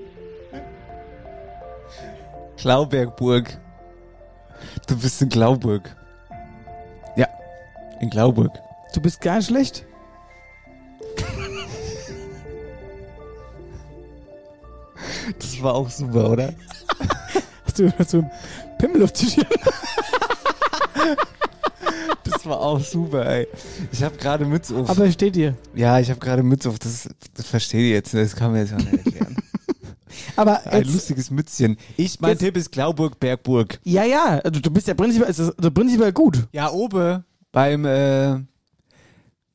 Glaubergburg. 2.58 3.58
Du 4.86 4.96
bist 4.96 5.20
in 5.20 5.30
Glauburg. 5.30 5.96
Ja, 7.16 7.26
in 7.98 8.08
Glauburg. 8.08 8.52
Du 8.94 9.00
bist 9.00 9.20
gar 9.20 9.38
nicht 9.38 9.48
schlecht. 9.48 9.87
Das 15.38 15.62
war 15.62 15.74
auch 15.74 15.90
super, 15.90 16.30
oder? 16.30 16.54
Hast 17.64 17.78
du, 17.78 17.92
hast 17.98 18.12
du 18.12 18.18
einen 18.18 18.30
Pimmel 18.78 19.02
auf 19.04 19.12
Tisch? 19.12 19.36
Das 22.24 22.44
war 22.46 22.60
auch 22.60 22.80
super, 22.80 23.26
ey. 23.26 23.46
Ich 23.92 24.02
habe 24.02 24.16
gerade 24.16 24.44
Mütze 24.44 24.74
auf. 24.76 24.88
Aber 24.90 25.10
steht 25.10 25.34
hier. 25.36 25.54
ja, 25.74 25.98
ich 25.98 26.10
habe 26.10 26.20
gerade 26.20 26.42
Mütze 26.42 26.68
auf. 26.68 26.78
Das, 26.78 27.08
das 27.34 27.46
verstehe 27.46 27.86
ich 27.88 27.92
jetzt. 27.92 28.14
Das 28.14 28.34
kann 28.36 28.52
man 28.52 28.60
jetzt 28.60 28.72
auch 28.72 28.78
nicht 28.78 28.92
erklären. 29.06 29.36
Aber 30.36 30.64
Ein 30.66 30.82
jetzt, 30.82 30.92
lustiges 30.92 31.30
Mützchen. 31.30 31.76
Ich, 31.96 32.20
mein 32.20 32.30
Jetzt- 32.30 32.40
Tipp 32.40 32.56
ist 32.56 32.70
Glauburg, 32.72 33.18
Bergburg. 33.20 33.78
ja, 33.84 34.04
ja, 34.04 34.38
also 34.42 34.60
du 34.60 34.70
bist 34.70 34.86
ja 34.88 34.94
prinzipiell, 34.94 35.26
also 35.28 35.52
prinzipiell 35.70 36.12
gut. 36.12 36.46
Ja, 36.52 36.70
oben 36.70 37.24
beim 37.52 37.84
äh, 37.84 38.36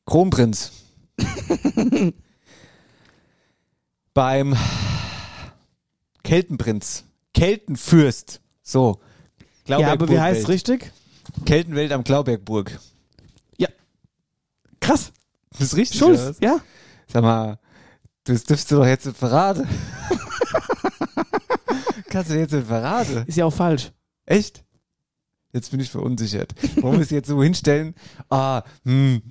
Kronprinz. 0.06 0.72
beim 4.14 4.56
Keltenprinz. 6.22 7.04
Keltenfürst. 7.32 8.40
So. 8.62 9.00
ja, 9.66 9.92
aber 9.92 10.08
wie 10.08 10.20
heißt 10.20 10.48
richtig? 10.48 10.92
Keltenwelt 11.44 11.92
am 11.92 12.04
Glaubergburg. 12.04 12.78
Krass. 14.84 15.12
Das 15.50 15.62
ist 15.62 15.76
richtig. 15.76 15.98
Schulz, 15.98 16.36
ja? 16.40 16.60
Sag 17.10 17.22
mal, 17.22 17.58
das 18.24 18.44
dürfst 18.44 18.70
du 18.70 18.76
doch 18.76 18.86
jetzt 18.86 19.06
nicht 19.06 19.16
verraten. 19.16 19.66
Kannst 22.10 22.30
du 22.30 22.38
jetzt 22.38 22.52
nicht 22.52 22.66
verraten? 22.66 23.24
Ist 23.26 23.38
ja 23.38 23.46
auch 23.46 23.52
falsch. 23.52 23.92
Echt? 24.26 24.62
Jetzt 25.54 25.70
bin 25.70 25.80
ich 25.80 25.90
verunsichert. 25.90 26.54
Wir 26.60 27.00
es 27.00 27.10
jetzt 27.10 27.28
so 27.28 27.42
hinstellen? 27.42 27.94
Ah, 28.28 28.62
hm. 28.84 29.22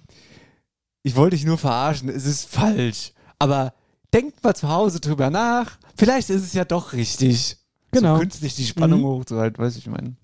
Ich 1.03 1.15
wollte 1.15 1.35
dich 1.35 1.45
nur 1.45 1.57
verarschen. 1.57 2.09
Es 2.09 2.25
ist 2.25 2.45
falsch. 2.49 3.11
Aber 3.39 3.73
denkt 4.13 4.43
mal 4.43 4.55
zu 4.55 4.69
Hause 4.69 4.99
drüber 4.99 5.29
nach. 5.29 5.77
Vielleicht 5.97 6.29
ist 6.29 6.43
es 6.43 6.53
ja 6.53 6.65
doch 6.65 6.93
richtig. 6.93 7.57
Genau. 7.91 8.15
So 8.15 8.21
künstlich 8.21 8.55
die 8.55 8.65
Spannung 8.65 9.01
Mhm. 9.01 9.05
hochzuhalten, 9.05 9.63
weiß 9.63 9.75
ich 9.77 9.87
meine. 9.87 10.15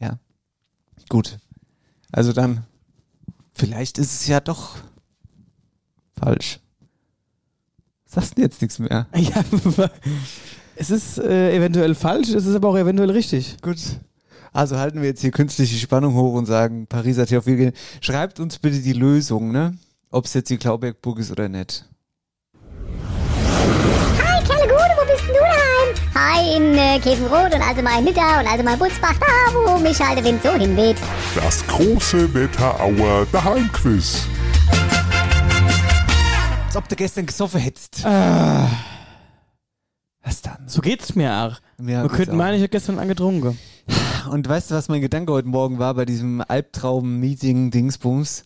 Ja. 0.00 0.18
Gut. 1.08 1.38
Also 2.10 2.32
dann, 2.32 2.64
vielleicht 3.52 3.98
ist 3.98 4.12
es 4.20 4.26
ja 4.26 4.40
doch 4.40 4.76
falsch. 6.18 6.60
Sagst 8.06 8.38
du 8.38 8.42
jetzt 8.42 8.60
nichts 8.62 8.78
mehr? 8.78 9.06
Ja, 9.16 9.44
es 10.76 10.90
ist 10.90 11.18
äh, 11.18 11.54
eventuell 11.56 11.94
falsch, 11.94 12.30
es 12.30 12.46
ist 12.46 12.54
aber 12.54 12.68
auch 12.68 12.76
eventuell 12.76 13.10
richtig. 13.10 13.56
Gut. 13.62 13.78
Also 14.52 14.76
halten 14.78 15.00
wir 15.00 15.08
jetzt 15.08 15.20
hier 15.20 15.30
künstlich 15.32 15.70
die 15.70 15.78
Spannung 15.78 16.14
hoch 16.14 16.34
und 16.34 16.46
sagen, 16.46 16.86
Paris 16.86 17.18
hat 17.18 17.28
hier 17.28 17.38
auf 17.38 17.46
Wege. 17.46 17.72
Schreibt 18.00 18.38
uns 18.40 18.58
bitte 18.58 18.80
die 18.80 18.92
Lösung, 18.92 19.50
ne? 19.52 19.76
Ob 20.14 20.26
es 20.26 20.34
jetzt 20.34 20.48
die 20.48 20.58
Klaubergburg 20.58 21.18
ist 21.18 21.32
oder 21.32 21.48
nicht. 21.48 21.86
Hi, 24.22 24.44
Kerlegude, 24.44 24.94
wo 24.96 25.04
bist 25.10 25.24
denn 25.26 25.34
du 25.34 25.40
daheim? 25.40 25.88
Hi, 26.14 26.56
in 26.56 26.78
äh, 26.78 27.00
Käfenrot 27.00 27.52
und 27.52 27.60
also 27.60 27.82
mal 27.82 27.98
in 27.98 28.04
Nidda 28.04 28.38
und 28.38 28.46
also 28.46 28.62
mal 28.62 28.74
in 28.74 28.78
Butzbach, 28.78 29.16
da 29.18 29.26
wo 29.52 29.76
mich 29.76 29.98
halt 29.98 30.18
der 30.18 30.24
Wind 30.24 30.40
so 30.40 30.52
hinweht. 30.52 30.98
Das 31.34 31.66
große 31.66 32.32
Wetterauer 32.32 33.26
Daheimquiz. 33.32 34.28
Als 36.66 36.76
ob 36.76 36.88
du 36.88 36.94
gestern 36.94 37.26
gesoffen 37.26 37.58
hättest. 37.60 38.06
Ah, 38.06 38.68
Was 40.22 40.42
dann? 40.42 40.68
so 40.68 40.80
geht's 40.80 41.16
mir 41.16 41.32
auch. 41.32 41.58
Ja, 41.84 42.02
Man 42.02 42.08
könnte 42.12 42.34
meinen, 42.34 42.54
ich 42.54 42.60
hätte 42.60 42.70
gestern 42.70 43.00
angetrunken. 43.00 43.58
Und 44.30 44.48
weißt 44.48 44.70
du, 44.70 44.76
was 44.76 44.88
mein 44.88 45.00
Gedanke 45.00 45.32
heute 45.32 45.48
Morgen 45.48 45.80
war 45.80 45.94
bei 45.94 46.04
diesem 46.04 46.40
Albtraum-Meeting-Dingsbums? 46.46 48.44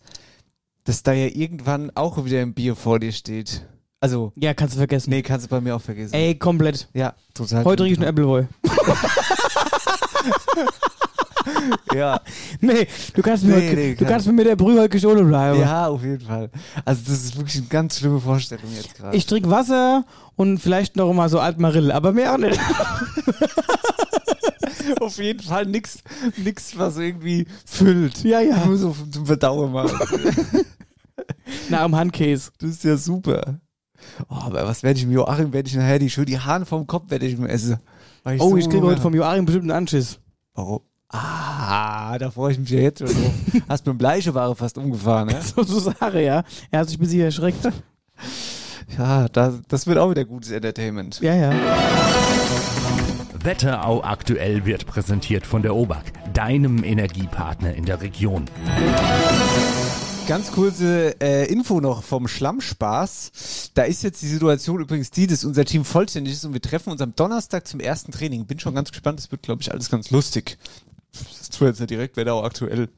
Dass 0.89 1.03
da 1.03 1.13
ja 1.13 1.27
irgendwann 1.27 1.91
auch 1.93 2.25
wieder 2.25 2.41
ein 2.41 2.55
Bier 2.55 2.75
vor 2.75 2.97
dir 2.97 3.11
steht. 3.11 3.61
Also, 3.99 4.33
Ja, 4.35 4.55
kannst 4.55 4.73
du 4.73 4.79
vergessen. 4.79 5.11
nee, 5.11 5.21
kannst 5.21 5.45
du 5.45 5.49
bei 5.51 5.61
mir 5.61 5.75
auch 5.75 5.81
vergessen. 5.81 6.15
Ey, 6.15 6.33
komplett. 6.33 6.89
Ja, 6.95 7.13
total. 7.35 7.63
Heute 7.63 7.83
rieche 7.83 7.93
ich 7.93 7.99
einen 7.99 8.07
Appleboy. 8.09 8.47
Ja, 11.93 12.19
Nee, 12.61 12.87
du 13.15 13.21
kannst 13.21 13.43
mir, 13.43 13.55
Nee, 13.57 13.67
heute- 13.67 13.75
nee, 13.75 13.91
du 13.93 13.97
kann- 13.99 14.07
kannst 14.07 14.25
mir 14.27 14.33
mit 14.33 14.45
der 14.47 14.55
Brühe 14.55 14.79
heute 14.79 14.89
gestohlen 14.89 15.27
bleiben. 15.27 15.59
ja, 15.59 15.87
auf 15.87 16.03
jeden 16.03 16.25
Fall. 16.25 16.49
Also, 16.85 17.01
das 17.05 17.23
ist 17.23 17.37
wirklich 17.37 17.57
eine 17.57 17.65
ganz 17.67 17.99
schlimme 17.99 18.19
Vorstellung 18.19 18.65
jetzt 18.75 18.95
gerade. 18.95 19.15
Ich 19.15 19.25
trinke 19.27 19.49
Wasser 19.49 20.05
und 20.35 20.57
vielleicht 20.59 20.95
noch 20.95 21.11
mal 21.13 21.29
so 21.29 21.39
Altmarill, 21.39 21.91
aber 21.91 22.11
mehr 22.13 22.33
auch 22.33 22.37
nicht. 22.37 22.59
auf 24.99 25.17
jeden 25.17 25.41
Fall 25.43 25.65
nix, 25.65 25.99
was 26.75 26.97
irgendwie 26.97 27.45
füllt. 27.65 28.23
Ja, 28.23 28.39
ja. 28.41 28.65
Nur 28.65 28.77
so 28.77 28.95
zum 29.11 29.25
Verdauen 29.25 29.71
mal. 29.71 29.87
Nach 31.69 31.83
dem 31.83 31.95
Handkäse. 31.95 32.51
Das 32.59 32.69
ist 32.71 32.83
ja 32.83 32.97
super. 32.97 33.59
Oh, 34.29 34.35
aber 34.35 34.65
was 34.65 34.83
werde 34.83 34.99
ich 34.99 35.05
mir, 35.05 35.13
Joachim, 35.15 35.51
werde 35.53 35.67
ich 35.69 35.75
nachher 35.75 35.99
die 35.99 36.09
schön 36.09 36.25
die 36.25 36.39
Haaren 36.39 36.65
vom 36.65 36.87
Kopf 36.87 37.09
werde 37.11 37.25
ich 37.25 37.37
mir 37.37 37.49
essen. 37.49 37.77
Weil 38.23 38.39
Oh, 38.39 38.51
so 38.51 38.57
ich 38.57 38.69
kriege 38.69 38.85
heute 38.85 39.01
vom 39.01 39.13
Joachim 39.13 39.45
bestimmt 39.45 39.65
einen 39.65 39.77
Anschiss. 39.77 40.19
Warum? 40.53 40.81
Ah, 41.09 42.17
da 42.19 42.29
freue 42.31 42.51
ich 42.51 42.59
mich 42.59 42.69
ja 42.69 42.79
jetzt 42.79 42.99
schon 42.99 43.07
drauf. 43.07 43.33
Hast 43.69 43.85
mit 43.85 43.93
dem 43.95 43.97
Bleicheware 43.97 44.55
fast 44.55 44.77
umgefahren, 44.77 45.27
ne? 45.27 45.41
So 45.55 45.63
zu 45.63 45.79
Sache, 45.79 46.21
ja. 46.21 46.43
Er 46.71 46.79
hat 46.79 46.89
sich 46.89 46.99
bis 46.99 47.11
hier 47.11 47.25
erschreckt. 47.25 47.67
Ja, 48.97 49.27
das, 49.29 49.55
das 49.67 49.87
wird 49.87 49.97
auch 49.97 50.09
wieder 50.11 50.25
gutes 50.25 50.51
Entertainment. 50.51 51.19
Ja, 51.21 51.33
ja. 51.35 51.51
Wetterau 53.41 54.03
aktuell 54.03 54.65
wird 54.65 54.85
präsentiert 54.85 55.47
von 55.47 55.61
der 55.61 55.75
OBAK, 55.75 56.33
deinem 56.33 56.83
Energiepartner 56.83 57.73
in 57.73 57.85
der 57.85 58.01
Region. 58.01 58.45
Ganz 60.29 60.51
kurze 60.51 61.19
äh, 61.21 61.51
Info 61.51 61.81
noch 61.81 62.03
vom 62.03 62.27
Schlammspaß. 62.27 63.71
Da 63.73 63.81
ist 63.81 64.03
jetzt 64.03 64.21
die 64.21 64.27
Situation 64.27 64.79
übrigens 64.79 65.09
die, 65.09 65.25
dass 65.25 65.43
unser 65.43 65.65
Team 65.65 65.83
vollständig 65.83 66.33
ist 66.33 66.45
und 66.45 66.53
wir 66.53 66.61
treffen 66.61 66.91
uns 66.91 67.01
am 67.01 67.15
Donnerstag 67.15 67.67
zum 67.67 67.79
ersten 67.79 68.11
Training. 68.11 68.45
Bin 68.45 68.59
schon 68.59 68.75
ganz 68.75 68.91
gespannt, 68.91 69.17
das 69.17 69.31
wird, 69.31 69.41
glaube 69.41 69.63
ich, 69.63 69.71
alles 69.71 69.89
ganz 69.89 70.11
lustig. 70.11 70.59
Das 71.11 71.49
zwar 71.49 71.69
jetzt 71.69 71.79
nicht 71.79 71.89
direkt 71.89 72.15
Wetterau 72.15 72.43
aktuell, 72.43 72.89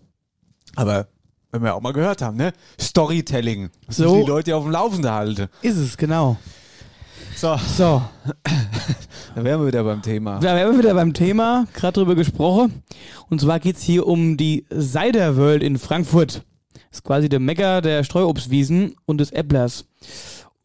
aber 0.76 1.08
wenn 1.54 1.64
wir 1.64 1.74
auch 1.74 1.80
mal 1.80 1.94
gehört 1.94 2.22
haben, 2.22 2.36
ne? 2.36 2.52
Storytelling. 2.78 3.70
Das 3.88 3.96
So. 3.96 4.20
die 4.20 4.28
Leute 4.28 4.54
auf 4.54 4.64
dem 4.64 4.74
Laufenden 4.74 5.10
halten. 5.10 5.48
Ist 5.62 5.78
es, 5.78 5.96
genau. 5.96 6.36
So, 7.38 7.58
So, 7.78 8.02
da 9.36 9.44
wären 9.46 9.62
wir 9.62 9.68
wieder 9.68 9.86
beim 9.86 10.02
Thema. 10.02 10.42
da 10.42 10.54
wären 10.54 10.74
wir 10.74 10.80
wieder 10.80 10.94
beim 10.96 11.14
Thema, 11.14 11.66
gerade 11.74 11.94
drüber 11.94 12.16
gesprochen. 12.16 12.84
Und 13.30 13.40
zwar 13.40 13.62
geht's 13.62 13.84
hier 13.84 14.06
um 14.06 14.36
die 14.36 14.66
Cider 14.70 15.38
World 15.38 15.64
in 15.64 15.80
Frankfurt. 15.80 16.44
Das 16.90 17.00
ist 17.00 17.04
quasi 17.04 17.30
der 17.30 17.40
Mecker 17.40 17.82
der 17.82 18.04
Streuobstwiesen 18.04 18.96
und 19.06 19.20
des 19.20 19.32
Äpplers. 19.32 19.86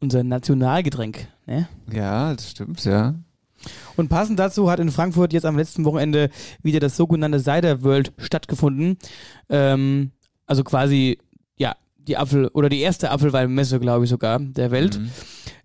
Unser 0.01 0.25
Nationalgetränk. 0.25 1.29
Ne? 1.47 1.69
Ja, 1.93 2.35
das 2.35 2.51
stimmt, 2.51 2.85
ja. 2.85 3.15
Und 3.97 4.09
passend 4.09 4.39
dazu 4.39 4.71
hat 4.71 4.81
in 4.81 4.91
Frankfurt 4.91 5.33
jetzt 5.33 5.47
am 5.47 5.57
letzten 5.57 5.85
Wochenende 5.85 6.31
wieder 6.63 6.81
das 6.81 6.97
sogenannte 6.97 7.41
Cider 7.41 7.83
World 7.83 8.13
stattgefunden. 8.19 8.99
Ähm, 9.49 10.11
also 10.47 10.63
quasi, 10.65 11.19
ja, 11.57 11.75
die 11.97 12.19
Apfel- 12.19 12.49
oder 12.49 12.69
die 12.69 12.81
erste 12.81 13.11
Apfelweinmesse, 13.11 13.81
glaube 13.81 14.05
ich 14.05 14.11
sogar, 14.11 14.39
der 14.39 14.71
Welt. 14.71 14.99
Mhm. 14.99 15.11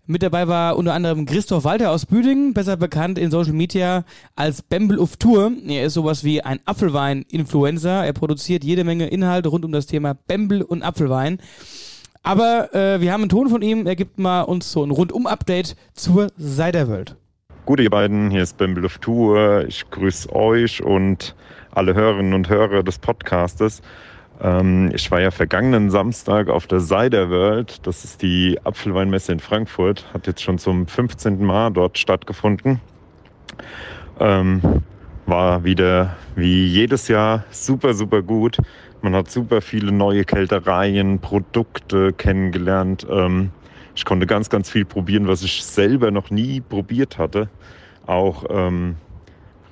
Mit 0.04 0.24
dabei 0.24 0.48
war 0.48 0.76
unter 0.76 0.94
anderem 0.94 1.26
Christoph 1.26 1.62
Walter 1.62 1.92
aus 1.92 2.06
Büdingen, 2.06 2.54
besser 2.54 2.76
bekannt 2.76 3.20
in 3.20 3.30
Social 3.30 3.52
Media 3.52 4.04
als 4.34 4.60
Bembel 4.60 4.98
auf 4.98 5.16
Tour. 5.16 5.52
Er 5.68 5.84
ist 5.84 5.94
sowas 5.94 6.24
wie 6.24 6.42
ein 6.42 6.58
Apfelwein-Influencer. 6.64 8.04
Er 8.04 8.12
produziert 8.12 8.64
jede 8.64 8.82
Menge 8.82 9.06
Inhalte 9.06 9.48
rund 9.48 9.64
um 9.64 9.70
das 9.70 9.86
Thema 9.86 10.14
Bembel 10.14 10.62
und 10.62 10.82
Apfelwein. 10.82 11.38
Aber 12.24 12.74
äh, 12.74 13.00
wir 13.00 13.12
haben 13.12 13.22
einen 13.22 13.28
Ton 13.28 13.48
von 13.48 13.62
ihm. 13.62 13.86
Er 13.86 13.94
gibt 13.94 14.18
mal 14.18 14.42
uns 14.42 14.72
so 14.72 14.84
ein 14.84 14.90
Rundum-Update 14.90 15.76
zur 15.94 16.32
Cider-World. 16.36 17.14
Gute 17.64 17.84
ihr 17.84 17.90
beiden, 17.90 18.32
hier 18.32 18.42
ist 18.42 18.56
Bimble 18.56 18.84
of 18.84 18.98
Tour. 18.98 19.66
Ich 19.68 19.88
grüße 19.88 20.34
euch 20.34 20.82
und 20.82 21.36
alle 21.70 21.94
Hörerinnen 21.94 22.34
und 22.34 22.48
Hörer 22.48 22.82
des 22.82 22.98
Podcastes. 22.98 23.82
Ähm, 24.42 24.90
ich 24.92 25.10
war 25.10 25.20
ja 25.20 25.30
vergangenen 25.30 25.90
Samstag 25.90 26.48
auf 26.48 26.66
der 26.66 26.80
Cider 26.80 27.30
World. 27.30 27.86
Das 27.86 28.04
ist 28.04 28.22
die 28.22 28.58
Apfelweinmesse 28.64 29.32
in 29.32 29.40
Frankfurt. 29.40 30.04
Hat 30.12 30.26
jetzt 30.26 30.42
schon 30.42 30.58
zum 30.58 30.86
15. 30.86 31.44
Mal 31.44 31.70
dort 31.70 31.96
stattgefunden. 31.96 32.80
Ähm, 34.18 34.60
war 35.26 35.64
wieder 35.64 36.16
wie 36.34 36.66
jedes 36.66 37.08
Jahr 37.08 37.44
super, 37.50 37.94
super 37.94 38.22
gut. 38.22 38.58
Man 39.00 39.14
hat 39.14 39.30
super 39.30 39.60
viele 39.60 39.92
neue 39.92 40.24
Kältereien, 40.24 41.20
Produkte 41.20 42.12
kennengelernt. 42.12 43.06
Ähm, 43.08 43.50
ich 43.94 44.04
konnte 44.04 44.26
ganz, 44.26 44.50
ganz 44.50 44.70
viel 44.70 44.84
probieren, 44.84 45.28
was 45.28 45.42
ich 45.42 45.64
selber 45.64 46.10
noch 46.10 46.30
nie 46.30 46.60
probiert 46.60 47.18
hatte. 47.18 47.48
Auch 48.06 48.44
ähm, 48.50 48.96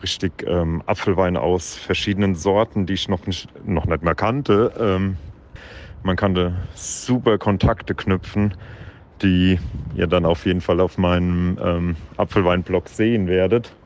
richtig 0.02 0.44
ähm, 0.46 0.82
Apfelwein 0.86 1.36
aus 1.36 1.74
verschiedenen 1.76 2.34
Sorten, 2.34 2.86
die 2.86 2.94
ich 2.94 3.08
noch 3.08 3.26
nicht, 3.26 3.48
noch 3.64 3.86
nicht 3.86 4.02
mehr 4.02 4.14
kannte. 4.14 4.72
Ähm, 4.78 5.18
man 6.02 6.16
konnte 6.16 6.66
super 6.74 7.38
Kontakte 7.38 7.94
knüpfen, 7.94 8.54
die 9.22 9.60
ihr 9.92 10.06
dann 10.06 10.24
auf 10.26 10.46
jeden 10.46 10.60
Fall 10.60 10.80
auf 10.80 10.98
meinem 10.98 11.58
ähm, 11.62 11.96
Apfelwein-Blog 12.16 12.88
sehen 12.88 13.26
werdet, 13.28 13.76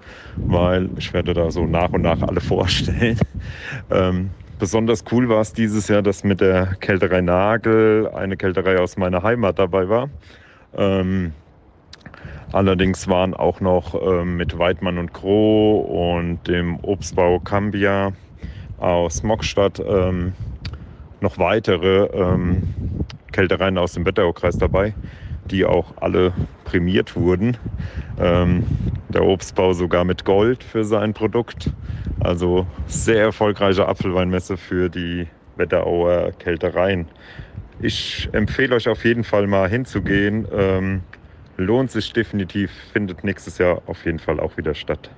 weil 0.47 0.91
ich 0.97 1.13
werde 1.15 1.35
da 1.35 1.51
so 1.51 1.67
nach 1.67 1.93
und 1.93 2.03
nach 2.03 2.23
alle 2.23 2.41
vorstellen. 2.43 3.19
Ähm, 3.91 4.33
besonders 4.59 5.05
cool 5.13 5.29
war 5.29 5.41
es 5.41 5.53
dieses 5.53 5.89
Jahr, 5.89 6.03
dass 6.03 6.25
mit 6.25 6.41
der 6.41 6.77
Kälterei 6.81 7.21
Nagel 7.23 8.11
eine 8.15 8.37
Kälterei 8.37 8.79
aus 8.79 8.97
meiner 8.97 9.23
Heimat 9.23 9.59
dabei 9.59 9.89
war. 9.89 10.11
Ähm, 10.75 11.35
allerdings 12.55 13.09
waren 13.09 13.35
auch 13.35 13.61
noch 13.61 14.01
ähm, 14.01 14.37
mit 14.37 14.59
Weidmann 14.59 14.99
und 14.99 15.13
Kroh 15.13 15.81
und 15.81 16.47
dem 16.47 16.79
Obstbau 16.83 17.41
Cambia 17.41 18.13
aus 18.79 19.23
Mockstadt 19.23 19.81
ähm, 19.85 20.33
noch 21.21 21.39
weitere 21.39 22.07
ähm, 22.07 22.63
Kältereien 23.33 23.77
aus 23.79 23.95
dem 23.95 24.07
Wetteraukreis 24.07 24.57
dabei, 24.59 24.95
die 25.51 25.65
auch 25.65 25.95
alle 25.97 26.33
prämiert 26.65 27.17
wurden. 27.17 27.57
Ähm, 28.21 28.65
der 29.09 29.25
Obstbau 29.25 29.73
sogar 29.73 30.05
mit 30.05 30.25
Gold 30.25 30.63
für 30.63 30.85
sein 30.85 31.13
Produkt. 31.13 31.73
Also 32.21 32.67
sehr 32.87 33.23
erfolgreiche 33.23 33.89
Apfelweinmesse 33.89 34.57
für 34.57 34.89
die 34.89 35.27
Wetterauer 35.57 36.33
Kältereien. 36.39 37.09
Ich 37.81 38.29
empfehle 38.33 38.77
euch 38.77 38.89
auf 38.89 39.05
jeden 39.05 39.25
Fall 39.25 39.47
mal 39.47 39.69
hinzugehen. 39.69 40.47
Ähm, 40.53 41.03
lohnt 41.57 41.91
sich 41.91 42.13
definitiv, 42.13 42.71
findet 42.93 43.25
nächstes 43.25 43.59
Jahr 43.59 43.83
auf 43.87 44.05
jeden 44.05 44.19
Fall 44.19 44.41
auch 44.41 44.57
wieder 44.57 44.75
statt. 44.75 45.11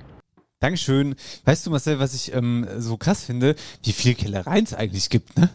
Dankeschön. 0.58 1.14
Weißt 1.44 1.66
du, 1.66 1.70
Marcel, 1.70 1.98
was 1.98 2.14
ich 2.14 2.32
ähm, 2.34 2.66
so 2.78 2.96
krass 2.96 3.24
finde, 3.24 3.56
wie 3.82 3.92
viel 3.92 4.14
Kellereien 4.14 4.64
es 4.64 4.74
eigentlich 4.74 5.10
gibt, 5.10 5.38
ne? 5.38 5.50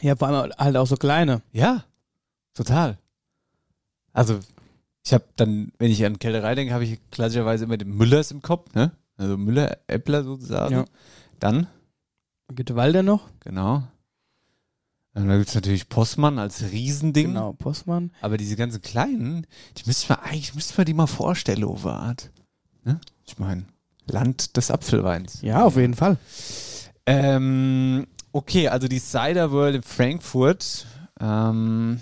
Ja, 0.00 0.14
vor 0.14 0.28
allem 0.28 0.52
halt 0.56 0.76
auch 0.76 0.86
so 0.86 0.96
kleine. 0.96 1.42
Ja, 1.52 1.84
total. 2.54 2.98
Also, 4.12 4.40
ich 5.04 5.12
habe 5.12 5.24
dann, 5.36 5.72
wenn 5.78 5.90
ich 5.90 6.04
an 6.04 6.18
Kellerei 6.18 6.54
denke, 6.54 6.72
habe 6.74 6.84
ich 6.84 6.98
klassischerweise 7.10 7.64
immer 7.64 7.76
den 7.76 7.96
Müllers 7.96 8.30
im 8.30 8.42
Kopf, 8.42 8.74
ne? 8.74 8.92
Also 9.16 9.36
Müller, 9.36 9.78
Äppler 9.86 10.22
sozusagen. 10.24 10.74
Ja. 10.74 10.84
Dann, 11.40 11.66
Gittewalder 12.52 13.02
noch? 13.02 13.28
genau. 13.40 13.82
Und 15.16 15.28
dann 15.28 15.38
gibt's 15.38 15.54
natürlich 15.54 15.88
Postmann 15.88 16.38
als 16.38 16.62
Riesending. 16.72 17.28
Genau, 17.28 17.54
Postmann. 17.54 18.10
Aber 18.20 18.36
diese 18.36 18.54
ganzen 18.54 18.82
kleinen, 18.82 19.46
die 19.78 19.84
müsste 19.86 20.12
man 20.12 20.18
eigentlich, 20.22 20.54
müsste 20.54 20.74
man 20.76 20.84
die 20.84 20.92
mal 20.92 21.06
vorstellen, 21.06 21.64
Ovart. 21.64 22.30
Ne? 22.84 23.00
Ich 23.24 23.38
meine, 23.38 23.64
Land 24.06 24.58
des 24.58 24.70
Apfelweins. 24.70 25.40
Ja, 25.40 25.64
auf 25.64 25.76
jeden 25.76 25.94
Fall. 25.94 26.18
Ähm, 27.06 28.06
okay, 28.32 28.68
also 28.68 28.88
die 28.88 28.98
Cider 28.98 29.50
World 29.52 29.76
in 29.76 29.82
Frankfurt. 29.82 30.86
Ähm, 31.18 31.98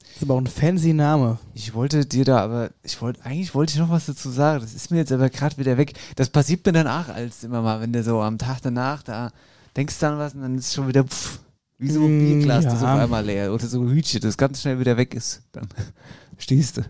Das 0.00 0.16
ist 0.16 0.22
aber 0.22 0.34
auch 0.34 0.38
ein 0.40 0.46
fancy 0.46 0.94
Name. 0.94 1.38
ich 1.52 1.74
wollte 1.74 2.06
dir 2.06 2.24
da 2.24 2.38
aber, 2.38 2.70
ich 2.82 3.02
wollte, 3.02 3.22
eigentlich 3.26 3.54
wollte 3.54 3.74
ich 3.74 3.78
noch 3.78 3.90
was 3.90 4.06
dazu 4.06 4.30
sagen. 4.30 4.60
Das 4.62 4.72
ist 4.72 4.90
mir 4.90 4.96
jetzt 4.96 5.12
aber 5.12 5.28
gerade 5.28 5.58
wieder 5.58 5.76
weg. 5.76 5.92
Das 6.16 6.30
passiert 6.30 6.64
mir 6.64 6.72
danach 6.72 7.10
als 7.10 7.44
immer 7.44 7.60
mal, 7.60 7.82
wenn 7.82 7.92
du 7.92 8.02
so 8.02 8.22
am 8.22 8.38
Tag 8.38 8.62
danach 8.62 9.02
da 9.02 9.32
denkst 9.76 9.98
dann 9.98 10.18
was 10.18 10.34
und 10.34 10.40
dann 10.40 10.56
ist 10.56 10.72
schon 10.72 10.88
wieder 10.88 11.04
pff, 11.04 11.40
wie 11.82 11.90
so 11.90 12.04
ein 12.04 12.18
Mm, 12.18 12.24
Bierglas, 12.38 12.64
das 12.64 12.80
ja. 12.82 12.94
auf 12.94 13.00
einmal 13.00 13.24
leer 13.24 13.52
oder 13.52 13.66
so 13.66 13.80
ein 13.82 13.90
Hütchen, 13.90 14.20
das 14.20 14.36
ganz 14.36 14.62
schnell 14.62 14.78
wieder 14.78 14.96
weg 14.96 15.14
ist. 15.14 15.42
Dann 15.52 15.66
stehst 16.38 16.78
du. 16.78 16.82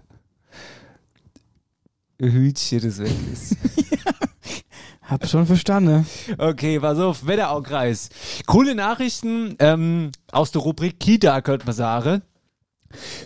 Ein 2.20 2.32
Hütchen, 2.32 2.80
das 2.80 2.98
weg 2.98 3.12
ist. 3.32 3.56
Hab 5.02 5.26
schon 5.28 5.46
verstanden. 5.46 6.06
Okay, 6.38 6.78
pass 6.80 6.98
auf, 6.98 7.26
Wetteraukreis. 7.26 8.08
Coole 8.46 8.74
Nachrichten 8.74 9.56
ähm, 9.58 10.10
aus 10.30 10.52
der 10.52 10.62
Rubrik 10.62 11.00
Kita, 11.00 11.40
könnte 11.42 11.66
man 11.66 11.74
sagen. 11.74 12.22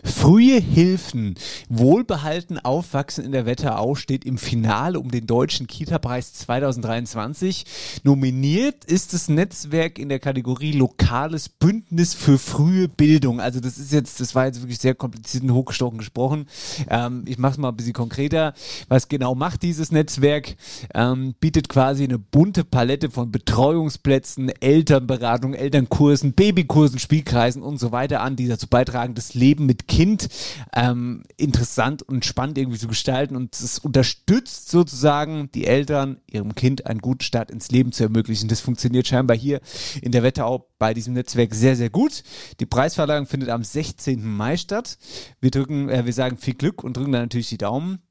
Frühe 0.05 0.61
Hilfen, 0.61 1.35
wohlbehalten 1.69 2.59
aufwachsen 2.59 3.25
in 3.25 3.33
der 3.33 3.47
Wetterau 3.47 3.95
steht 3.95 4.25
im 4.25 4.39
Finale 4.39 5.01
um 5.01 5.11
den 5.11 5.27
Deutschen 5.27 5.67
Kita-Preis 5.67 6.33
2023. 6.35 7.65
Nominiert 8.03 8.85
ist 8.85 9.13
das 9.13 9.29
Netzwerk 9.29 9.99
in 9.99 10.09
der 10.09 10.19
Kategorie 10.19 10.73
Lokales 10.73 11.49
Bündnis 11.49 12.15
für 12.15 12.39
frühe 12.39 12.89
Bildung. 12.89 13.41
Also 13.41 13.61
das 13.61 13.79
ist 13.79 13.93
jetzt, 13.93 14.21
das 14.21 14.35
war 14.35 14.47
jetzt 14.47 14.61
wirklich 14.61 14.79
sehr 14.79 14.95
kompliziert 14.95 15.45
und 15.45 15.53
hochgestochen 15.53 15.99
gesprochen. 15.99 16.47
Ähm, 16.89 17.25
ich 17.27 17.39
mache 17.39 17.53
es 17.53 17.59
mal 17.59 17.71
ein 17.71 17.77
bisschen 17.77 17.93
konkreter. 17.93 18.55
Was 18.89 19.09
genau 19.09 19.35
macht 19.35 19.63
dieses 19.63 19.91
Netzwerk? 19.91 20.57
Ähm, 20.95 21.35
bietet 21.41 21.69
quasi 21.69 22.05
eine 22.05 22.19
bunte 22.19 22.65
Palette 22.65 23.11
von 23.11 23.31
Betreuungsplätzen, 23.31 24.51
Elternberatung, 24.61 25.55
Elternkursen, 25.55 26.33
Babykursen, 26.33 26.99
Spielkreisen 26.99 27.63
und 27.63 27.79
so 27.79 27.93
weiter 27.93 28.21
an, 28.21 28.37
die 28.37 28.49
dazu 28.49 28.67
beitragen, 28.67 29.15
das 29.15 29.35
Leben 29.35 29.56
mit 29.65 29.89
Kind 29.89 30.29
ähm, 30.75 31.23
interessant 31.37 32.03
und 32.03 32.25
spannend 32.25 32.59
irgendwie 32.59 32.79
zu 32.79 32.89
gestalten 32.89 33.37
und 33.37 33.55
es 33.55 33.79
unterstützt 33.79 34.71
sozusagen 34.71 35.51
die 35.53 35.67
Eltern, 35.67 36.21
ihrem 36.31 36.55
Kind 36.55 36.87
einen 36.87 37.01
guten 37.01 37.23
Start 37.23 37.51
ins 37.51 37.71
Leben 37.71 37.93
zu 37.93 38.03
ermöglichen. 38.03 38.49
Das 38.49 38.61
funktioniert 38.61 39.07
scheinbar 39.07 39.37
hier 39.37 39.61
in 40.03 40.13
der 40.13 40.23
Wetterau 40.23 40.69
bei 40.79 40.95
diesem 40.95 41.15
Netzwerk 41.15 41.55
sehr, 41.55 41.77
sehr 41.77 41.91
gut. 41.91 42.23
Die 42.61 42.67
Preisverleihung 42.67 43.27
findet 43.27 43.49
am 43.49 43.65
16. 43.65 44.25
Mai 44.25 44.57
statt. 44.57 44.99
Wir 45.41 45.51
drücken, 45.51 45.89
äh, 45.89 46.05
wir 46.05 46.13
sagen 46.13 46.37
viel 46.37 46.55
Glück 46.55 46.85
und 46.85 46.97
drücken 46.97 47.13
da 47.13 47.21
natürlich 47.21 47.49
die 47.49 47.59
Daumen. 47.59 48.06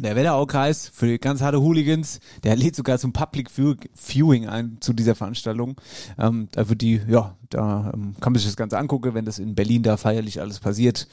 Der 0.00 0.16
Wetteraukreis 0.16 0.90
für 0.92 1.06
die 1.06 1.18
ganz 1.18 1.40
harte 1.40 1.60
Hooligans, 1.60 2.18
der 2.42 2.56
lädt 2.56 2.74
sogar 2.74 2.98
zum 2.98 3.12
Public 3.12 3.56
View 3.56 3.74
Viewing 3.94 4.48
ein 4.48 4.78
zu 4.80 4.92
dieser 4.92 5.14
Veranstaltung. 5.14 5.80
Ähm, 6.18 6.48
da 6.52 6.68
wird 6.68 6.82
die, 6.82 7.00
ja, 7.06 7.36
da 7.50 7.92
ähm, 7.94 8.14
kann 8.20 8.32
man 8.32 8.40
sich 8.40 8.48
das 8.48 8.56
Ganze 8.56 8.76
angucken, 8.78 9.14
wenn 9.14 9.24
das 9.24 9.38
in 9.38 9.54
Berlin 9.54 9.84
da 9.84 9.96
feierlich 9.96 10.40
alles 10.40 10.58
passiert. 10.58 11.06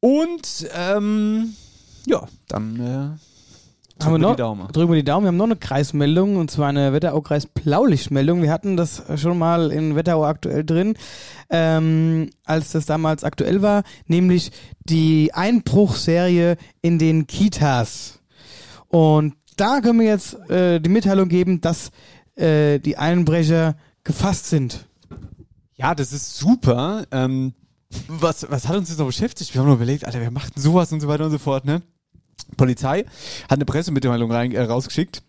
Und 0.00 0.68
ähm, 0.74 1.54
ja, 2.06 2.26
dann 2.48 2.80
äh, 2.80 3.33
Haben 4.02 4.14
wir 4.14 4.18
drücken 4.18 4.22
noch, 4.22 4.30
die 4.32 4.36
Daumen. 4.42 4.68
drücken 4.72 4.92
wir 4.92 4.96
die 4.96 5.04
Daumen. 5.04 5.24
Wir 5.24 5.28
haben 5.28 5.36
noch 5.36 5.44
eine 5.44 5.56
Kreismeldung 5.56 6.36
und 6.36 6.50
zwar 6.50 6.68
eine 6.68 6.92
Wetteraukreis 6.92 7.46
Blaulichtmeldung. 7.46 8.42
Wir 8.42 8.50
hatten 8.50 8.76
das 8.76 9.02
schon 9.16 9.38
mal 9.38 9.70
in 9.70 9.94
Wetterau 9.94 10.24
aktuell 10.24 10.64
drin, 10.64 10.94
ähm, 11.50 12.30
als 12.44 12.72
das 12.72 12.86
damals 12.86 13.22
aktuell 13.22 13.62
war, 13.62 13.84
nämlich 14.06 14.50
die 14.84 15.32
Einbruchserie 15.32 16.56
in 16.82 16.98
den 16.98 17.26
Kitas. 17.26 18.20
Und 18.88 19.34
da 19.56 19.80
können 19.80 20.00
wir 20.00 20.06
jetzt 20.06 20.34
äh, 20.50 20.80
die 20.80 20.90
Mitteilung 20.90 21.28
geben, 21.28 21.60
dass 21.60 21.90
äh, 22.34 22.80
die 22.80 22.98
Einbrecher 22.98 23.76
gefasst 24.02 24.46
sind. 24.46 24.86
Ja, 25.76 25.94
das 25.94 26.12
ist 26.12 26.36
super. 26.36 27.04
Ähm, 27.12 27.54
was, 28.08 28.50
was 28.50 28.68
hat 28.68 28.76
uns 28.76 28.88
jetzt 28.88 28.98
noch 28.98 29.06
beschäftigt? 29.06 29.54
Wir 29.54 29.60
haben 29.60 29.68
noch 29.68 29.76
überlegt, 29.76 30.04
Alter, 30.04 30.20
wer 30.20 30.30
macht 30.32 30.56
denn 30.56 30.62
sowas 30.62 30.92
und 30.92 31.00
so 31.00 31.08
weiter 31.08 31.26
und 31.26 31.30
so 31.30 31.38
fort, 31.38 31.64
ne? 31.64 31.82
Polizei 32.56 33.04
hat 33.44 33.58
eine 33.58 33.64
Pressemitteilung 33.64 34.30
rein, 34.30 34.52
äh, 34.52 34.62
rausgeschickt. 34.62 35.22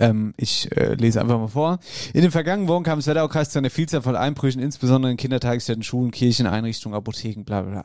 Ähm, 0.00 0.34
ich 0.36 0.70
äh, 0.76 0.94
lese 0.94 1.20
einfach 1.20 1.38
mal 1.38 1.48
vor. 1.48 1.78
In 2.12 2.22
den 2.22 2.30
vergangenen 2.30 2.68
Wochen 2.68 2.82
kam 2.82 2.98
es 2.98 3.06
Wetteraukreis 3.06 3.50
zu 3.50 3.58
einer 3.58 3.70
Vielzahl 3.70 4.02
von 4.02 4.16
Einbrüchen, 4.16 4.60
insbesondere 4.60 5.12
in 5.12 5.16
Kindertagesstätten, 5.16 5.82
Schulen, 5.82 6.10
Kirchen, 6.10 6.46
Einrichtungen, 6.46 6.96
Apotheken, 6.96 7.44
bla 7.44 7.62
bla 7.62 7.70
bla. 7.70 7.84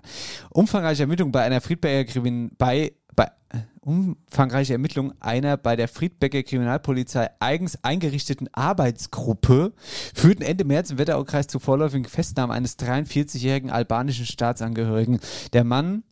Umfangreiche 0.50 1.04
Ermittlungen 1.04 1.32
bei 1.32 1.44
einer 1.44 1.62
Friedberger 1.62 2.12
Krimin 2.12 2.52
bei, 2.58 2.94
bei 3.16 3.26
äh, 3.50 3.60
umfangreiche 3.82 4.74
Ermittlungen 4.74 5.14
einer 5.20 5.58
bei 5.58 5.76
der 5.76 5.88
Friedbecker 5.88 6.42
Kriminalpolizei 6.42 7.30
eigens 7.40 7.84
eingerichteten 7.84 8.50
Arbeitsgruppe 8.52 9.74
führten 10.14 10.42
Ende 10.42 10.66
März 10.66 10.90
im 10.90 10.98
Wetteraukreis 10.98 11.48
zur 11.48 11.62
vorläufigen 11.62 12.06
Festnahme 12.06 12.54
eines 12.54 12.80
43-jährigen 12.80 13.70
albanischen 13.70 14.26
Staatsangehörigen. 14.26 15.20
Der 15.54 15.64
Mann 15.64 16.04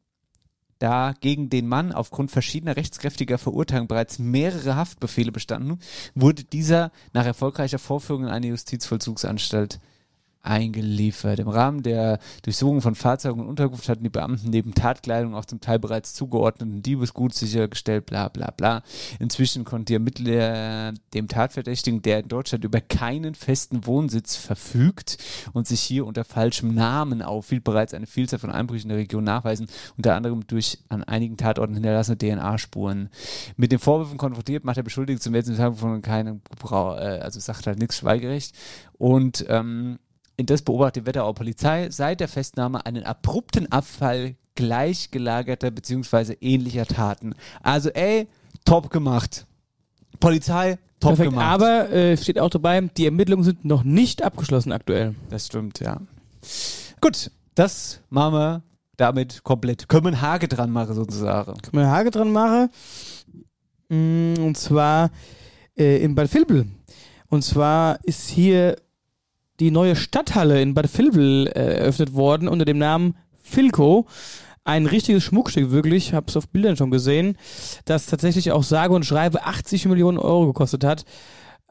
da 0.79 1.13
gegen 1.19 1.49
den 1.49 1.67
Mann 1.67 1.91
aufgrund 1.91 2.31
verschiedener 2.31 2.75
rechtskräftiger 2.75 3.37
Verurteilungen 3.37 3.87
bereits 3.87 4.17
mehrere 4.17 4.75
Haftbefehle 4.75 5.31
bestanden, 5.31 5.79
wurde 6.15 6.43
dieser 6.43 6.91
nach 7.13 7.25
erfolgreicher 7.25 7.79
Vorführung 7.79 8.23
in 8.23 8.29
eine 8.29 8.47
Justizvollzugsanstalt 8.47 9.79
eingeliefert. 10.41 11.39
Im 11.39 11.47
Rahmen 11.47 11.83
der 11.83 12.19
Durchsuchung 12.43 12.81
von 12.81 12.95
Fahrzeugen 12.95 13.41
und 13.41 13.47
Unterkunft 13.47 13.89
hatten 13.89 14.03
die 14.03 14.09
Beamten 14.09 14.49
neben 14.49 14.73
Tatkleidung 14.73 15.35
auch 15.35 15.45
zum 15.45 15.61
Teil 15.61 15.79
bereits 15.79 16.13
zugeordneten 16.13 16.81
Diebesgut 16.81 17.33
sichergestellt, 17.33 18.05
bla 18.05 18.29
bla 18.29 18.51
bla. 18.51 18.83
Inzwischen 19.19 19.65
konnten 19.65 19.85
die 19.85 19.93
Ermittler 19.93 20.93
dem 21.13 21.27
Tatverdächtigen, 21.27 22.01
der 22.01 22.19
in 22.19 22.27
Deutschland 22.27 22.63
über 22.63 22.81
keinen 22.81 23.35
festen 23.35 23.85
Wohnsitz 23.85 24.35
verfügt 24.35 25.17
und 25.53 25.67
sich 25.67 25.81
hier 25.81 26.05
unter 26.05 26.23
falschem 26.23 26.73
Namen 26.73 27.21
aufhielt, 27.21 27.63
bereits 27.63 27.93
eine 27.93 28.07
Vielzahl 28.07 28.39
von 28.39 28.51
Einbrüchen 28.51 28.89
in 28.89 28.95
der 28.95 28.97
Region 28.97 29.23
nachweisen, 29.23 29.67
unter 29.97 30.15
anderem 30.15 30.47
durch 30.47 30.79
an 30.89 31.03
einigen 31.03 31.37
Tatorten 31.37 31.73
hinterlassene 31.73 32.17
DNA-Spuren. 32.17 33.09
Mit 33.57 33.71
den 33.71 33.79
Vorwürfen 33.79 34.17
konfrontiert 34.17 34.63
macht 34.63 34.77
der 34.77 34.83
Beschuldigte 34.83 35.21
zum 35.21 35.35
jetzigen 35.35 35.57
Zeitpunkt 35.57 35.79
von 35.79 36.01
keinem 36.01 36.41
Gebrauch, 36.49 36.97
äh, 36.97 37.19
also 37.19 37.39
sagt 37.39 37.67
halt 37.67 37.79
nichts 37.79 37.97
schweigerecht. 37.97 38.55
Und 38.97 39.45
ähm, 39.47 39.99
das 40.45 40.61
beobachtet 40.61 41.03
die 41.03 41.05
Wetterauer 41.07 41.33
Polizei 41.35 41.89
seit 41.89 42.19
der 42.19 42.27
Festnahme 42.27 42.85
einen 42.85 43.03
abrupten 43.03 43.71
Abfall 43.71 44.35
gleichgelagerter 44.55 45.71
bzw. 45.71 46.35
ähnlicher 46.41 46.85
Taten. 46.85 47.33
Also 47.61 47.89
ey, 47.89 48.27
top 48.65 48.89
gemacht. 48.89 49.45
Polizei, 50.19 50.77
top 50.99 51.11
Perfekt, 51.11 51.29
gemacht. 51.31 51.45
aber 51.45 51.89
äh, 51.91 52.17
steht 52.17 52.39
auch 52.39 52.49
dabei, 52.49 52.81
die 52.81 53.05
Ermittlungen 53.05 53.43
sind 53.43 53.63
noch 53.65 53.83
nicht 53.83 54.21
abgeschlossen 54.21 54.71
aktuell. 54.71 55.15
Das 55.29 55.47
stimmt, 55.47 55.79
ja. 55.79 56.01
Gut, 57.01 57.31
das 57.55 58.01
machen 58.09 58.33
wir 58.33 58.63
damit 58.97 59.43
komplett. 59.43 59.87
Können 59.87 60.05
wir 60.05 60.09
einen 60.09 60.21
Hake 60.21 60.47
dran 60.49 60.71
machen 60.71 60.93
sozusagen. 60.93 61.53
Können 61.61 61.73
wir 61.73 61.81
einen 61.83 61.91
Hake 61.91 62.11
dran 62.11 62.31
machen? 62.31 62.69
Mm, 63.87 64.33
Und 64.43 64.57
zwar 64.57 65.09
äh, 65.77 66.03
in 66.03 66.15
Bad 66.15 66.33
Vilbel. 66.33 66.67
Und 67.29 67.43
zwar 67.43 67.99
ist 68.03 68.29
hier 68.29 68.75
die 69.59 69.71
neue 69.71 69.95
Stadthalle 69.95 70.61
in 70.61 70.73
Bad 70.73 70.97
Vilbel 70.97 71.47
äh, 71.47 71.79
eröffnet 71.79 72.13
worden 72.13 72.47
unter 72.47 72.65
dem 72.65 72.77
Namen 72.77 73.15
Filco. 73.41 74.07
Ein 74.63 74.85
richtiges 74.85 75.23
Schmuckstück, 75.23 75.71
wirklich. 75.71 76.13
Hab's 76.13 76.37
auf 76.37 76.49
Bildern 76.49 76.77
schon 76.77 76.91
gesehen. 76.91 77.37
Das 77.85 78.05
tatsächlich 78.05 78.51
auch 78.51 78.63
sage 78.63 78.93
und 78.93 79.05
schreibe 79.05 79.43
80 79.45 79.85
Millionen 79.87 80.17
Euro 80.17 80.47
gekostet 80.47 80.83
hat. 80.83 81.05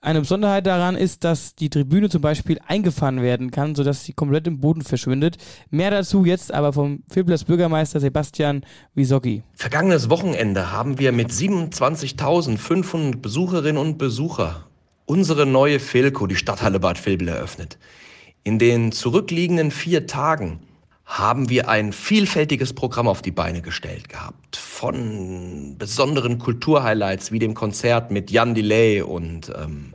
Eine 0.01 0.21
Besonderheit 0.21 0.65
daran 0.65 0.95
ist, 0.95 1.25
dass 1.25 1.57
die 1.57 1.71
Tribüne 1.71 2.09
zum 2.09 2.23
Beispiel 2.23 2.61
eingefahren 2.67 3.21
werden 3.21 3.51
kann, 3.51 3.75
sodass 3.75 4.05
sie 4.05 4.13
komplett 4.13 4.47
im 4.47 4.61
Boden 4.61 4.83
verschwindet. 4.83 5.39
Mehr 5.71 5.91
dazu 5.91 6.25
jetzt 6.25 6.55
aber 6.55 6.73
vom 6.73 7.03
Vilblers 7.09 7.45
Bürgermeister 7.45 7.99
Sebastian 7.99 8.63
Wisocki. 8.95 9.43
Vergangenes 9.55 10.09
Wochenende 10.09 10.71
haben 10.71 11.01
wir 11.01 11.11
mit 11.11 11.31
27.500 11.31 13.17
Besucherinnen 13.17 13.79
und 13.83 13.99
Besucher 13.99 14.68
unsere 15.09 15.47
neue 15.47 15.81
Filco, 15.81 16.27
die 16.27 16.37
Stadthalle 16.37 16.79
Bad 16.79 17.05
Vilbel, 17.05 17.29
eröffnet. 17.29 17.79
In 18.45 18.59
den 18.59 18.93
zurückliegenden 18.93 19.71
vier 19.71 20.07
Tagen 20.07 20.61
haben 21.07 21.49
wir 21.49 21.71
ein 21.71 21.95
vielfältiges 21.95 22.75
Programm 22.75 23.09
auf 23.09 23.23
die 23.23 23.31
Beine 23.31 23.63
gestellt 23.63 24.11
gehabt. 24.11 24.57
Von 24.57 25.77
besonderen 25.79 26.39
Kulturhighlights 26.39 27.33
wie 27.33 27.39
dem 27.39 27.55
Konzert 27.55 28.11
mit 28.11 28.31
Jan 28.31 28.55
Delay 28.55 29.01
und 29.01 29.51
ähm, 29.57 29.95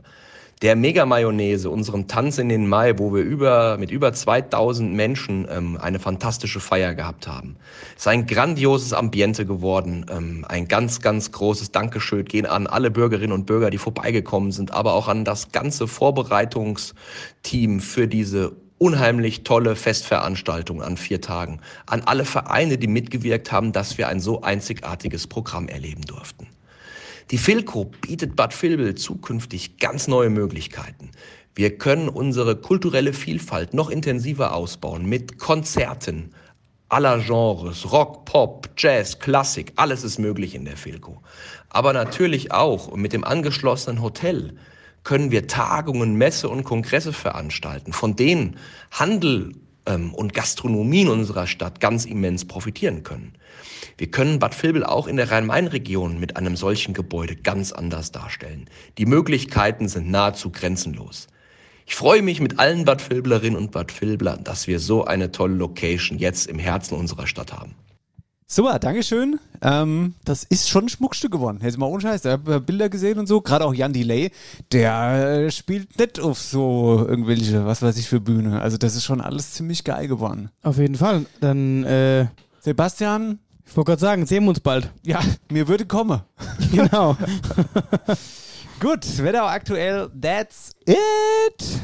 der 0.62 0.76
Mega-Mayonnaise, 0.76 1.68
unserem 1.68 2.06
Tanz 2.08 2.38
in 2.38 2.48
den 2.48 2.68
Mai, 2.68 2.98
wo 2.98 3.14
wir 3.14 3.22
über, 3.22 3.76
mit 3.78 3.90
über 3.90 4.12
2000 4.12 4.94
Menschen 4.94 5.46
ähm, 5.50 5.76
eine 5.80 5.98
fantastische 5.98 6.60
Feier 6.60 6.94
gehabt 6.94 7.26
haben. 7.26 7.56
Es 7.96 8.02
ist 8.02 8.08
ein 8.08 8.26
grandioses 8.26 8.92
Ambiente 8.92 9.46
geworden. 9.46 10.06
Ähm, 10.10 10.44
ein 10.48 10.68
ganz, 10.68 11.00
ganz 11.00 11.32
großes 11.32 11.72
Dankeschön 11.72 12.24
gehen 12.24 12.46
an 12.46 12.66
alle 12.66 12.90
Bürgerinnen 12.90 13.32
und 13.32 13.46
Bürger, 13.46 13.70
die 13.70 13.78
vorbeigekommen 13.78 14.52
sind, 14.52 14.72
aber 14.72 14.94
auch 14.94 15.08
an 15.08 15.24
das 15.24 15.52
ganze 15.52 15.86
Vorbereitungsteam 15.86 17.80
für 17.80 18.08
diese 18.08 18.52
unheimlich 18.78 19.44
tolle 19.44 19.76
Festveranstaltung 19.76 20.82
an 20.82 20.96
vier 20.96 21.20
Tagen. 21.20 21.60
An 21.86 22.02
alle 22.02 22.24
Vereine, 22.24 22.76
die 22.78 22.86
mitgewirkt 22.86 23.52
haben, 23.52 23.72
dass 23.72 23.98
wir 23.98 24.08
ein 24.08 24.20
so 24.20 24.42
einzigartiges 24.42 25.26
Programm 25.26 25.68
erleben 25.68 26.02
durften. 26.02 26.48
Die 27.30 27.38
Filco 27.38 27.90
bietet 28.02 28.36
Bad 28.36 28.60
Vilbel 28.60 28.94
zukünftig 28.96 29.78
ganz 29.78 30.08
neue 30.08 30.28
Möglichkeiten. 30.28 31.10
Wir 31.54 31.78
können 31.78 32.10
unsere 32.10 32.56
kulturelle 32.56 33.14
Vielfalt 33.14 33.72
noch 33.72 33.88
intensiver 33.88 34.54
ausbauen 34.54 35.06
mit 35.06 35.38
Konzerten 35.38 36.34
aller 36.90 37.18
Genres, 37.18 37.90
Rock, 37.90 38.26
Pop, 38.26 38.68
Jazz, 38.76 39.18
Klassik, 39.18 39.72
alles 39.76 40.04
ist 40.04 40.18
möglich 40.18 40.54
in 40.54 40.64
der 40.66 40.76
Filco. 40.76 41.22
Aber 41.70 41.92
natürlich 41.92 42.52
auch 42.52 42.94
mit 42.94 43.12
dem 43.12 43.24
angeschlossenen 43.24 44.02
Hotel 44.02 44.56
können 45.02 45.30
wir 45.30 45.46
Tagungen, 45.46 46.16
Messe 46.16 46.48
und 46.48 46.64
Kongresse 46.64 47.12
veranstalten, 47.12 47.92
von 47.92 48.16
denen 48.16 48.58
Handel 48.90 49.52
ähm, 49.86 50.14
und 50.14 50.34
Gastronomie 50.34 51.02
in 51.02 51.08
unserer 51.08 51.46
Stadt 51.46 51.80
ganz 51.80 52.04
immens 52.04 52.44
profitieren 52.44 53.02
können. 53.02 53.34
Wir 53.98 54.10
können 54.10 54.38
Bad 54.38 54.60
Vilbel 54.60 54.84
auch 54.84 55.06
in 55.06 55.16
der 55.16 55.30
Rhein-Main-Region 55.30 56.18
mit 56.18 56.36
einem 56.36 56.56
solchen 56.56 56.94
Gebäude 56.94 57.36
ganz 57.36 57.72
anders 57.72 58.12
darstellen. 58.12 58.68
Die 58.98 59.06
Möglichkeiten 59.06 59.88
sind 59.88 60.10
nahezu 60.10 60.50
grenzenlos. 60.50 61.28
Ich 61.86 61.94
freue 61.94 62.22
mich 62.22 62.40
mit 62.40 62.58
allen 62.58 62.84
Bad 62.84 63.10
Vilblerinnen 63.10 63.58
und 63.58 63.70
Bad 63.70 64.00
Vilbler, 64.00 64.38
dass 64.38 64.66
wir 64.66 64.80
so 64.80 65.04
eine 65.04 65.32
tolle 65.32 65.54
Location 65.54 66.18
jetzt 66.18 66.46
im 66.46 66.58
Herzen 66.58 66.94
unserer 66.94 67.26
Stadt 67.26 67.52
haben. 67.52 67.74
Super, 68.46 68.78
Dankeschön. 68.78 69.40
Ähm, 69.62 70.14
das 70.24 70.44
ist 70.44 70.68
schon 70.68 70.84
ein 70.84 70.88
Schmuckstück 70.88 71.32
geworden. 71.32 71.60
Jetzt 71.62 71.78
mal 71.78 71.86
ohne 71.86 72.02
Scheiß. 72.02 72.24
Ich 72.24 72.30
habe 72.30 72.60
Bilder 72.60 72.88
gesehen 72.90 73.18
und 73.18 73.26
so. 73.26 73.40
Gerade 73.40 73.64
auch 73.64 73.72
Jan 73.74 73.92
Delay, 73.94 74.30
der 74.70 75.46
äh, 75.46 75.50
spielt 75.50 75.98
nicht 75.98 76.20
auf 76.20 76.38
so 76.38 77.04
irgendwelche, 77.08 77.64
was 77.64 77.80
weiß 77.80 77.96
ich, 77.96 78.08
für 78.08 78.20
Bühne. 78.20 78.60
Also 78.60 78.76
das 78.76 78.96
ist 78.96 79.04
schon 79.04 79.22
alles 79.22 79.52
ziemlich 79.52 79.82
geil 79.82 80.08
geworden. 80.08 80.50
Auf 80.62 80.76
jeden 80.78 80.96
Fall. 80.96 81.24
Dann, 81.40 81.84
äh, 81.84 82.26
Sebastian. 82.60 83.38
Ich 83.66 83.74
wollte 83.76 83.92
gerade 83.92 84.00
sagen, 84.00 84.26
sehen 84.26 84.44
wir 84.44 84.50
uns 84.50 84.60
bald. 84.60 84.90
Ja, 85.04 85.20
mir 85.50 85.66
würde 85.68 85.86
kommen. 85.86 86.20
Genau. 86.70 87.16
Gut, 88.80 89.22
Wetter 89.22 89.44
aktuell, 89.46 90.10
that's 90.20 90.72
it. 90.86 91.80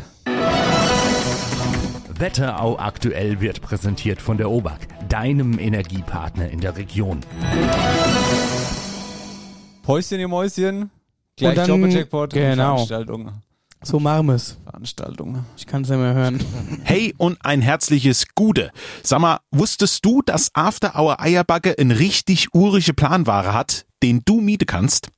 Wetterau 2.21 2.79
aktuell 2.79 3.41
wird 3.41 3.63
präsentiert 3.63 4.21
von 4.21 4.37
der 4.37 4.51
OBAK, 4.51 5.09
deinem 5.09 5.59
Energiepartner 5.59 6.51
in 6.51 6.61
der 6.61 6.77
Region. 6.77 7.21
Päuschen, 9.83 10.21
ihr 10.21 10.29
Mäuschen. 10.29 10.91
Gleich 11.37 11.51
Und 11.51 11.57
dann- 11.57 11.69
Jobber-Jackpot. 11.81 12.33
genau. 12.35 12.75
Veranstaltung. 12.75 13.31
So 13.83 13.99
machen 13.99 14.27
wir 14.27 14.35
es. 14.35 14.59
Veranstaltung. 14.65 15.47
Ich 15.57 15.67
kann 15.67 15.81
es 15.83 15.89
nicht 15.89 15.99
mehr 15.99 16.13
hören. 16.13 16.39
Hey 16.85 17.15
und 17.17 17.39
ein 17.43 17.63
herzliches 17.63 18.27
Gude. 18.35 18.71
Sag 19.03 19.21
mal, 19.21 19.39
wusstest 19.51 20.05
du, 20.05 20.21
dass 20.21 20.51
After 20.55 20.97
Hour 21.01 21.21
Eierbacke 21.21 21.75
ein 21.79 21.91
richtig 21.91 22.55
urische 22.55 22.93
Planware 22.93 23.55
hat, 23.55 23.87
den 24.03 24.23
du 24.25 24.41
mieten 24.41 24.67
kannst? 24.67 25.09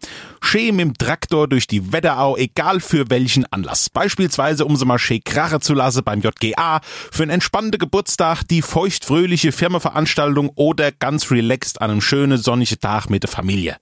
Schön 0.40 0.78
im 0.78 0.94
Traktor 0.94 1.48
durch 1.48 1.66
die 1.66 1.92
Wetterau, 1.92 2.36
egal 2.36 2.80
für 2.80 3.10
welchen 3.10 3.44
Anlass. 3.52 3.90
Beispielsweise, 3.90 4.64
um 4.64 4.76
sie 4.76 4.84
mal 4.84 4.98
schön 4.98 5.22
krache 5.24 5.60
zu 5.60 5.74
lassen 5.74 6.04
beim 6.04 6.20
JGA, 6.20 6.80
für 6.82 7.22
einen 7.22 7.30
entspannten 7.30 7.78
Geburtstag, 7.78 8.42
die 8.44 8.62
feuchtfröhliche 8.62 9.52
Firmenveranstaltung 9.52 10.50
oder 10.54 10.92
ganz 10.92 11.30
relaxed 11.30 11.80
an 11.80 11.90
einem 11.90 12.00
schönen 12.00 12.38
sonnigen 12.38 12.80
Tag 12.80 13.08
mit 13.08 13.22
der 13.22 13.30
Familie. 13.30 13.76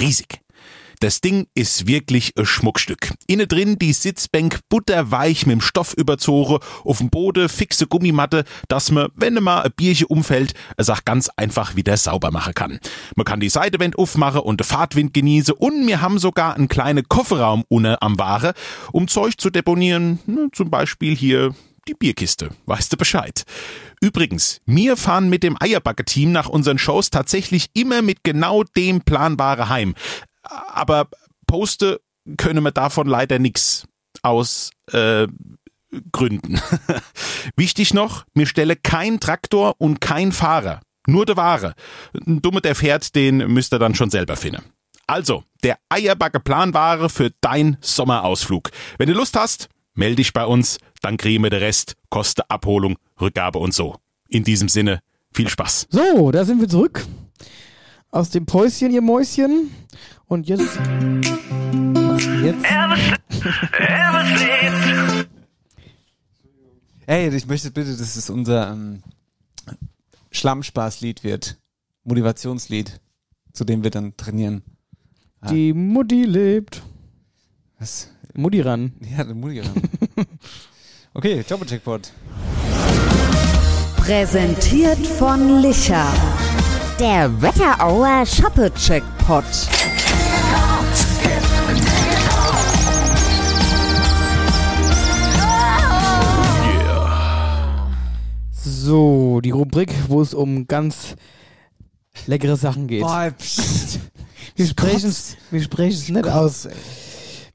Riesig. 0.00 0.40
Das 1.00 1.20
Ding 1.20 1.46
ist 1.54 1.86
wirklich 1.86 2.36
ein 2.36 2.44
Schmuckstück. 2.44 3.12
Innen 3.28 3.46
drin 3.46 3.78
die 3.78 3.92
Sitzbank 3.92 4.58
butterweich 4.68 5.46
mit 5.46 5.54
dem 5.54 5.60
Stoff 5.60 5.94
überzogen, 5.94 6.58
auf 6.84 6.98
dem 6.98 7.08
Boden 7.08 7.48
fixe 7.48 7.86
Gummimatte, 7.86 8.44
dass 8.66 8.90
man, 8.90 9.08
wenn 9.14 9.34
mal 9.34 9.62
ein 9.62 9.72
Bierchen 9.76 10.06
umfällt, 10.06 10.54
es 10.76 10.90
auch 10.90 11.04
ganz 11.04 11.28
einfach 11.36 11.76
wieder 11.76 11.96
sauber 11.96 12.32
machen 12.32 12.54
kann. 12.54 12.80
Man 13.14 13.24
kann 13.24 13.38
die 13.38 13.48
Seitewand 13.48 13.96
aufmachen 13.96 14.40
und 14.40 14.58
den 14.58 14.64
Fahrtwind 14.64 15.14
genießen 15.14 15.54
und 15.54 15.86
wir 15.86 16.00
haben 16.00 16.18
sogar 16.18 16.56
einen 16.56 16.66
kleinen 16.66 17.08
Kofferraum 17.08 17.64
unten 17.68 17.94
am 18.00 18.18
Ware, 18.18 18.54
um 18.90 19.06
Zeug 19.06 19.34
zu 19.38 19.50
deponieren, 19.50 20.18
ne, 20.26 20.48
zum 20.52 20.68
Beispiel 20.68 21.14
hier 21.14 21.54
die 21.88 21.94
Bierkiste. 21.94 22.50
Weißt 22.66 22.92
du 22.92 22.96
Bescheid? 22.96 23.44
Übrigens, 24.00 24.60
wir 24.66 24.96
fahren 24.96 25.28
mit 25.28 25.42
dem 25.42 25.56
Eierbacke-Team 25.58 26.30
nach 26.30 26.48
unseren 26.48 26.78
Shows 26.78 27.10
tatsächlich 27.10 27.66
immer 27.74 28.02
mit 28.02 28.22
genau 28.22 28.62
dem 28.62 29.00
Planware 29.00 29.68
heim. 29.68 29.94
Aber 30.48 31.08
poste 31.46 32.00
können 32.36 32.64
wir 32.64 32.72
davon 32.72 33.06
leider 33.06 33.38
nix 33.38 33.86
aus 34.22 34.70
äh, 34.92 35.26
Gründen. 36.12 36.60
Wichtig 37.56 37.94
noch, 37.94 38.24
mir 38.34 38.46
stelle 38.46 38.76
kein 38.76 39.20
Traktor 39.20 39.74
und 39.78 40.00
kein 40.00 40.32
Fahrer. 40.32 40.80
Nur 41.06 41.24
der 41.24 41.36
Ware. 41.36 41.74
Ein 42.26 42.42
Dumme, 42.42 42.60
der 42.60 42.74
fährt, 42.74 43.14
den 43.14 43.38
müsst 43.38 43.72
ihr 43.72 43.78
dann 43.78 43.94
schon 43.94 44.10
selber 44.10 44.36
finden. 44.36 44.62
Also, 45.06 45.42
der 45.62 45.78
Eierbacke 45.88 46.38
Planware 46.38 47.08
für 47.08 47.30
dein 47.40 47.78
Sommerausflug. 47.80 48.70
Wenn 48.98 49.08
du 49.08 49.14
Lust 49.14 49.34
hast, 49.34 49.70
melde 49.94 50.16
dich 50.16 50.34
bei 50.34 50.44
uns, 50.44 50.78
dann 51.00 51.16
kriegen 51.16 51.42
wir 51.42 51.50
den 51.50 51.60
Rest, 51.60 51.94
Koste, 52.10 52.48
Abholung, 52.50 52.98
Rückgabe 53.18 53.58
und 53.58 53.72
so. 53.72 53.96
In 54.28 54.44
diesem 54.44 54.68
Sinne, 54.68 55.00
viel 55.32 55.48
Spaß. 55.48 55.86
So, 55.88 56.30
da 56.30 56.44
sind 56.44 56.60
wir 56.60 56.68
zurück. 56.68 57.06
Aus 58.10 58.30
dem 58.30 58.46
Päuschen, 58.46 58.90
ihr 58.90 59.02
Mäuschen. 59.02 59.70
Und 60.26 60.48
jetzt. 60.48 60.78
Was 60.78 62.22
jetzt? 64.42 65.28
Ey, 67.06 67.34
ich 67.34 67.46
möchte 67.46 67.70
bitte, 67.70 67.96
dass 67.96 68.16
es 68.16 68.28
unser 68.28 68.70
ähm, 68.72 69.02
Schlammspaßlied 70.30 71.24
wird. 71.24 71.58
Motivationslied, 72.04 73.00
zu 73.52 73.64
dem 73.64 73.82
wir 73.82 73.90
dann 73.90 74.16
trainieren. 74.16 74.62
Ah. 75.40 75.50
Die 75.50 75.72
Mutti 75.72 76.24
lebt. 76.24 76.82
Was? 77.78 78.10
Mutti 78.34 78.60
ran. 78.60 78.92
Ja, 79.00 79.24
der 79.24 79.34
Mutti 79.34 79.60
ran. 79.60 79.82
okay, 81.14 81.44
Doppelcheckpot. 81.48 82.12
Präsentiert 83.96 85.06
von 85.06 85.60
Licher. 85.60 86.06
Der 86.98 87.40
Wetterauer 87.40 88.26
Shoppe-Checkpot. 88.26 89.44
So, 98.50 99.40
die 99.40 99.50
Rubrik, 99.50 99.94
wo 100.08 100.20
es 100.20 100.34
um 100.34 100.66
ganz 100.66 101.14
leckere 102.26 102.56
Sachen 102.56 102.88
geht. 102.88 103.02
Boah, 103.02 103.32
wir 104.56 104.66
sprechen 104.66 105.08
es 105.08 105.36
wir 105.52 105.62
sprechen's 105.62 106.08
nicht 106.08 106.26
aus. 106.26 106.68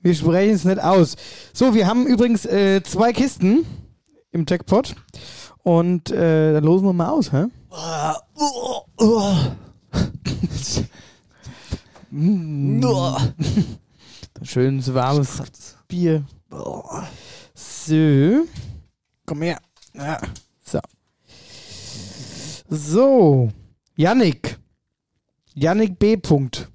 Wir 0.01 0.15
sprechen 0.15 0.55
es 0.55 0.63
nicht 0.63 0.81
aus. 0.81 1.17
So, 1.51 1.75
wir 1.75 1.85
haben 1.87 2.07
übrigens 2.07 2.45
äh, 2.45 2.81
zwei 2.81 3.11
Kisten 3.11 3.65
im 4.31 4.45
Jackpot. 4.47 4.95
Und 5.63 6.11
äh, 6.11 6.53
dann 6.53 6.63
losen 6.63 6.87
wir 6.87 6.93
mal 6.93 7.09
aus, 7.09 7.33
hä? 7.33 7.45
Hm. 12.11 12.81
Schönes 14.43 14.93
warmes 14.93 15.75
Bier. 15.87 16.23
So. 17.55 18.45
Komm 19.25 19.41
her. 19.41 19.59
Ja. 19.93 20.21
So. 20.63 20.79
So. 22.69 23.51
Yannick. 23.95 24.57
Yannick 25.55 25.97
B. 25.97 26.15
-Punkt. 26.15 26.67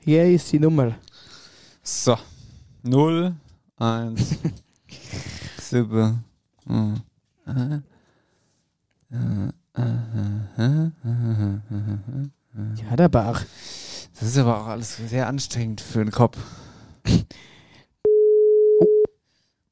Hier 0.00 0.24
ist 0.24 0.52
die 0.52 0.58
Nummer. 0.58 0.98
So. 1.82 2.16
0, 2.82 3.34
1, 3.78 4.38
7. 5.58 6.24
1. 6.66 7.02
Ja, 9.76 9.84
der 12.96 13.08
Bach. 13.08 13.42
Das 14.18 14.28
ist 14.28 14.38
aber 14.38 14.60
auch 14.60 14.66
alles 14.68 14.96
sehr 14.96 15.26
anstrengend 15.26 15.80
für 15.80 15.98
den 15.98 16.10
Kopf. 16.10 16.38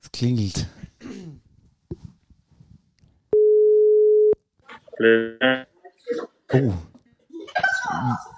Es 0.03 0.13
klingelt. 0.13 0.67
Oh. 6.53 6.73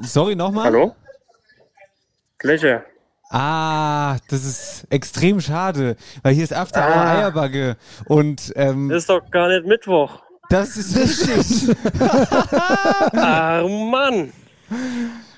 Sorry 0.00 0.36
nochmal? 0.36 0.64
Hallo? 0.66 0.94
Fläche. 2.38 2.84
Ah, 3.30 4.18
das 4.28 4.44
ist 4.44 4.86
extrem 4.90 5.40
schade, 5.40 5.96
weil 6.22 6.34
hier 6.34 6.44
ist 6.44 6.52
After 6.52 6.86
Hour 6.86 6.94
Ah. 6.94 7.18
Eierbagge 7.18 7.76
und 8.06 8.52
ähm, 8.54 8.90
Ist 8.90 9.08
doch 9.08 9.28
gar 9.30 9.48
nicht 9.48 9.66
Mittwoch. 9.66 10.22
Das 10.50 10.76
ist 10.76 10.96
richtig. 10.96 11.76
Ah, 12.00 13.62
Mann. 13.68 14.32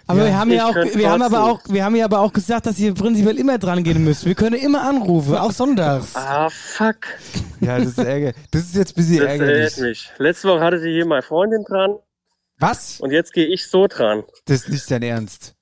Aber 0.06 0.20
Ja, 0.20 0.24
wir 0.26 0.38
haben 0.38 0.50
ja 0.52 0.66
auch, 0.66 0.74
wir 0.74 1.10
haben 1.10 1.22
aber 1.22 1.44
auch, 1.44 1.60
wir 1.68 1.84
haben 1.84 1.94
ja 1.96 2.06
aber 2.06 2.20
auch 2.20 2.32
gesagt, 2.32 2.64
dass 2.66 2.78
ihr 2.78 2.94
prinzipiell 2.94 3.38
immer 3.38 3.58
dran 3.58 3.82
gehen 3.84 4.02
müsst. 4.02 4.24
Wir 4.24 4.34
können 4.34 4.54
immer 4.58 4.82
anrufen, 4.88 5.36
auch 5.36 5.52
sonntags. 5.52 6.16
Ah, 6.16 6.48
fuck. 6.48 6.96
ja, 7.60 7.78
das 7.78 7.88
ist 7.88 7.98
ärgerlich. 7.98 8.36
Das 8.50 8.62
ist 8.62 8.74
jetzt 8.74 8.92
ein 8.92 8.94
bisschen 8.96 9.18
Das 9.18 9.28
ärgerlich. 9.32 9.56
ärgert 9.58 9.78
mich. 9.80 10.10
Letzte 10.18 10.48
Woche 10.48 10.60
hatte 10.60 10.78
sie 10.80 10.90
hier 10.92 11.04
meine 11.06 11.22
Freundin 11.22 11.62
dran 11.64 11.96
Was? 12.58 13.00
und 13.00 13.10
jetzt 13.10 13.32
gehe 13.34 13.46
ich 13.46 13.68
so 13.68 13.86
dran. 13.86 14.24
Das 14.46 14.60
ist 14.62 14.70
nicht 14.70 14.90
dein 14.90 15.02
Ernst. 15.02 15.54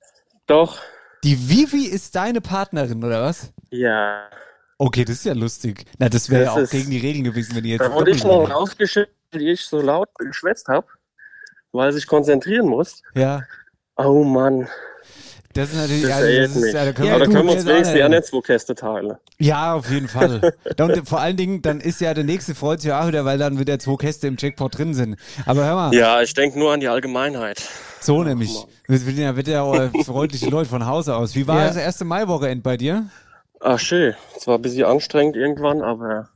Doch. 0.47 0.77
Die 1.25 1.49
Vivi 1.49 1.85
ist 1.85 2.15
deine 2.15 2.39
Partnerin, 2.39 3.03
oder 3.03 3.23
was? 3.23 3.51
Ja. 3.69 4.29
Okay, 4.77 5.03
das 5.03 5.15
ist 5.17 5.25
ja 5.25 5.33
lustig. 5.33 5.83
Na, 5.97 6.07
das 6.07 6.29
wäre 6.29 6.45
ja 6.45 6.55
Das 6.55 6.69
auch 6.69 6.71
gegen 6.71 6.91
die 6.91 6.99
Regeln 6.99 7.23
gewesen, 7.25 7.53
wenn 7.55 7.63
die 7.63 7.71
jetzt 7.71 7.81
Da 7.81 7.91
wurde 7.91 8.11
ich 8.11 8.23
noch 8.23 8.49
rausgeschickt, 8.49 9.11
wie 9.31 9.51
ich 9.51 9.65
so 9.65 9.81
laut 9.81 10.09
geschwätzt 10.17 10.67
habe, 10.67 10.87
weil 11.71 11.95
ich 11.95 12.07
konzentrieren 12.07 12.67
muss. 12.67 13.01
Ja, 13.15 13.41
Oh 13.99 14.23
Mann. 14.23 14.67
das 15.53 15.69
ist 15.69 15.75
natürlich. 15.75 16.03
Das 16.03 16.11
also, 16.13 16.37
das 16.37 16.55
ist, 16.55 16.73
ja, 16.73 16.85
da 16.85 16.91
können 16.93 17.09
Aber 17.09 17.19
wir, 17.21 17.25
da 17.25 17.31
können 17.33 17.47
wir 17.47 17.53
uns 17.55 17.65
wenigstens 17.65 17.87
die 17.87 17.93
alle- 17.95 18.05
anderen 18.05 18.23
zwei 18.23 18.41
Käste 18.41 18.75
teilen. 18.75 19.17
Ja, 19.39 19.73
auf 19.73 19.89
jeden 19.89 20.07
Fall. 20.07 20.53
Und 20.79 21.09
vor 21.09 21.19
allen 21.19 21.35
Dingen, 21.35 21.61
dann 21.63 21.79
ist 21.81 21.99
ja 21.99 22.13
der 22.13 22.23
nächste 22.23 22.53
freut 22.53 22.81
sich 22.81 22.91
auch 22.91 23.07
wieder, 23.07 23.25
weil 23.25 23.39
dann 23.39 23.57
wieder 23.59 23.79
zwei 23.79 23.95
Käste 23.95 24.27
im 24.27 24.35
Jackpot 24.37 24.77
drin 24.77 24.93
sind. 24.93 25.15
Aber 25.47 25.65
hör 25.65 25.75
mal, 25.75 25.93
Ja, 25.95 26.21
ich 26.21 26.33
denke 26.35 26.59
nur 26.59 26.71
an 26.73 26.79
die 26.79 26.87
Allgemeinheit. 26.87 27.61
so 28.01 28.23
nämlich. 28.23 28.55
Wir 28.87 28.99
sind 28.99 29.17
ja 29.17 29.35
wird 29.35 29.47
ja 29.47 29.63
auch 29.63 29.89
freundliche 30.05 30.49
Leute 30.49 30.69
von 30.69 30.85
Hause 30.85 31.15
aus. 31.15 31.33
Wie 31.35 31.47
war 31.47 31.61
Ja. 31.61 31.67
das 31.67 31.77
erste 31.77 32.05
Maiwochenende 32.05 32.61
bei 32.61 32.77
dir? 32.77 33.05
Ach, 33.59 33.79
schön. 33.79 34.13
Es 34.37 34.45
war 34.45 34.59
ein 34.59 34.61
bisschen 34.61 34.85
anstrengend 34.85 35.35
irgendwann, 35.35 35.81
aber 35.81 36.29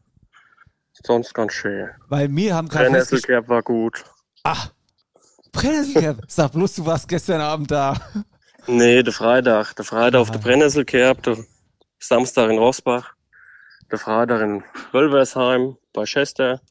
sonst 1.06 1.34
ganz 1.34 1.54
schön. 1.54 1.90
Weil 2.10 2.34
wir 2.36 2.56
haben 2.56 2.68
gerade. 2.68 2.86
Brennnesselkerb 2.90 3.48
war 3.48 3.62
gut. 3.62 4.04
Brennnesselkerb. 5.52 6.22
Sag 6.28 6.52
bloß, 6.54 6.76
du 6.76 6.86
warst 6.86 7.08
gestern 7.08 7.42
Abend 7.42 7.72
da. 7.72 7.96
Nee, 8.68 9.04
der 9.04 9.14
Freitag. 9.14 9.76
Der 9.76 9.86
Freitag 9.86 10.20
auf 10.22 10.32
der 10.32 10.40
Brennnesselkerb, 10.40 11.24
der 11.24 11.38
Samstag 12.00 12.50
in 12.50 12.58
Rosbach, 12.58 13.14
der 13.92 14.00
Freitag 14.00 14.42
in 14.42 14.64
Wölversheim 14.92 15.78
bei 15.94 16.04
Chester 16.06 16.62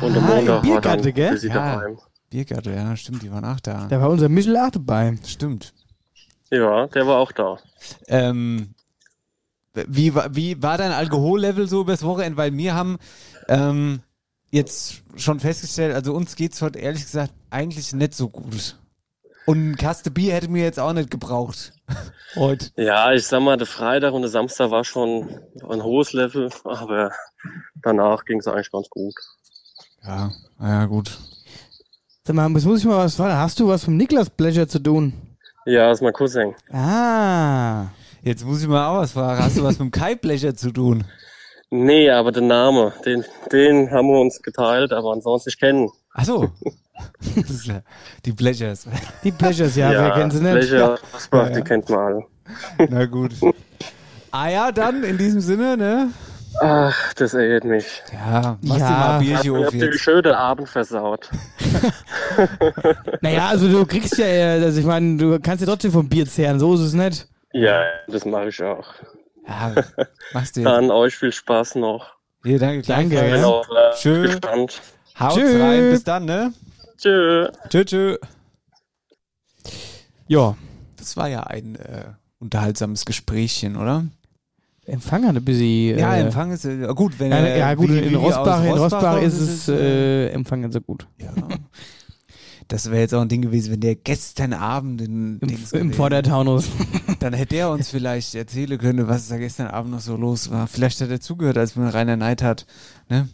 und 0.00 0.14
der 0.14 0.22
Ah, 0.22 0.26
Montag 0.26 0.46
war 0.48 0.80
dann 0.80 1.02
Biergarten, 1.02 1.14
gell? 1.14 1.38
Ja. 1.38 1.54
daheim. 1.54 1.98
Biergarten, 2.30 2.74
ja, 2.74 2.96
stimmt, 2.96 3.22
die 3.22 3.30
waren 3.30 3.44
auch 3.44 3.60
da. 3.60 3.86
Da 3.88 4.00
war 4.00 4.08
unser 4.08 4.28
Michel 4.28 4.56
auch 4.56 4.70
dabei. 4.70 5.18
Stimmt. 5.26 5.74
Ja, 6.50 6.86
der 6.86 7.06
war 7.06 7.18
auch 7.18 7.32
da. 7.32 7.58
Ähm, 8.08 8.74
wie, 9.74 10.14
wie 10.14 10.62
war 10.62 10.78
dein 10.78 10.92
Alkohollevel 10.92 11.68
so 11.68 11.80
übers 11.80 12.02
Wochenende? 12.02 12.36
Weil 12.36 12.56
wir 12.56 12.74
haben 12.74 12.98
ähm, 13.48 14.00
jetzt 14.50 15.02
schon 15.16 15.40
festgestellt, 15.40 15.94
also 15.94 16.12
uns 16.14 16.36
geht's 16.36 16.62
heute 16.62 16.78
ehrlich 16.78 17.02
gesagt 17.02 17.32
eigentlich 17.50 17.92
nicht 17.92 18.14
so 18.14 18.28
gut. 18.28 18.76
Und 19.44 19.70
ein 19.70 19.76
Kaste 19.76 20.10
Bier 20.10 20.34
hätte 20.34 20.48
mir 20.48 20.62
jetzt 20.62 20.78
auch 20.78 20.92
nicht 20.92 21.10
gebraucht. 21.10 21.72
Heute. 22.36 22.70
Ja, 22.76 23.12
ich 23.12 23.26
sag 23.26 23.42
mal, 23.42 23.56
der 23.56 23.66
Freitag 23.66 24.14
und 24.14 24.22
der 24.22 24.30
Samstag 24.30 24.70
war 24.70 24.84
schon 24.84 25.28
ein 25.68 25.82
hohes 25.82 26.12
Level, 26.12 26.48
aber 26.64 27.10
danach 27.82 28.24
ging 28.24 28.38
es 28.38 28.46
eigentlich 28.46 28.70
ganz 28.70 28.88
gut. 28.88 29.14
Ja, 30.02 30.30
ja, 30.60 30.86
gut. 30.86 31.18
Sag 32.24 32.36
mal, 32.36 32.50
jetzt 32.52 32.64
muss 32.64 32.78
ich 32.78 32.86
mal 32.86 33.04
was 33.04 33.16
fragen. 33.16 33.36
Hast 33.36 33.58
du 33.60 33.68
was 33.68 33.86
mit 33.86 33.96
Niklas 33.96 34.30
Pleasure 34.30 34.66
zu 34.66 34.78
tun? 34.78 35.12
Ja, 35.66 35.90
ist 35.90 36.02
mein 36.02 36.12
Cousin. 36.12 36.54
Ah. 36.70 37.88
Jetzt 38.22 38.44
muss 38.44 38.62
ich 38.62 38.68
mal 38.68 38.86
auch 38.88 38.98
was 38.98 39.12
fragen. 39.12 39.42
Hast 39.42 39.56
du 39.58 39.62
was 39.64 39.78
mit 39.78 39.80
dem 39.80 39.90
Kai 39.90 40.14
Blecher 40.14 40.54
zu 40.54 40.70
tun? 40.70 41.04
Nee, 41.70 42.10
aber 42.10 42.30
der 42.32 42.42
Name, 42.42 42.92
den, 43.04 43.24
den 43.50 43.90
haben 43.90 44.08
wir 44.08 44.20
uns 44.20 44.42
geteilt, 44.42 44.92
aber 44.92 45.12
ansonsten 45.12 45.48
ich 45.50 45.58
kenne. 45.58 45.88
Ach 46.14 46.24
so. 46.24 46.50
Ja 47.64 47.80
die 48.24 48.30
Blechers. 48.32 48.86
Die 49.24 49.32
Pleasures, 49.32 49.74
ja, 49.74 49.90
wer 49.90 50.10
kennt 50.12 50.32
sie 50.34 50.40
nicht? 50.40 50.72
Rosbach, 50.72 51.46
Ja, 51.46 51.48
ja. 51.48 51.50
die 51.56 51.62
kennt 51.62 51.88
man 51.88 51.98
alle. 51.98 52.24
Na 52.90 53.06
gut. 53.06 53.32
Ah 54.30 54.48
ja, 54.48 54.70
dann 54.70 55.02
in 55.02 55.18
diesem 55.18 55.40
Sinne, 55.40 55.76
ne? 55.76 56.10
Ach, 56.60 57.14
das 57.14 57.34
ärgert 57.34 57.64
mich. 57.64 58.02
Ja, 58.12 58.56
mach 58.60 58.76
Ja. 58.78 58.86
dir 58.86 58.94
mal 58.94 59.18
Bierchen 59.18 59.54
hab 59.56 59.64
auf 59.66 59.70
dir 59.72 59.86
jetzt. 59.86 60.06
den 60.06 60.26
Abend 60.32 60.68
versaut. 60.68 61.28
Naja, 63.20 63.48
also 63.48 63.68
du 63.68 63.84
kriegst 63.86 64.16
ja, 64.18 64.26
äh, 64.26 64.62
also 64.62 64.78
ich 64.78 64.86
meine, 64.86 65.16
du 65.16 65.38
kannst 65.40 65.60
ja 65.62 65.66
trotzdem 65.66 65.92
vom 65.92 66.08
Bier 66.08 66.26
zehren, 66.26 66.58
so 66.60 66.74
ist 66.74 66.80
es 66.80 66.92
nicht. 66.92 67.26
Ja, 67.52 67.84
das 68.08 68.24
mache 68.24 68.48
ich 68.48 68.62
auch. 68.62 68.86
Ja, 69.46 69.74
machst 70.32 70.56
du 70.56 70.60
jetzt. 70.60 70.66
Dann 70.70 70.90
euch 70.90 71.14
viel 71.16 71.32
Spaß 71.32 71.74
noch. 71.76 72.14
Hier, 72.44 72.58
danke, 72.58 72.86
Danke, 72.86 73.28
ja. 73.36 73.44
Auf 73.46 73.66
äh, 73.68 73.94
Tschö. 73.94 74.22
Gestand. 74.22 74.80
Haut 75.18 75.34
Tschö. 75.34 75.62
rein, 75.62 75.90
bis 75.90 76.02
dann, 76.04 76.24
ne? 76.24 76.52
Tschö. 76.96 77.48
Tschö, 77.68 77.84
tschö. 77.84 78.16
Ja. 80.28 80.56
Das 80.96 81.16
war 81.16 81.28
ja 81.28 81.42
ein 81.44 81.76
äh, 81.76 82.04
unterhaltsames 82.38 83.04
Gesprächchen, 83.04 83.76
oder? 83.76 84.04
Empfang 84.86 85.26
hat 85.26 85.36
ein 85.36 85.44
bisschen. 85.44 85.98
Ja, 85.98 86.14
äh, 86.16 86.20
Empfang 86.22 86.50
ist 86.52 86.64
äh, 86.64 86.86
gut, 86.94 87.18
wenn 87.20 87.30
Ja, 87.30 87.38
er 87.38 87.56
ja 87.56 87.74
gut, 87.74 87.88
wie- 87.90 87.98
in 87.98 88.10
wie 88.10 88.14
Rosbach, 88.14 88.64
in 88.64 88.70
Rosbach 88.72 89.12
kommt, 89.14 89.22
ist 89.24 89.38
es 89.40 89.68
äh, 89.68 90.28
Empfang 90.28 90.60
nicht 90.60 90.72
so 90.72 90.80
gut. 90.80 91.06
Ja. 91.18 91.32
Das 92.72 92.90
wäre 92.90 93.02
jetzt 93.02 93.12
auch 93.12 93.20
ein 93.20 93.28
Ding 93.28 93.42
gewesen, 93.42 93.70
wenn 93.70 93.80
der 93.80 93.96
gestern 93.96 94.54
Abend 94.54 95.02
in 95.02 95.38
Im, 95.40 95.58
im 95.78 95.92
Vordertaunus. 95.92 96.70
Dann 97.20 97.34
hätte 97.34 97.54
er 97.56 97.70
uns 97.70 97.90
vielleicht 97.90 98.34
erzählen 98.34 98.78
können, 98.78 99.08
was 99.08 99.28
da 99.28 99.36
gestern 99.36 99.66
Abend 99.66 99.90
noch 99.92 100.00
so 100.00 100.16
los 100.16 100.50
war. 100.50 100.66
Vielleicht 100.66 100.98
hat 101.02 101.10
er 101.10 101.20
zugehört, 101.20 101.58
als 101.58 101.76
wir 101.76 101.84
Rainer 101.92 102.16
Neid 102.16 102.40
hat, 102.42 102.64
ne? 103.10 103.28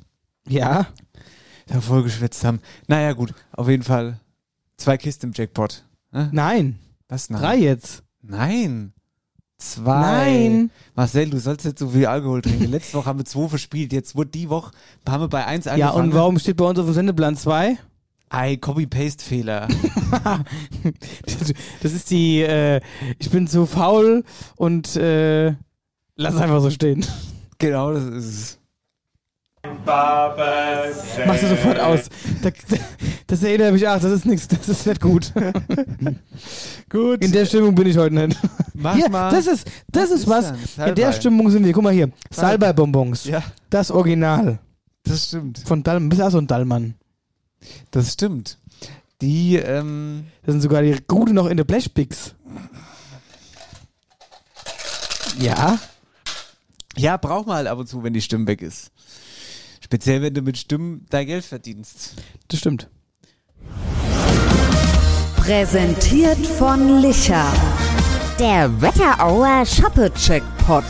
Ja. 0.49 0.89
Da 1.69 1.81
voll 1.81 2.03
geschwätzt 2.03 2.43
haben. 2.43 2.59
Naja, 2.89 3.13
gut, 3.13 3.33
auf 3.53 3.69
jeden 3.69 3.85
Fall 3.85 4.19
zwei 4.77 4.97
Kisten 4.97 5.27
im 5.27 5.33
Jackpot. 5.33 5.85
Ne? 6.11 6.31
Nein. 6.33 6.81
Was? 7.09 7.31
Nein. 7.31 7.41
Drei 7.41 7.57
jetzt. 7.59 8.03
Nein. 8.23 8.93
Zwei. 9.57 10.01
Nein. 10.01 10.71
Marcel, 10.97 11.31
du 11.31 11.39
sollst 11.39 11.65
nicht 11.65 11.79
so 11.79 11.91
viel 11.91 12.07
Alkohol 12.07 12.43
trinken. 12.43 12.73
Letzte 12.73 12.99
Woche 12.99 13.07
haben 13.07 13.21
wir 13.21 13.25
zwei 13.25 13.47
verspielt. 13.47 13.93
Jetzt 13.93 14.17
wurde 14.17 14.31
die 14.31 14.49
Woche, 14.49 14.73
haben 15.09 15.23
wir 15.23 15.29
bei 15.29 15.45
eins 15.45 15.67
Ja, 15.67 15.75
angefangen. 15.75 16.09
und 16.09 16.15
warum 16.15 16.39
steht 16.41 16.57
bei 16.57 16.65
uns 16.65 16.81
auf 16.81 16.87
dem 16.87 16.95
Sendeplan 16.95 17.37
2? 17.37 17.79
Ei, 18.31 18.57
Copy-Paste-Fehler. 18.57 19.69
Das 21.83 21.93
ist 21.93 22.11
die, 22.11 22.41
äh, 22.43 22.81
ich 23.19 23.31
bin 23.31 23.47
zu 23.47 23.67
faul 23.67 24.25
und 24.57 24.97
äh, 24.97 25.55
lass 26.17 26.37
einfach 26.37 26.61
so 26.61 26.71
stehen. 26.71 27.05
genau, 27.59 27.93
das 27.93 28.05
ist 28.05 28.25
es. 28.27 28.59
Machst 31.27 31.43
du 31.43 31.49
sofort 31.49 31.79
aus. 31.79 32.09
Das, 32.43 32.53
das 33.27 33.43
erinnert 33.43 33.73
mich, 33.73 33.87
ach, 33.87 34.01
das 34.01 34.13
ist 34.13 34.27
nichts, 34.27 34.49
das 34.49 34.69
ist 34.69 34.87
nicht 34.87 35.01
gut. 35.01 35.33
Gut. 36.89 37.23
In 37.23 37.33
der 37.33 37.45
Stimmung 37.45 37.75
bin 37.75 37.87
ich 37.87 37.99
heute 37.99 38.15
nicht. 38.15 38.39
Mach 38.75 38.95
hier, 38.95 39.11
mal. 39.11 39.31
Das 39.31 39.47
ist, 39.47 39.71
das 39.93 40.11
Was 40.11 40.51
ist 40.51 40.79
was. 40.79 40.89
In 40.89 40.95
der 40.95 41.13
Stimmung 41.13 41.51
sind 41.51 41.65
wir. 41.65 41.73
Guck 41.73 41.83
mal 41.83 41.93
hier. 41.93 42.11
Salbei. 42.31 42.67
Salbei-Bonbons. 42.67 43.25
Ja. 43.25 43.43
Das 43.69 43.91
Original. 43.91 44.59
Das 45.05 45.27
stimmt. 45.27 45.59
Von 45.67 45.83
Dallmann. 45.83 46.09
Bist 46.09 46.21
du 46.21 46.27
auch 46.27 46.31
so 46.31 46.39
ein 46.39 46.47
Dallmann? 46.47 46.95
Das 47.91 48.13
stimmt. 48.13 48.59
Die, 49.21 49.57
ähm, 49.57 50.27
Das 50.45 50.53
sind 50.53 50.61
sogar 50.63 50.83
die 50.83 50.97
gute 51.07 51.33
noch 51.33 51.47
in 51.47 51.57
der 51.57 51.65
Blechpix. 51.65 52.35
Ja. 55.39 55.79
ja, 56.97 57.17
braucht 57.17 57.47
man 57.47 57.57
halt 57.57 57.67
ab 57.69 57.79
und 57.79 57.89
zu, 57.89 58.03
wenn 58.03 58.13
die 58.13 58.23
Stimme 58.23 58.47
weg 58.47 58.61
ist. 58.63 58.91
Speziell, 59.81 60.21
wenn 60.23 60.35
du 60.35 60.43
mit 60.43 60.59
Stimmen 60.59 61.07
dein 61.11 61.27
Geld 61.27 61.45
verdienst. 61.45 62.15
Das 62.49 62.61
stimmt. 62.61 62.89
Präsentiert 65.37 66.45
von 66.47 67.01
Licher. 67.01 67.47
Der 68.39 68.81
Wetterauer 68.81 69.65
Shoppe-Checkpot. 69.65 70.85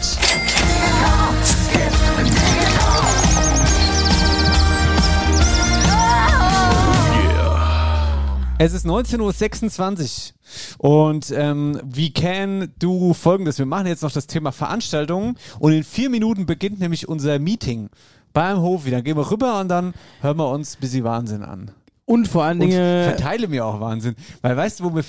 Es 8.61 8.73
ist 8.73 8.85
19.26 8.87 10.33
Uhr 10.81 11.05
und 11.07 11.31
ähm, 11.31 11.81
we 11.85 12.11
can 12.11 12.73
do 12.81 13.15
folgendes. 13.15 13.59
Wir 13.59 13.67
machen 13.67 13.87
jetzt 13.87 14.03
noch 14.03 14.11
das 14.11 14.27
Thema 14.27 14.51
Veranstaltungen 14.51 15.37
und 15.61 15.73
in 15.73 15.85
vier 15.85 16.11
Minuten 16.11 16.45
beginnt 16.45 16.81
nämlich 16.81 17.09
unser 17.09 17.39
Meeting 17.39 17.89
beim 18.33 18.59
Hofi. 18.61 18.91
Dann 18.91 19.05
gehen 19.05 19.17
wir 19.17 19.31
rüber 19.31 19.61
und 19.61 19.69
dann 19.69 19.95
hören 20.23 20.39
wir 20.39 20.49
uns 20.49 20.75
ein 20.77 20.81
bisschen 20.81 21.05
Wahnsinn 21.05 21.45
an. 21.45 21.71
Und 22.05 22.27
vor 22.27 22.43
allen 22.45 22.61
Und 22.61 22.71
Dingen. 22.71 23.05
verteile 23.05 23.47
mir 23.47 23.65
auch 23.65 23.81
Wahnsinn. 23.81 24.17
Weil 24.43 24.57
weißt 24.57 24.81
du, 24.81 24.85
wo 24.85 24.95
wir 24.97 25.05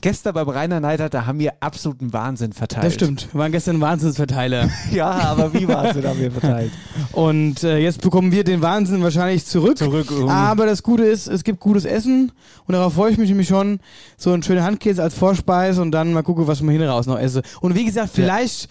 gestern 0.00 0.34
beim 0.34 0.48
Rainer 0.48 0.80
Neidert, 0.80 1.14
da 1.14 1.26
haben 1.26 1.38
wir 1.38 1.52
absoluten 1.60 2.12
Wahnsinn 2.12 2.52
verteilt. 2.52 2.84
Das 2.86 2.94
stimmt. 2.94 3.28
Wir 3.32 3.38
waren 3.40 3.52
gestern 3.52 3.80
Wahnsinnsverteiler. 3.80 4.68
Ja, 4.92 5.10
aber 5.10 5.52
wie 5.54 5.66
Wahnsinn 5.68 6.06
haben 6.06 6.18
wir 6.20 6.30
verteilt? 6.30 6.72
Und 7.12 7.62
äh, 7.64 7.78
jetzt 7.78 8.00
bekommen 8.00 8.30
wir 8.32 8.44
den 8.44 8.60
Wahnsinn 8.62 9.02
wahrscheinlich 9.02 9.44
zurück. 9.46 9.78
Zurück. 9.78 10.10
um- 10.10 10.28
Aber 10.28 10.66
das 10.66 10.82
Gute 10.82 11.04
ist, 11.04 11.26
es 11.26 11.44
gibt 11.44 11.60
gutes 11.60 11.84
Essen 11.84 12.32
und 12.66 12.72
darauf 12.72 12.94
freue 12.94 13.10
ich 13.12 13.18
mich 13.18 13.28
nämlich 13.28 13.48
schon. 13.48 13.80
So 14.16 14.32
ein 14.32 14.42
schöner 14.42 14.64
Handkäse 14.64 15.02
als 15.02 15.14
Vorspeise 15.14 15.80
und 15.82 15.90
dann 15.92 16.12
mal 16.12 16.22
gucken, 16.22 16.46
was 16.46 16.60
man 16.62 16.72
hin 16.74 16.82
raus 16.82 17.06
noch 17.06 17.18
esse. 17.18 17.42
Und 17.60 17.74
wie 17.74 17.84
gesagt, 17.84 18.10
vielleicht. 18.12 18.68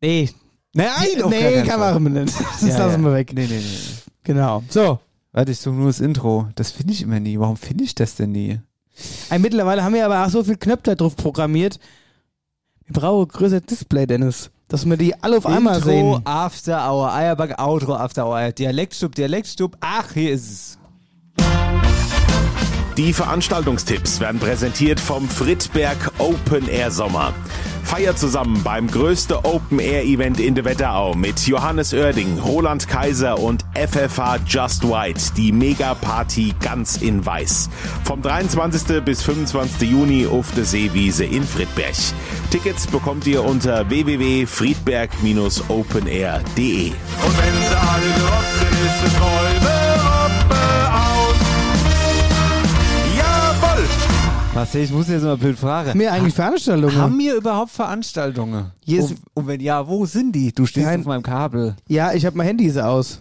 Nee. 0.00 0.30
Nein, 0.74 1.22
auf 1.22 1.30
nee, 1.30 1.62
kann 1.62 1.80
Fall. 1.80 1.98
man 2.00 2.12
nicht. 2.12 2.34
Das 2.38 2.62
Ja, 2.68 2.78
lassen 2.86 3.02
ja. 3.02 3.08
wir 3.08 3.14
weg. 3.14 3.32
Nee, 3.34 3.46
nee, 3.48 3.58
nee. 3.58 3.78
Genau. 4.24 4.62
So. 4.68 4.98
Warte, 5.32 5.52
ich 5.52 5.58
suche 5.58 5.74
nur 5.74 5.86
das 5.88 6.00
Intro. 6.00 6.48
Das 6.54 6.70
finde 6.70 6.92
ich 6.94 7.02
immer 7.02 7.20
nie. 7.20 7.38
Warum 7.38 7.56
finde 7.56 7.84
ich 7.84 7.94
das 7.94 8.14
denn 8.14 8.32
nie? 8.32 8.58
Ey, 9.30 9.38
mittlerweile 9.38 9.82
haben 9.82 9.94
wir 9.94 10.04
aber 10.04 10.24
auch 10.24 10.30
so 10.30 10.42
viel 10.44 10.56
Knöpfe 10.56 10.96
drauf 10.96 11.16
programmiert. 11.16 11.78
Wir 12.86 13.00
brauchen 13.00 13.24
ein 13.24 13.28
größeres 13.28 13.62
Display, 13.62 14.06
Dennis. 14.06 14.50
Dass 14.68 14.84
wir 14.84 14.96
die 14.96 15.14
alle 15.22 15.38
auf 15.38 15.46
einmal 15.46 15.76
Intro, 15.76 15.88
sehen. 15.88 16.20
After 16.24 16.90
Hour, 16.90 17.12
Eierbag, 17.12 17.60
Outro, 17.60 17.94
After 17.94 18.26
Hour, 18.26 18.52
Dialektstub, 18.52 19.14
Dialektstub. 19.14 19.76
Ach, 19.80 20.12
hier 20.12 20.32
ist 20.32 20.50
es. 20.50 20.78
Die 22.96 23.12
Veranstaltungstipps 23.12 24.20
werden 24.20 24.40
präsentiert 24.40 24.98
vom 24.98 25.28
Friedberg 25.28 26.12
Open 26.18 26.66
Air 26.66 26.90
Sommer. 26.90 27.34
Feier 27.86 28.16
zusammen 28.16 28.62
beim 28.64 28.88
größten 28.88 29.36
Open 29.44 29.78
Air 29.78 30.02
Event 30.04 30.40
in 30.40 30.56
der 30.56 30.64
Wetterau 30.64 31.14
mit 31.14 31.46
Johannes 31.46 31.94
Oerding, 31.94 32.40
Roland 32.40 32.88
Kaiser 32.88 33.38
und 33.38 33.64
FFH 33.74 34.40
Just 34.44 34.82
White, 34.82 35.20
die 35.36 35.52
Mega 35.52 35.94
Party 35.94 36.52
ganz 36.60 36.96
in 36.96 37.24
weiß. 37.24 37.70
Vom 38.02 38.22
23. 38.22 39.04
bis 39.04 39.22
25. 39.22 39.88
Juni 39.88 40.26
auf 40.26 40.50
der 40.56 40.64
Seewiese 40.64 41.24
in 41.24 41.44
Friedberg. 41.44 41.94
Tickets 42.50 42.88
bekommt 42.88 43.24
ihr 43.28 43.44
unter 43.44 43.88
www.friedberg-openair.de. 43.88 46.88
Und 46.88 47.38
wenn 47.38 47.54
sie 47.68 47.76
alle 47.76 48.10
gerockt 48.16 48.58
sind, 48.58 48.72
ist 48.72 49.00
Marcel, 54.56 54.84
ich 54.84 54.90
muss 54.90 55.06
jetzt 55.08 55.22
mal 55.22 55.36
blöd 55.36 55.58
fragen. 55.58 55.90
Haben 55.90 56.00
wir 56.00 56.10
eigentlich 56.10 56.32
Veranstaltungen? 56.32 56.96
Haben 56.96 57.18
wir 57.18 57.34
überhaupt 57.34 57.72
Veranstaltungen? 57.72 58.72
Hier 58.82 59.00
ist- 59.00 59.10
und, 59.10 59.20
und 59.34 59.46
wenn 59.48 59.60
ja, 59.60 59.86
wo 59.86 60.06
sind 60.06 60.32
die? 60.32 60.50
Du 60.50 60.64
stehst 60.64 60.86
Nein. 60.86 61.00
auf 61.00 61.06
meinem 61.06 61.22
Kabel. 61.22 61.76
Ja, 61.88 62.14
ich 62.14 62.24
habe 62.24 62.38
mein 62.38 62.46
Handy 62.46 62.72
aus. 62.80 63.20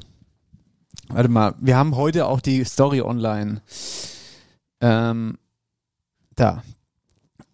Warte 1.09 1.27
mal, 1.27 1.53
wir 1.59 1.75
haben 1.75 1.97
heute 1.97 2.27
auch 2.27 2.39
die 2.39 2.63
Story 2.63 3.01
online. 3.01 3.61
Ähm, 4.79 5.37
da. 6.37 6.63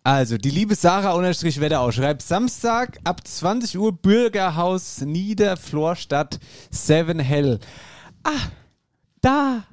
Also, 0.03 0.38
die 0.38 0.51
liebe 0.51 0.75
Sarah 0.75 1.13
unterstrich 1.13 1.59
Wetterau 1.59 1.91
schreibt 1.91 2.21
Samstag 2.21 2.99
ab 3.03 3.27
20 3.27 3.79
Uhr 3.79 3.93
Bürgerhaus 3.93 5.01
Niederflorstadt 5.01 6.39
Seven 6.69 7.17
Hell. 7.17 7.59
Ah, 8.23 8.29
da 9.21 9.63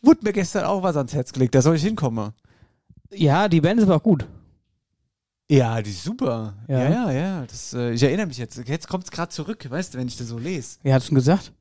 wurde 0.00 0.20
mir 0.22 0.32
gestern 0.32 0.64
auch 0.64 0.82
was 0.82 0.96
ans 0.96 1.12
Herz 1.12 1.34
gelegt. 1.34 1.54
Da 1.54 1.60
soll 1.60 1.76
ich 1.76 1.82
hinkommen. 1.82 2.32
Ja, 3.12 3.48
die 3.48 3.60
Band 3.60 3.78
ist 3.80 3.86
aber 3.86 3.96
auch 3.96 4.02
gut. 4.02 4.26
Ja, 5.48 5.80
die 5.80 5.90
ist 5.90 6.02
super. 6.02 6.54
Ja. 6.68 6.78
Ja, 6.82 6.90
ja, 6.90 7.12
ja. 7.12 7.46
Das, 7.46 7.72
äh, 7.72 7.92
ich 7.92 8.02
erinnere 8.02 8.26
mich 8.26 8.38
jetzt. 8.38 8.56
Jetzt 8.66 8.88
kommt 8.88 9.04
es 9.04 9.10
gerade 9.10 9.30
zurück, 9.30 9.64
weißt 9.70 9.94
du, 9.94 9.98
wenn 9.98 10.08
ich 10.08 10.16
das 10.16 10.26
so 10.28 10.38
lese. 10.38 10.78
Wer 10.82 10.94
hat's 10.94 11.06
denn 11.06 11.14
gesagt? 11.14 11.52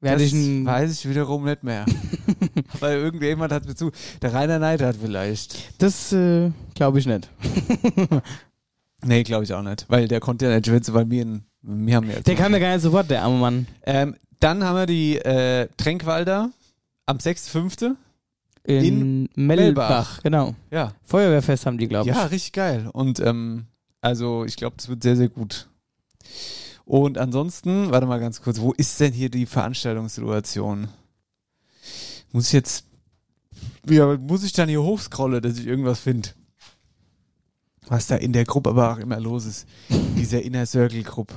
Das 0.00 0.20
hat 0.20 0.32
ein, 0.32 0.66
weiß 0.66 0.92
ich 0.92 1.08
wiederum 1.08 1.44
nicht 1.46 1.62
mehr. 1.64 1.86
Weil 2.80 2.98
irgendjemand 2.98 3.52
hat 3.52 3.64
mir 3.64 3.74
zu. 3.74 3.90
Der 4.20 4.34
Rainer 4.34 4.58
Neid 4.58 4.82
hat 4.82 4.96
vielleicht. 5.00 5.80
Das 5.80 6.12
äh, 6.12 6.50
glaube 6.74 6.98
ich 6.98 7.06
nicht. 7.06 7.30
Nee, 9.06 9.22
glaube 9.22 9.44
ich 9.44 9.52
auch 9.52 9.60
nicht. 9.60 9.84
Weil 9.88 10.08
der 10.08 10.18
konnte 10.18 10.46
ja 10.46 10.54
nicht 10.54 10.66
schwitzen, 10.66 10.94
weil 10.94 11.10
wir, 11.10 11.22
ihn- 11.24 11.44
wir 11.60 11.96
haben 11.96 12.06
ja 12.08 12.14
jetzt 12.16 12.26
Der 12.26 12.36
kam 12.36 12.52
ja 12.54 12.58
gar 12.58 12.72
nicht 12.72 12.80
sofort, 12.82 13.10
der 13.10 13.22
arme 13.22 13.36
Mann. 13.36 13.66
ähm, 13.82 14.16
Dann 14.40 14.64
haben 14.64 14.76
wir 14.76 14.86
die 14.86 15.16
äh, 15.18 15.68
Tränkwalder 15.76 16.50
am 17.04 17.18
6.5. 17.18 17.96
In, 18.66 18.84
In 18.84 19.28
Mellbach. 19.34 19.56
Mellbach. 19.56 20.22
Genau. 20.22 20.54
Ja. 20.70 20.92
Feuerwehrfest 21.04 21.66
haben 21.66 21.78
die, 21.78 21.86
glaube 21.86 22.08
ich. 22.08 22.16
Ja, 22.16 22.24
richtig 22.24 22.52
geil. 22.52 22.88
Und 22.92 23.20
ähm, 23.20 23.66
also 24.00 24.44
ich 24.44 24.56
glaube, 24.56 24.76
das 24.76 24.88
wird 24.88 25.02
sehr, 25.02 25.16
sehr 25.16 25.28
gut. 25.28 25.68
Und 26.86 27.18
ansonsten, 27.18 27.90
warte 27.90 28.06
mal 28.06 28.20
ganz 28.20 28.40
kurz, 28.42 28.60
wo 28.60 28.72
ist 28.72 28.98
denn 29.00 29.12
hier 29.12 29.30
die 29.30 29.46
Veranstaltungssituation? 29.46 30.88
Muss 32.32 32.46
ich 32.48 32.52
jetzt, 32.52 32.86
ja, 33.88 34.16
muss 34.16 34.44
ich 34.44 34.52
dann 34.52 34.68
hier 34.68 34.82
hochscrollen, 34.82 35.42
dass 35.42 35.58
ich 35.58 35.66
irgendwas 35.66 36.00
finde? 36.00 36.30
Was 37.86 38.06
da 38.06 38.16
in 38.16 38.32
der 38.32 38.44
Gruppe 38.44 38.70
aber 38.70 38.92
auch 38.92 38.98
immer 38.98 39.20
los 39.20 39.44
ist. 39.44 39.66
Dieser 40.16 40.42
Inner 40.42 40.64
Circle 40.64 41.02
Gruppe. 41.02 41.34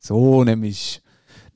So 0.00 0.42
nämlich. 0.42 1.02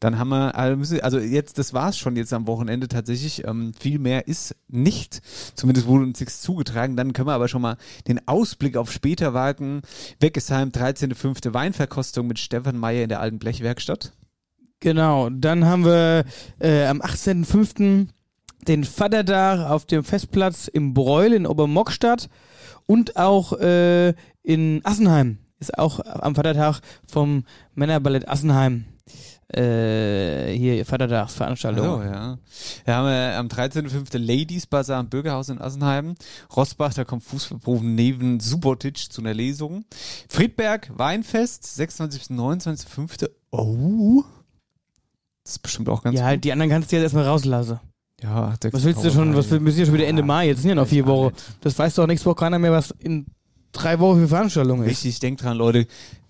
Dann 0.02 0.18
haben 0.18 0.30
wir, 0.30 0.56
also 0.56 0.76
müssen- 0.76 1.00
also 1.00 1.20
jetzt, 1.20 1.58
das 1.58 1.72
war's 1.74 1.96
schon 1.96 2.16
jetzt 2.16 2.32
am 2.32 2.48
Wochenende 2.48 2.88
tatsächlich. 2.88 3.46
Ähm, 3.46 3.72
viel 3.78 4.00
mehr 4.00 4.26
ist 4.26 4.56
nicht. 4.66 5.20
Zumindest 5.54 5.86
wurde 5.86 6.02
uns 6.06 6.18
nichts 6.18 6.40
zugetragen. 6.42 6.96
Dann 6.96 7.12
können 7.12 7.28
wir 7.28 7.34
aber 7.34 7.46
schon 7.46 7.62
mal 7.62 7.76
den 8.08 8.26
Ausblick 8.26 8.76
auf 8.76 8.90
später 8.90 9.32
wagen. 9.32 9.82
Weggesheim, 10.18 10.70
13.05. 10.70 11.54
Weinverkostung 11.54 12.26
mit 12.26 12.40
Stefan 12.40 12.78
Meyer 12.78 13.04
in 13.04 13.10
der 13.10 13.20
alten 13.20 13.38
Blechwerkstatt. 13.38 14.12
Genau. 14.80 15.30
Dann 15.30 15.66
haben 15.66 15.84
wir 15.84 16.24
äh, 16.58 16.86
am 16.86 17.00
18.05. 17.00 18.08
den 18.66 18.82
Vatertag 18.82 19.70
auf 19.70 19.86
dem 19.86 20.02
Festplatz 20.02 20.66
im 20.66 20.94
Breul 20.94 21.32
in 21.32 21.46
Obermockstadt 21.46 22.28
und 22.86 23.16
auch 23.16 23.52
äh, 23.60 24.14
in 24.42 24.80
Assenheim. 24.82 25.38
Ist 25.60 25.78
auch 25.78 26.00
am 26.00 26.34
Vatertag 26.34 26.80
vom 27.06 27.44
Männerballett 27.76 28.28
Assenheim. 28.28 28.86
Äh, 29.54 30.56
hier 30.56 30.84
Vatertagsveranstaltung. 30.86 31.84
So, 31.84 32.02
ja. 32.02 32.38
Da 32.86 32.94
haben 32.94 33.06
wir 33.06 33.38
am 33.38 33.48
13.05. 33.48 34.18
Ladies 34.18 34.66
Bazaar 34.66 35.00
im 35.00 35.08
Bürgerhaus 35.08 35.50
in 35.50 35.60
Assenheim. 35.60 36.14
Rosbach, 36.56 36.94
da 36.94 37.04
kommt 37.04 37.22
Fußballprofen 37.24 37.94
neben 37.94 38.40
Subotic 38.40 39.12
zu 39.12 39.20
einer 39.20 39.34
Lesung. 39.34 39.84
Friedberg, 40.28 40.90
Weinfest, 40.96 41.74
26. 41.76 42.28
bis 42.28 42.30
29.05. 42.30 43.28
Oh. 43.50 44.24
Das 45.44 45.54
ist 45.54 45.58
bestimmt 45.58 45.88
auch 45.88 46.02
ganz 46.02 46.18
ja, 46.18 46.32
gut. 46.32 46.44
die 46.44 46.52
anderen 46.52 46.70
kannst 46.70 46.90
du 46.90 46.96
jetzt 46.96 47.04
erstmal 47.04 47.26
rauslassen. 47.26 47.80
Ja, 48.22 48.54
Was 48.70 48.84
willst 48.84 49.04
du 49.04 49.10
schon, 49.10 49.34
was 49.34 49.50
wir 49.50 49.58
müssen 49.58 49.80
ja 49.80 49.84
schon 49.84 49.94
wieder 49.94 50.06
Ende 50.06 50.22
Mai, 50.22 50.46
jetzt 50.46 50.60
sind 50.60 50.68
ja 50.68 50.76
noch 50.76 50.86
vier 50.86 51.06
Wochen. 51.06 51.34
Das 51.60 51.76
weiß 51.76 51.96
doch 51.96 52.06
nächste 52.06 52.26
Woche 52.26 52.36
keiner 52.36 52.58
mehr, 52.58 52.70
was 52.70 52.92
in 53.00 53.26
drei 53.72 53.98
Wochen 53.98 54.20
für 54.20 54.28
Veranstaltungen 54.28 54.84
ist. 54.84 54.90
Richtig, 54.90 55.18
denkt 55.18 55.42
dran, 55.42 55.56
Leute. 55.56 55.86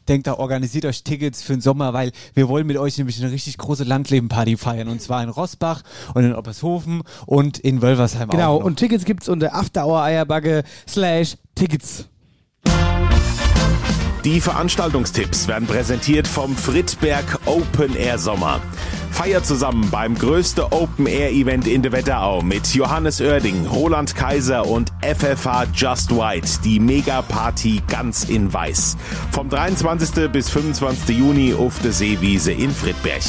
Denkt 0.09 0.27
da, 0.27 0.35
organisiert 0.35 0.85
euch 0.85 1.05
Tickets 1.05 1.43
für 1.43 1.53
den 1.53 1.61
Sommer, 1.61 1.93
weil 1.93 2.13
wir 2.35 2.49
wollen 2.49 2.67
mit 2.67 2.77
euch 2.77 2.99
nämlich 2.99 3.23
eine 3.23 3.33
richtig 3.33 3.59
große 3.59 3.85
Landleben-Party 3.85 4.57
feiern. 4.57 4.89
Und 4.89 5.01
zwar 5.01 5.23
in 5.23 5.29
Rossbach 5.29 5.83
und 6.15 6.25
in 6.25 6.35
Oppershofen 6.35 7.03
und 7.27 7.59
in 7.59 7.83
Wölversheim 7.83 8.29
Genau, 8.29 8.57
auch 8.57 8.65
und 8.65 8.77
Tickets 8.77 9.05
gibt's 9.05 9.29
unter 9.29 9.55
Afterhour-Eierbagge 9.55 10.65
slash 10.89 11.37
Tickets. 11.55 12.07
Die 14.25 14.41
Veranstaltungstipps 14.41 15.49
werden 15.49 15.67
präsentiert 15.67 16.29
vom 16.29 16.57
Friedberg 16.57 17.41
Open 17.45 17.97
Air 17.97 18.19
Sommer. 18.19 18.61
Feiert 19.13 19.47
zusammen 19.47 19.89
beim 19.91 20.19
größten 20.19 20.65
Open 20.71 21.07
Air 21.07 21.31
Event 21.31 21.69
in 21.69 21.83
der 21.83 21.93
Wetterau 21.93 22.43
mit 22.43 22.75
Johannes 22.75 23.21
Oerding, 23.21 23.67
Roland 23.67 24.17
Kaiser 24.17 24.67
und 24.67 24.91
FFH 25.03 25.67
Just 25.75 26.11
White, 26.11 26.49
die 26.65 26.81
Mega-Party 26.81 27.83
ganz 27.89 28.25
in 28.25 28.53
weiß. 28.53 28.97
Vom 29.31 29.49
23. 29.49 30.33
bis 30.33 30.51
25. 30.51 31.17
Juni 31.17 31.55
auf 31.55 31.79
der 31.81 31.93
Seewiese 31.93 32.51
in 32.53 32.71
Friedberg. 32.71 33.23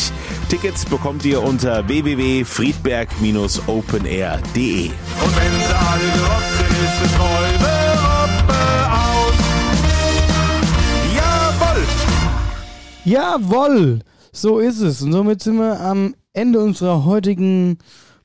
Tickets 0.50 0.86
bekommt 0.86 1.24
ihr 1.26 1.44
unter 1.44 1.88
www.friedberg-openair.de. 1.88 4.88
Und 4.88 5.36
wenn 5.36 5.52
sie 5.68 5.76
alle 5.76 6.12
gerockt 6.16 6.58
sind, 6.58 6.72
ist 6.72 7.06
es 7.06 7.14
aus. 7.20 7.44
Jawohl! 13.06 14.00
So 14.36 14.58
ist 14.58 14.82
es. 14.82 15.04
Und 15.04 15.14
somit 15.14 15.44
sind 15.44 15.58
wir 15.58 15.80
am 15.80 16.16
Ende 16.34 16.60
unserer 16.60 17.06
heutigen 17.06 17.78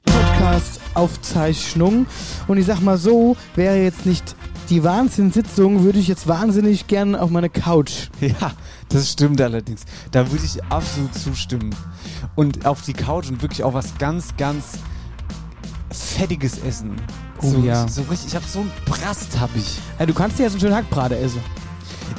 Podcast-Aufzeichnung. 0.06 2.06
Und 2.48 2.56
ich 2.56 2.64
sag 2.64 2.80
mal 2.80 2.96
so, 2.96 3.36
wäre 3.54 3.76
jetzt 3.76 4.06
nicht 4.06 4.34
die 4.70 4.82
Wahnsinnssitzung, 4.82 5.84
würde 5.84 5.98
ich 5.98 6.08
jetzt 6.08 6.26
wahnsinnig 6.26 6.86
gern 6.86 7.14
auf 7.14 7.28
meine 7.28 7.50
Couch. 7.50 8.08
Ja, 8.20 8.52
das 8.88 9.12
stimmt 9.12 9.38
allerdings. 9.42 9.84
Da 10.10 10.32
würde 10.32 10.46
ich 10.46 10.64
absolut 10.64 11.14
zustimmen. 11.14 11.74
Und 12.34 12.64
auf 12.64 12.80
die 12.80 12.94
Couch 12.94 13.28
und 13.28 13.42
wirklich 13.42 13.62
auch 13.62 13.74
was 13.74 13.98
ganz, 13.98 14.34
ganz 14.38 14.78
Fettiges 15.90 16.58
essen. 16.64 16.96
Oh 17.42 17.50
so, 17.50 17.60
ja. 17.60 17.86
so 17.86 18.00
richtig, 18.02 18.28
ich 18.28 18.34
habe 18.34 18.46
so 18.46 18.60
einen 18.60 18.72
Brast, 18.86 19.38
habe 19.38 19.58
ich. 19.58 19.78
Ja, 19.98 20.06
du 20.06 20.14
kannst 20.14 20.38
dir 20.38 20.44
jetzt 20.44 20.52
einen 20.52 20.60
schönen 20.62 20.74
Hackbrate 20.74 21.18
essen. 21.18 21.42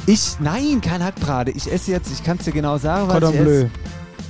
Ich, 0.06 0.38
nein, 0.40 0.82
kein 0.82 1.04
Hackbrate. 1.04 1.52
Ich 1.52 1.72
esse 1.72 1.92
jetzt, 1.92 2.12
ich 2.12 2.24
kann 2.24 2.38
es 2.38 2.46
dir 2.46 2.52
genau 2.52 2.78
sagen, 2.78 3.08
was 3.08 3.14
Cordon 3.14 3.34
ich 3.36 3.42
Bleu. 3.42 3.52
esse. 3.60 3.70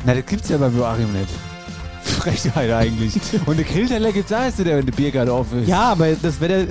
Na, 0.05 0.13
das 0.15 0.25
gibt's 0.25 0.49
ja 0.49 0.57
bei 0.57 0.67
Joachim 0.67 1.11
nicht. 1.13 1.29
Frechheit 2.01 2.71
eigentlich. 2.71 3.13
Und 3.45 3.53
eine 3.55 3.63
Grillteller 3.63 4.11
gibt's 4.11 4.31
auch, 4.33 4.39
der 4.57 4.77
wenn 4.77 4.85
der 4.85 4.93
Biergarten 4.93 5.29
auf 5.31 5.47
ist. 5.53 5.67
Ja, 5.67 5.91
aber 5.91 6.07
das 6.21 6.39
Wetter 6.41 6.61
äh, 6.61 6.65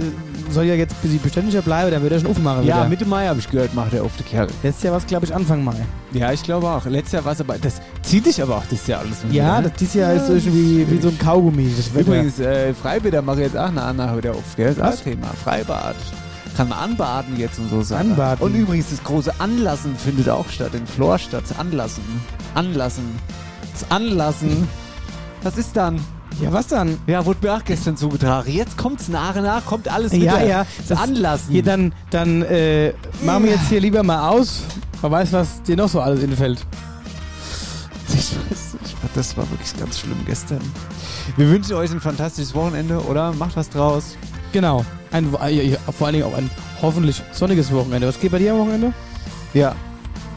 soll 0.50 0.64
ja 0.64 0.74
jetzt 0.74 0.92
ein 0.92 1.02
bisschen 1.02 1.20
beständiger 1.20 1.62
bleiben, 1.62 1.90
dann 1.90 2.02
wird 2.02 2.12
er 2.12 2.20
schon 2.20 2.30
aufmachen. 2.30 2.64
Ja, 2.64 2.78
wieder. 2.78 2.88
Mitte 2.88 3.04
Mai 3.06 3.26
habe 3.28 3.38
ich 3.38 3.48
gehört, 3.48 3.74
macht 3.74 3.92
er 3.92 4.02
auf 4.02 4.16
der 4.16 4.26
Kerl. 4.26 4.48
Letztes 4.62 4.82
Jahr 4.84 4.92
war 4.92 4.98
es, 5.00 5.06
glaube 5.06 5.26
ich, 5.26 5.34
Anfang 5.34 5.62
Mai. 5.62 5.76
Ja, 6.12 6.32
ich 6.32 6.42
glaube 6.42 6.66
auch. 6.68 6.84
Letztes 6.86 7.12
Jahr 7.12 7.24
war 7.26 7.32
es 7.32 7.40
aber, 7.40 7.56
das 7.58 7.74
zieht 8.02 8.24
dich 8.26 8.42
aber 8.42 8.56
auch 8.56 8.64
das 8.70 8.86
Jahr 8.86 9.00
alles. 9.00 9.22
mit, 9.24 9.34
Ja, 9.34 9.60
ne? 9.60 9.68
das, 9.68 9.78
dieses 9.78 9.94
Jahr 9.94 10.14
ist 10.14 10.28
irgendwie 10.28 10.86
wie 10.90 11.00
so 11.00 11.08
ein 11.08 11.18
Kaugummi. 11.18 11.70
Das 11.76 11.94
Wetter. 11.94 12.00
Übrigens, 12.06 12.38
äh, 12.40 12.72
Freibäder 12.74 13.20
mache 13.22 13.40
ich 13.40 13.46
jetzt 13.48 13.56
auch 13.56 13.68
eine 13.68 13.82
Anna 13.82 14.16
wieder 14.16 14.30
auf. 14.32 14.56
Gell? 14.56 14.66
Das 14.68 14.76
ist 14.76 14.82
auch 14.82 14.86
Was? 14.88 15.02
Thema. 15.04 15.28
Freibad. 15.44 15.96
Kann 16.58 16.70
man 16.70 16.78
anbaden 16.80 17.38
jetzt 17.38 17.60
und 17.60 17.70
so 17.70 17.82
Sachen. 17.82 18.10
Anbaden. 18.10 18.44
Und 18.44 18.52
übrigens, 18.56 18.90
das 18.90 19.04
große 19.04 19.32
Anlassen 19.38 19.94
findet 19.96 20.28
auch 20.28 20.48
statt 20.48 20.74
in 20.74 20.88
Florstadt. 20.88 21.44
Anlassen. 21.56 22.02
Anlassen. 22.56 23.04
Das 23.72 23.88
Anlassen. 23.92 24.66
Was 25.44 25.56
ist 25.56 25.76
dann? 25.76 26.00
Ja, 26.42 26.52
was 26.52 26.66
dann? 26.66 26.98
Ja, 27.06 27.24
wurde 27.24 27.46
mir 27.46 27.54
auch 27.54 27.64
gestern 27.64 27.96
zugetragen. 27.96 28.52
Jetzt 28.52 28.76
kommt's 28.76 29.06
nach 29.06 29.36
und 29.36 29.44
nach, 29.44 29.64
kommt 29.66 29.86
alles 29.86 30.10
Ja, 30.10 30.18
wieder. 30.18 30.44
ja. 30.44 30.66
Das 30.88 30.98
Anlassen. 30.98 31.52
Hier, 31.52 31.62
dann 31.62 31.94
dann 32.10 32.42
äh, 32.42 32.92
machen 33.22 33.44
wir 33.44 33.52
jetzt 33.52 33.68
hier 33.68 33.80
lieber 33.80 34.02
mal 34.02 34.28
aus. 34.28 34.62
Man 35.00 35.12
weiß, 35.12 35.32
was 35.34 35.62
dir 35.62 35.76
noch 35.76 35.88
so 35.88 36.00
alles 36.00 36.24
infällt. 36.24 36.66
Ich 38.08 38.14
weiß 38.34 38.74
nicht, 38.82 38.96
das 39.14 39.36
war 39.36 39.48
wirklich 39.50 39.76
ganz 39.78 40.00
schlimm 40.00 40.18
gestern. 40.26 40.60
Wir 41.36 41.48
wünschen 41.48 41.74
euch 41.76 41.92
ein 41.92 42.00
fantastisches 42.00 42.52
Wochenende, 42.52 42.98
oder? 43.04 43.32
Macht 43.34 43.54
was 43.56 43.70
draus. 43.70 44.16
Genau. 44.52 44.84
Ein, 45.10 45.32
äh, 45.34 45.76
vor 45.96 46.06
allen 46.06 46.14
Dingen 46.14 46.26
auch 46.26 46.36
ein 46.36 46.50
hoffentlich 46.82 47.22
sonniges 47.32 47.72
Wochenende. 47.72 48.06
Was 48.06 48.20
geht 48.20 48.32
bei 48.32 48.38
dir 48.38 48.52
am 48.52 48.58
Wochenende? 48.58 48.92
Ja. 49.54 49.74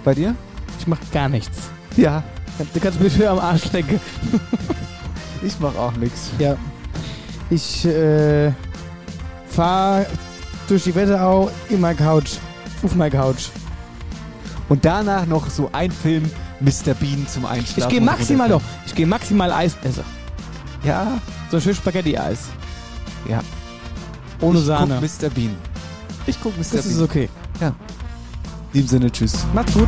Bei 0.04 0.14
dir? 0.16 0.36
Ich 0.80 0.88
mach 0.88 1.00
gar 1.12 1.30
nichts. 1.30 1.70
Ja. 1.98 2.24
Du 2.74 2.80
kannst 2.80 3.00
mich 3.00 3.14
für 3.14 3.30
am 3.30 3.40
Arsch 3.40 3.72
lecken. 3.72 4.00
Ich 5.44 5.60
mach 5.60 5.76
auch 5.76 5.94
nichts. 5.94 6.30
Ja. 6.38 6.56
Ich 7.50 7.84
äh, 7.86 8.52
fahr 9.48 10.06
durch 10.68 10.84
die 10.84 10.94
Wetterau 10.94 11.50
in 11.70 11.82
meine 11.82 11.96
Couch. 11.96 12.34
Auf 12.84 12.96
meine 12.96 13.10
Couch. 13.10 13.48
Und 14.70 14.86
danach 14.86 15.26
noch 15.26 15.50
so 15.50 15.70
ein 15.74 15.92
Film 15.92 16.30
Mr. 16.60 16.94
Bean 16.94 17.28
zum 17.28 17.46
Einschlafen. 17.46 17.82
Ich 17.82 17.90
gehe 17.90 18.02
maximal 18.02 18.50
doch. 18.50 18.56
runterkommen. 18.56 18.86
Ich 18.86 18.96
gehe 18.96 19.08
maximal 19.08 19.52
Eis 19.52 19.76
essen. 19.84 20.04
Ja. 20.84 21.20
So 21.50 21.58
ein 21.58 21.62
schön 21.64 21.76
Spaghetti-Eis. 21.76 22.50
Ja. 23.28 23.42
Ohne 24.42 24.60
ich 24.60 24.66
Sahne. 24.66 25.00
Guck 25.00 25.22
Mr. 25.22 25.30
Bean. 25.30 25.56
Ich 26.28 26.38
guck 26.42 26.58
Mr. 26.58 26.64
Das 26.78 26.86
Bean. 26.86 26.96
ist 26.96 27.02
okay. 27.02 27.30
Ja. 27.60 27.68
In 27.68 27.76
diesem 28.74 28.88
Sinne, 28.88 29.12
tschüss. 29.12 29.34
Macht's 29.54 29.74
gut. 29.74 29.88